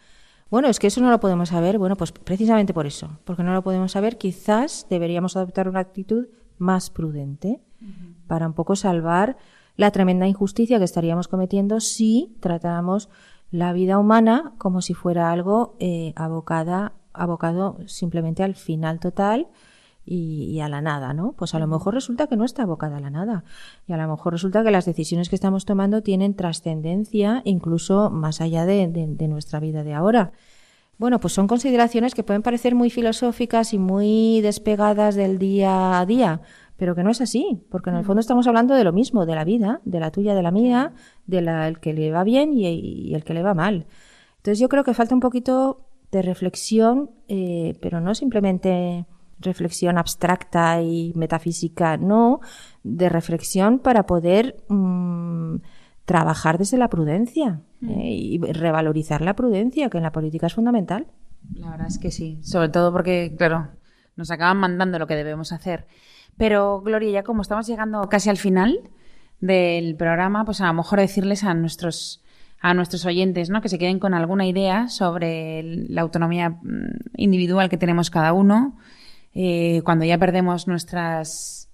Bueno, 0.49 0.67
es 0.67 0.79
que 0.79 0.87
eso 0.87 1.01
no 1.01 1.11
lo 1.11 1.19
podemos 1.19 1.49
saber. 1.49 1.77
Bueno, 1.77 1.95
pues 1.95 2.11
precisamente 2.11 2.73
por 2.73 2.87
eso, 2.87 3.19
porque 3.25 3.43
no 3.43 3.53
lo 3.53 3.63
podemos 3.63 3.91
saber, 3.91 4.17
quizás 4.17 4.87
deberíamos 4.89 5.35
adoptar 5.35 5.69
una 5.69 5.79
actitud 5.79 6.27
más 6.57 6.89
prudente 6.89 7.61
para 8.27 8.45
un 8.45 8.53
poco 8.53 8.75
salvar 8.75 9.37
la 9.77 9.91
tremenda 9.91 10.27
injusticia 10.27 10.77
que 10.77 10.83
estaríamos 10.83 11.27
cometiendo 11.27 11.79
si 11.79 12.35
tratáramos 12.41 13.09
la 13.51 13.71
vida 13.71 13.97
humana 13.97 14.53
como 14.57 14.81
si 14.81 14.93
fuera 14.93 15.31
algo 15.31 15.77
eh, 15.79 16.11
abocada 16.17 16.93
abocado 17.19 17.77
simplemente 17.85 18.43
al 18.43 18.55
final 18.55 18.99
total 18.99 19.47
y, 20.05 20.59
a 20.61 20.69
la 20.69 20.81
nada, 20.81 21.13
¿no? 21.13 21.33
Pues 21.33 21.53
a 21.53 21.59
lo 21.59 21.67
mejor 21.67 21.93
resulta 21.93 22.27
que 22.27 22.35
no 22.35 22.43
está 22.43 22.63
abocada 22.63 22.97
a 22.97 22.99
la 22.99 23.11
nada. 23.11 23.43
Y 23.87 23.93
a 23.93 23.97
lo 23.97 24.07
mejor 24.07 24.33
resulta 24.33 24.63
que 24.63 24.71
las 24.71 24.85
decisiones 24.85 25.29
que 25.29 25.35
estamos 25.35 25.65
tomando 25.65 26.01
tienen 26.01 26.35
trascendencia 26.35 27.41
incluso 27.45 28.09
más 28.09 28.41
allá 28.41 28.65
de, 28.65 28.87
nuestra 29.27 29.59
vida 29.59 29.83
de 29.83 29.93
ahora. 29.93 30.31
Bueno, 30.97 31.19
pues 31.19 31.33
son 31.33 31.47
consideraciones 31.47 32.15
que 32.15 32.23
pueden 32.23 32.41
parecer 32.41 32.75
muy 32.75 32.89
filosóficas 32.89 33.73
y 33.73 33.77
muy 33.77 34.41
despegadas 34.41 35.15
del 35.15 35.37
día 35.37 35.99
a 35.99 36.05
día, 36.05 36.41
pero 36.75 36.95
que 36.95 37.03
no 37.03 37.11
es 37.11 37.21
así, 37.21 37.61
porque 37.69 37.89
en 37.89 37.97
el 37.97 38.03
fondo 38.03 38.19
estamos 38.19 38.47
hablando 38.47 38.73
de 38.73 38.83
lo 38.83 38.91
mismo, 38.91 39.25
de 39.25 39.35
la 39.35 39.45
vida, 39.45 39.79
de 39.85 39.99
la 39.99 40.11
tuya, 40.11 40.33
de 40.33 40.41
la 40.41 40.51
mía, 40.51 40.93
de 41.25 41.41
la 41.41 41.67
el 41.67 41.79
que 41.79 41.93
le 41.93 42.11
va 42.11 42.23
bien 42.23 42.53
y, 42.53 42.67
y 42.67 43.15
el 43.15 43.23
que 43.23 43.33
le 43.33 43.43
va 43.43 43.53
mal. 43.53 43.85
Entonces 44.37 44.59
yo 44.59 44.67
creo 44.69 44.83
que 44.83 44.93
falta 44.93 45.13
un 45.13 45.21
poquito 45.21 45.88
de 46.11 46.21
reflexión, 46.21 47.11
eh, 47.27 47.77
pero 47.81 48.01
no 48.01 48.15
simplemente 48.15 49.05
reflexión 49.39 49.97
abstracta 49.97 50.81
y 50.81 51.13
metafísica, 51.15 51.97
no, 51.97 52.41
de 52.83 53.09
reflexión 53.09 53.79
para 53.79 54.05
poder 54.05 54.57
mm, 54.67 55.57
trabajar 56.05 56.57
desde 56.57 56.77
la 56.77 56.89
prudencia 56.89 57.61
mm. 57.81 57.89
eh, 57.89 58.11
y 58.11 58.37
revalorizar 58.39 59.21
la 59.21 59.35
prudencia, 59.35 59.89
que 59.89 59.97
en 59.97 60.03
la 60.03 60.11
política 60.11 60.47
es 60.47 60.53
fundamental. 60.53 61.07
La 61.53 61.69
verdad 61.69 61.87
es 61.87 61.99
que 61.99 62.11
sí, 62.11 62.39
sobre 62.43 62.69
todo 62.69 62.91
porque, 62.91 63.35
claro, 63.37 63.69
nos 64.15 64.31
acaban 64.31 64.57
mandando 64.57 64.99
lo 64.99 65.07
que 65.07 65.15
debemos 65.15 65.51
hacer. 65.51 65.87
Pero, 66.37 66.81
Gloria, 66.81 67.11
ya 67.11 67.23
como 67.23 67.41
estamos 67.41 67.67
llegando 67.67 68.07
casi 68.09 68.29
al 68.29 68.37
final 68.37 68.81
del 69.39 69.95
programa, 69.95 70.45
pues 70.45 70.61
a 70.61 70.67
lo 70.67 70.73
mejor 70.73 70.99
decirles 70.99 71.43
a 71.43 71.53
nuestros 71.53 72.23
a 72.61 72.73
nuestros 72.73 73.05
oyentes, 73.05 73.49
¿no? 73.49 73.61
Que 73.61 73.69
se 73.69 73.77
queden 73.77 73.99
con 73.99 74.13
alguna 74.13 74.45
idea 74.45 74.89
sobre 74.89 75.63
la 75.63 76.01
autonomía 76.01 76.49
mm, 76.49 77.17
individual 77.17 77.69
que 77.69 77.77
tenemos 77.77 78.09
cada 78.09 78.33
uno. 78.33 78.77
Eh, 79.33 79.81
cuando 79.85 80.05
ya 80.05 80.17
perdemos 80.17 80.67
nuestras, 80.67 81.69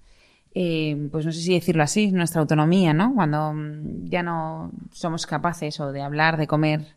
eh, 0.53 1.09
pues 1.11 1.25
no 1.25 1.31
sé 1.31 1.41
si 1.41 1.53
decirlo 1.53 1.83
así, 1.83 2.11
nuestra 2.11 2.41
autonomía, 2.41 2.93
¿no? 2.93 3.13
Cuando 3.15 3.53
mm, 3.53 4.05
ya 4.09 4.21
no 4.21 4.71
somos 4.91 5.25
capaces 5.25 5.79
o 5.79 5.91
de 5.91 6.01
hablar, 6.01 6.37
de 6.37 6.47
comer, 6.47 6.95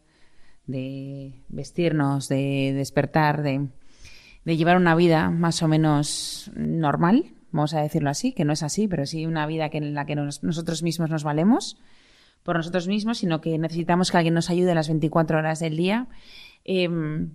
de 0.66 1.42
vestirnos, 1.48 2.28
de 2.28 2.74
despertar, 2.76 3.42
de, 3.42 3.68
de 4.44 4.56
llevar 4.56 4.76
una 4.76 4.94
vida 4.94 5.30
más 5.30 5.62
o 5.62 5.68
menos 5.68 6.50
normal, 6.54 7.32
vamos 7.52 7.72
a 7.72 7.80
decirlo 7.80 8.10
así, 8.10 8.32
que 8.32 8.44
no 8.44 8.52
es 8.52 8.62
así, 8.62 8.86
pero 8.86 9.06
sí 9.06 9.24
una 9.24 9.46
vida 9.46 9.70
que 9.70 9.78
en 9.78 9.94
la 9.94 10.04
que 10.04 10.14
nosotros 10.14 10.82
mismos 10.82 11.08
nos 11.08 11.24
valemos 11.24 11.78
por 12.48 12.56
nosotros 12.56 12.88
mismos, 12.88 13.18
sino 13.18 13.42
que 13.42 13.58
necesitamos 13.58 14.10
que 14.10 14.16
alguien 14.16 14.32
nos 14.32 14.48
ayude 14.48 14.74
las 14.74 14.88
24 14.88 15.36
horas 15.36 15.60
del 15.60 15.76
día. 15.76 16.06
Em, 16.64 17.34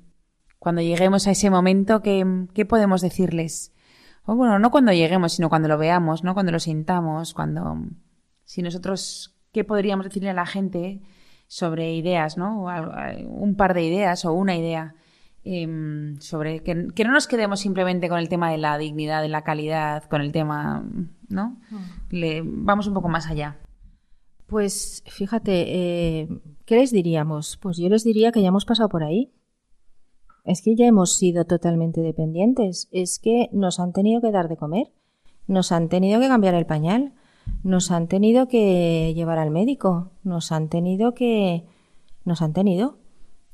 cuando 0.57 0.81
lleguemos 0.81 1.27
a 1.27 1.31
ese 1.31 1.51
momento, 1.51 2.01
¿qué, 2.01 2.65
podemos 2.67 3.01
decirles? 3.01 3.71
bueno, 4.25 4.57
no 4.57 4.71
cuando 4.71 4.91
lleguemos, 4.91 5.33
sino 5.33 5.49
cuando 5.49 5.67
lo 5.67 5.77
veamos, 5.77 6.23
¿no? 6.23 6.33
Cuando 6.33 6.51
lo 6.51 6.59
sintamos, 6.59 7.35
cuando... 7.35 7.77
Si 8.43 8.63
nosotros, 8.63 9.35
¿qué 9.51 9.63
podríamos 9.63 10.07
decirle 10.07 10.31
a 10.31 10.33
la 10.33 10.47
gente 10.47 10.99
sobre 11.45 11.93
ideas, 11.93 12.35
¿no? 12.35 12.65
Un 13.27 13.53
par 13.55 13.75
de 13.75 13.83
ideas 13.83 14.25
o 14.25 14.33
una 14.33 14.55
idea 14.55 14.95
Em, 15.45 16.17
sobre 16.21 16.63
que, 16.63 16.73
no 16.73 17.11
nos 17.11 17.27
quedemos 17.27 17.59
simplemente 17.59 18.07
con 18.07 18.17
el 18.17 18.29
tema 18.29 18.49
de 18.49 18.57
la 18.57 18.77
dignidad, 18.77 19.21
de 19.21 19.27
la 19.27 19.43
calidad, 19.43 20.05
con 20.05 20.21
el 20.21 20.31
tema, 20.31 20.85
¿no? 21.27 21.57
Mm. 21.69 21.77
Le, 22.11 22.41
vamos 22.45 22.87
un 22.87 22.93
poco 22.93 23.09
más 23.09 23.27
allá. 23.27 23.57
Pues 24.53 25.01
fíjate, 25.07 25.63
eh, 25.65 26.27
¿qué 26.65 26.75
les 26.75 26.91
diríamos? 26.91 27.57
Pues 27.57 27.77
yo 27.77 27.89
les 27.89 28.03
diría 28.03 28.31
que 28.31 28.39
ya 28.39 28.49
hemos 28.49 28.65
pasado 28.65 28.87
por 28.87 29.03
ahí. 29.03 29.33
Es 30.45 30.61
que 30.61 30.75
ya 30.75 30.85
hemos 30.85 31.17
sido 31.17 31.45
totalmente 31.45 32.01
dependientes. 32.01 32.87
Es 32.91 33.17
que 33.17 33.49
nos 33.51 33.79
han 33.79 33.93
tenido 33.93 34.21
que 34.21 34.29
dar 34.29 34.49
de 34.49 34.57
comer, 34.57 34.91
nos 35.47 35.71
han 35.71 35.89
tenido 35.89 36.21
que 36.21 36.27
cambiar 36.27 36.53
el 36.53 36.67
pañal, 36.67 37.13
nos 37.63 37.89
han 37.89 38.07
tenido 38.07 38.47
que 38.47 39.11
llevar 39.15 39.39
al 39.39 39.49
médico, 39.49 40.11
nos 40.23 40.51
han 40.51 40.69
tenido 40.69 41.15
que... 41.15 41.65
nos 42.23 42.43
han 42.43 42.53
tenido, 42.53 42.99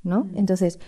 ¿no? 0.03 0.25
Mm. 0.25 0.37
Entonces, 0.37 0.79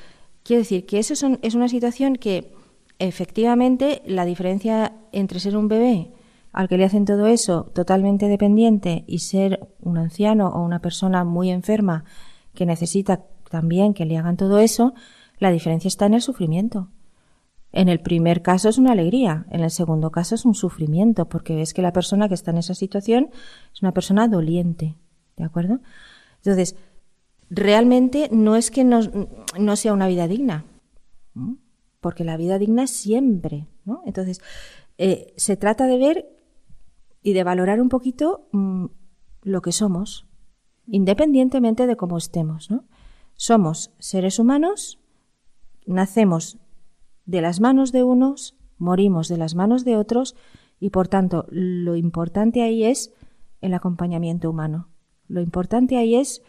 Quiero 0.44 0.62
decir 0.62 0.86
que 0.86 1.00
eso 1.00 1.14
es 1.42 1.56
una 1.56 1.70
situación 1.70 2.18
que 2.18 2.52
efectivamente 3.00 4.02
la 4.06 4.26
diferencia 4.26 4.94
entre 5.14 5.40
ser 5.40 5.56
un 5.56 5.70
bebé 5.70 6.12
al 6.52 6.68
que 6.68 6.78
le 6.78 6.86
hacen 6.86 7.06
todo 7.06 7.28
eso 7.28 7.72
totalmente 7.74 8.28
dependiente 8.28 9.04
y 9.08 9.20
ser 9.20 9.68
un 9.80 9.98
anciano 9.98 10.50
o 10.50 10.64
una 10.64 10.80
persona 10.80 11.24
muy 11.24 11.50
enferma 11.50 12.04
que 12.54 12.66
necesita 12.66 13.24
también 13.50 13.94
que 13.94 14.06
le 14.06 14.18
hagan 14.18 14.38
todo 14.38 14.60
eso, 14.60 14.94
la 15.40 15.52
diferencia 15.52 15.88
está 15.88 16.06
en 16.06 16.16
el 16.16 16.22
sufrimiento. 16.22 16.90
En 17.74 17.88
el 17.88 18.02
primer 18.02 18.42
caso 18.42 18.68
es 18.68 18.78
una 18.78 18.92
alegría, 18.92 19.46
en 19.50 19.62
el 19.62 19.72
segundo 19.72 20.12
caso 20.12 20.36
es 20.36 20.46
un 20.46 20.56
sufrimiento, 20.56 21.30
porque 21.30 21.56
ves 21.56 21.74
que 21.74 21.82
la 21.82 21.94
persona 21.94 22.28
que 22.28 22.34
está 22.34 22.52
en 22.52 22.58
esa 22.58 22.74
situación 22.74 23.30
es 23.74 23.82
una 23.82 23.94
persona 23.94 24.28
doliente, 24.28 24.98
¿de 25.38 25.44
acuerdo? 25.46 25.80
Entonces, 26.38 26.76
realmente 27.50 28.30
no 28.32 28.58
es 28.58 28.72
que 28.72 28.84
no, 28.84 29.02
sea 29.76 29.94
una 29.94 30.08
vida 30.08 30.28
digna, 30.28 30.66
porque 32.02 32.26
la 32.26 32.36
vida 32.36 32.58
digna 32.60 32.84
es 32.84 32.92
siempre, 32.92 33.68
¿no? 33.86 34.02
Entonces, 34.06 34.42
eh, 34.98 35.34
se 35.38 35.56
trata 35.56 35.88
de 35.88 35.98
ver 35.98 36.41
y 37.22 37.34
de 37.34 37.44
valorar 37.44 37.82
un 37.82 37.90
poquito 37.90 38.48
mm, 38.52 38.86
lo 39.44 39.62
que 39.62 39.72
somos, 39.72 40.28
independientemente 40.88 41.88
de 41.88 41.96
cómo 41.96 42.18
estemos, 42.18 42.72
¿no? 42.72 42.86
Somos 43.36 43.92
seres 44.00 44.40
humanos, 44.40 45.00
nacemos 45.86 46.58
de 47.26 47.42
las 47.42 47.60
manos 47.60 47.92
de 47.92 48.04
unos, 48.04 48.58
morimos 48.78 49.28
de 49.28 49.38
las 49.38 49.56
manos 49.56 49.86
de 49.86 49.98
otros, 49.98 50.36
y 50.80 50.90
por 50.90 51.08
tanto, 51.08 51.46
lo 51.50 51.96
importante 51.96 52.64
ahí 52.64 52.84
es 52.84 53.14
el 53.62 53.74
acompañamiento 53.74 54.50
humano. 54.50 54.90
Lo 55.28 55.42
importante 55.42 55.98
ahí 55.98 56.16
es 56.16 56.42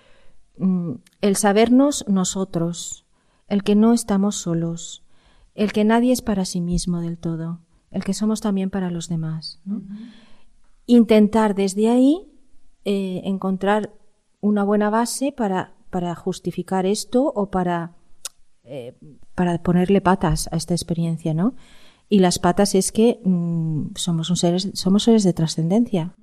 Mm, 0.59 0.97
el 1.21 1.37
sabernos 1.37 2.05
nosotros, 2.09 3.07
el 3.49 3.63
que 3.63 3.75
no 3.75 3.93
estamos 3.93 4.37
solos, 4.37 5.03
el 5.55 5.73
que 5.73 5.85
nadie 5.85 6.13
es 6.13 6.23
para 6.23 6.45
sí 6.45 6.61
mismo 6.61 7.01
del 7.01 7.19
todo, 7.19 7.61
el 7.91 8.05
que 8.05 8.15
somos 8.15 8.41
también 8.41 8.71
para 8.71 8.91
los 8.91 9.09
demás. 9.09 9.61
Intentar 10.87 11.55
desde 11.55 11.89
ahí 11.89 12.29
eh, 12.85 13.23
encontrar 13.25 13.93
una 14.41 14.65
buena 14.65 14.91
base 14.91 15.33
para, 15.33 15.75
para 15.91 16.15
justificar 16.15 16.85
esto 16.87 17.25
o 17.35 17.51
para, 17.51 17.95
eh, 18.65 18.95
para 19.35 19.63
ponerle 19.63 20.01
patas 20.01 20.49
a 20.53 20.57
esta 20.57 20.75
experiencia, 20.75 21.35
¿no? 21.35 21.55
Y 22.09 22.19
las 22.19 22.39
patas 22.39 22.75
es 22.75 22.93
que 22.93 23.21
mm, 23.25 23.95
somos, 23.95 24.29
un 24.31 24.37
seres, 24.37 24.71
somos 24.75 25.05
seres 25.05 25.23
de 25.25 25.33
trascendencia. 25.33 26.15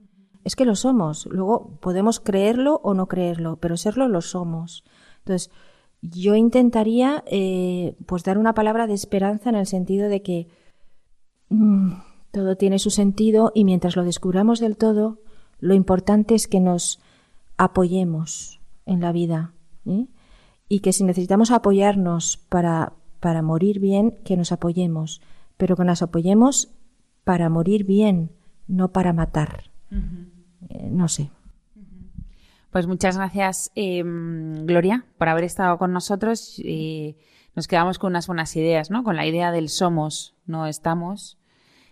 Es 0.44 0.56
que 0.56 0.66
lo 0.66 0.76
somos. 0.76 1.26
Luego 1.26 1.78
podemos 1.80 2.20
creerlo 2.20 2.80
o 2.84 2.94
no 2.94 3.08
creerlo, 3.08 3.58
pero 3.58 3.78
serlo 3.78 4.08
lo 4.08 4.22
somos. 4.22 4.84
Entonces, 5.20 5.52
yo 6.02 6.36
intentaría 6.36 7.24
eh, 7.28 7.96
pues 8.06 8.24
dar 8.24 8.38
una 8.38 8.54
palabra 8.54 8.88
de 8.88 8.94
esperanza 8.94 9.50
en 9.50 9.56
el 9.56 9.66
sentido 9.66 10.10
de 10.10 10.22
que 10.22 10.48
mm, 11.50 11.94
todo 12.32 12.56
tiene 12.56 12.80
su 12.80 12.90
sentido 12.90 13.52
y 13.56 13.66
mientras 13.66 13.96
lo 13.96 14.04
descubramos 14.04 14.60
del 14.60 14.78
todo, 14.78 15.20
lo 15.60 15.74
importante 15.74 16.36
es 16.36 16.48
que 16.48 16.60
nos 16.60 17.00
apoyemos 17.58 18.60
en 18.86 19.02
la 19.02 19.12
vida 19.12 19.54
¿eh? 19.86 20.08
y 20.68 20.80
que 20.80 20.94
si 20.94 21.04
necesitamos 21.04 21.52
apoyarnos 21.52 22.38
para, 22.50 22.94
para 23.20 23.42
morir 23.42 23.80
bien, 23.80 24.16
que 24.24 24.38
nos 24.38 24.52
apoyemos, 24.52 25.22
pero 25.58 25.76
que 25.76 25.84
nos 25.84 26.02
apoyemos 26.02 26.70
para 27.24 27.50
morir 27.50 27.86
bien, 27.86 28.32
no 28.68 28.92
para 28.92 29.14
matar. 29.14 29.72
Eh, 29.92 30.90
no 30.92 31.08
sé. 31.08 31.32
Pues 32.72 32.86
muchas 32.86 33.18
gracias, 33.18 33.72
em, 33.74 34.66
Gloria, 34.66 35.06
por 35.18 35.28
haber 35.28 35.44
estado 35.44 35.78
con 35.80 35.92
nosotros. 35.92 36.62
nos 37.56 37.68
quedamos 37.68 37.98
con 37.98 38.12
unas 38.12 38.28
buenas 38.28 38.56
ideas, 38.56 38.92
¿no? 38.92 39.04
Con 39.04 39.16
la 39.16 39.26
idea 39.26 39.52
del 39.52 39.70
somos, 39.70 40.36
no 40.46 40.68
estamos, 40.68 41.39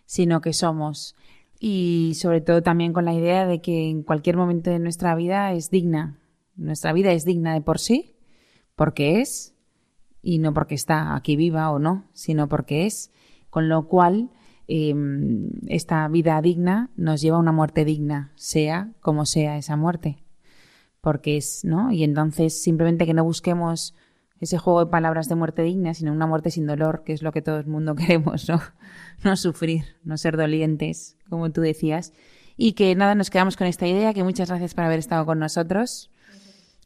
sino 0.08 0.42
que 0.42 0.54
somos. 0.54 1.16
Y 1.60 2.14
sobre 2.16 2.42
todo 2.42 2.64
también 2.64 2.92
con 2.92 3.06
la 3.06 3.14
idea 3.14 3.46
de 3.46 3.62
que 3.62 3.88
en 3.88 4.02
cualquier 4.02 4.38
momento 4.38 4.72
de 4.72 4.80
nuestra 4.80 5.14
vida 5.14 5.54
es 5.54 5.70
digna. 5.70 6.20
Nuestra 6.56 6.92
vida 6.94 7.12
es 7.12 7.26
digna 7.26 7.54
de 7.54 7.62
por 7.62 7.78
sí, 7.78 8.16
porque 8.76 9.22
es, 9.22 9.54
y 10.24 10.40
no 10.40 10.52
porque 10.56 10.74
está 10.74 11.16
aquí 11.16 11.36
viva 11.36 11.70
o 11.70 11.78
no, 11.78 12.10
sino 12.14 12.50
porque 12.50 12.88
es. 12.88 13.12
Con 13.52 13.70
lo 13.70 13.88
cual, 13.88 14.32
Em, 14.68 15.50
esta 15.68 16.06
vida 16.10 16.42
digna 16.42 16.92
nos 16.98 17.22
lleva 17.22 17.38
a 17.38 17.40
una 17.40 17.54
muerte 17.54 17.86
digna, 17.86 18.34
sea 18.36 18.92
como 19.00 19.26
sea 19.26 19.58
esa 19.58 19.78
muerte. 19.78 20.18
Porque 21.00 21.38
es, 21.38 21.64
¿no? 21.64 21.92
Y 21.92 22.04
entonces 22.04 22.62
simplemente 22.62 23.06
que 23.06 23.14
no 23.14 23.24
busquemos 23.24 23.96
ese 24.40 24.58
juego 24.58 24.86
de 24.86 24.92
palabras 24.92 25.30
de 25.30 25.36
muerte 25.36 25.64
digna, 25.64 25.94
sino 25.94 26.12
una 26.12 26.28
muerte 26.28 26.52
sin 26.52 26.68
dolor, 26.68 27.04
que 27.04 27.14
es 27.14 27.22
lo 27.22 27.32
que 27.32 27.42
todo 27.42 27.58
el 27.58 27.68
mundo 27.68 27.96
queremos, 27.96 28.48
¿no? 28.50 28.62
No 29.24 29.36
sufrir, 29.36 29.98
no 30.04 30.18
ser 30.18 30.38
dolientes, 30.38 31.18
como 31.30 31.52
tú 31.52 31.62
decías. 31.62 32.14
Y 32.56 32.74
que 32.74 32.96
nada, 32.96 33.16
nos 33.16 33.30
quedamos 33.30 33.56
con 33.56 33.68
esta 33.68 33.88
idea, 33.88 34.14
que 34.14 34.24
muchas 34.24 34.50
gracias 34.50 34.74
por 34.74 34.84
haber 34.84 35.00
estado 35.00 35.26
con 35.26 35.40
nosotros. 35.40 36.12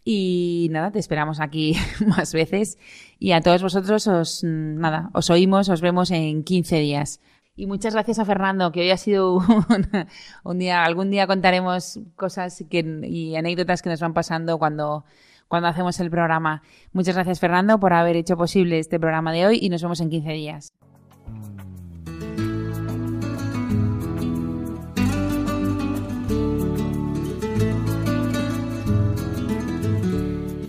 Y 0.04 0.68
nada, 0.72 0.92
te 0.92 1.00
esperamos 1.00 1.40
aquí 1.40 1.76
más 2.06 2.34
veces. 2.34 2.78
Y 3.20 3.32
a 3.34 3.42
todos 3.42 3.62
vosotros 3.62 4.08
os, 4.08 4.44
nada, 4.44 5.10
os 5.14 5.30
oímos, 5.30 5.70
os 5.70 5.82
vemos 5.82 6.12
en 6.12 6.44
15 6.44 6.80
días. 6.80 7.22
Y 7.56 7.68
muchas 7.68 7.94
gracias 7.94 8.18
a 8.18 8.26
Fernando, 8.26 8.72
que 8.72 8.82
hoy 8.82 8.92
ha 8.92 8.98
sido 8.98 9.38
un, 10.44 10.58
día, 10.58 10.84
algún 10.84 11.12
día 11.12 11.28
contaremos 11.28 12.00
cosas 12.16 12.64
y 12.70 13.36
anécdotas 13.36 13.82
que 13.82 13.90
nos 13.90 14.00
van 14.00 14.14
pasando 14.14 14.58
cuando, 14.58 15.06
cuando 15.52 15.68
hacemos 15.68 16.00
el 16.00 16.10
programa. 16.10 16.64
Muchas 16.94 17.14
gracias 17.14 17.42
Fernando 17.42 17.78
por 17.78 17.92
haber 17.92 18.16
hecho 18.16 18.38
posible 18.38 18.80
este 18.80 19.02
programa 19.02 19.34
de 19.34 19.46
hoy 19.46 19.60
y 19.62 19.68
nos 19.68 19.82
vemos 19.82 20.00
en 20.00 20.10
15 20.10 20.32
días. 20.32 20.74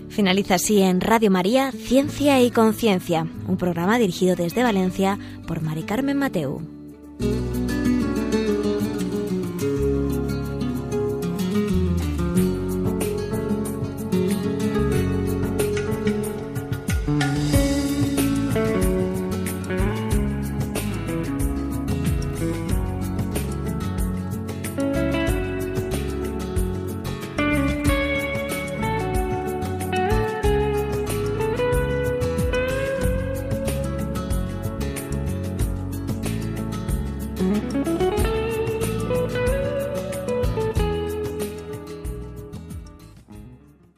Finaliza 0.09 0.55
así 0.55 0.81
en 0.81 0.99
Radio 0.99 1.31
María 1.31 1.71
Ciencia 1.71 2.41
y 2.41 2.51
Conciencia, 2.51 3.25
un 3.47 3.55
programa 3.55 3.97
dirigido 3.97 4.35
desde 4.35 4.63
Valencia 4.63 5.17
por 5.47 5.61
Mari 5.61 5.83
Carmen 5.83 6.17
Mateu. 6.17 6.61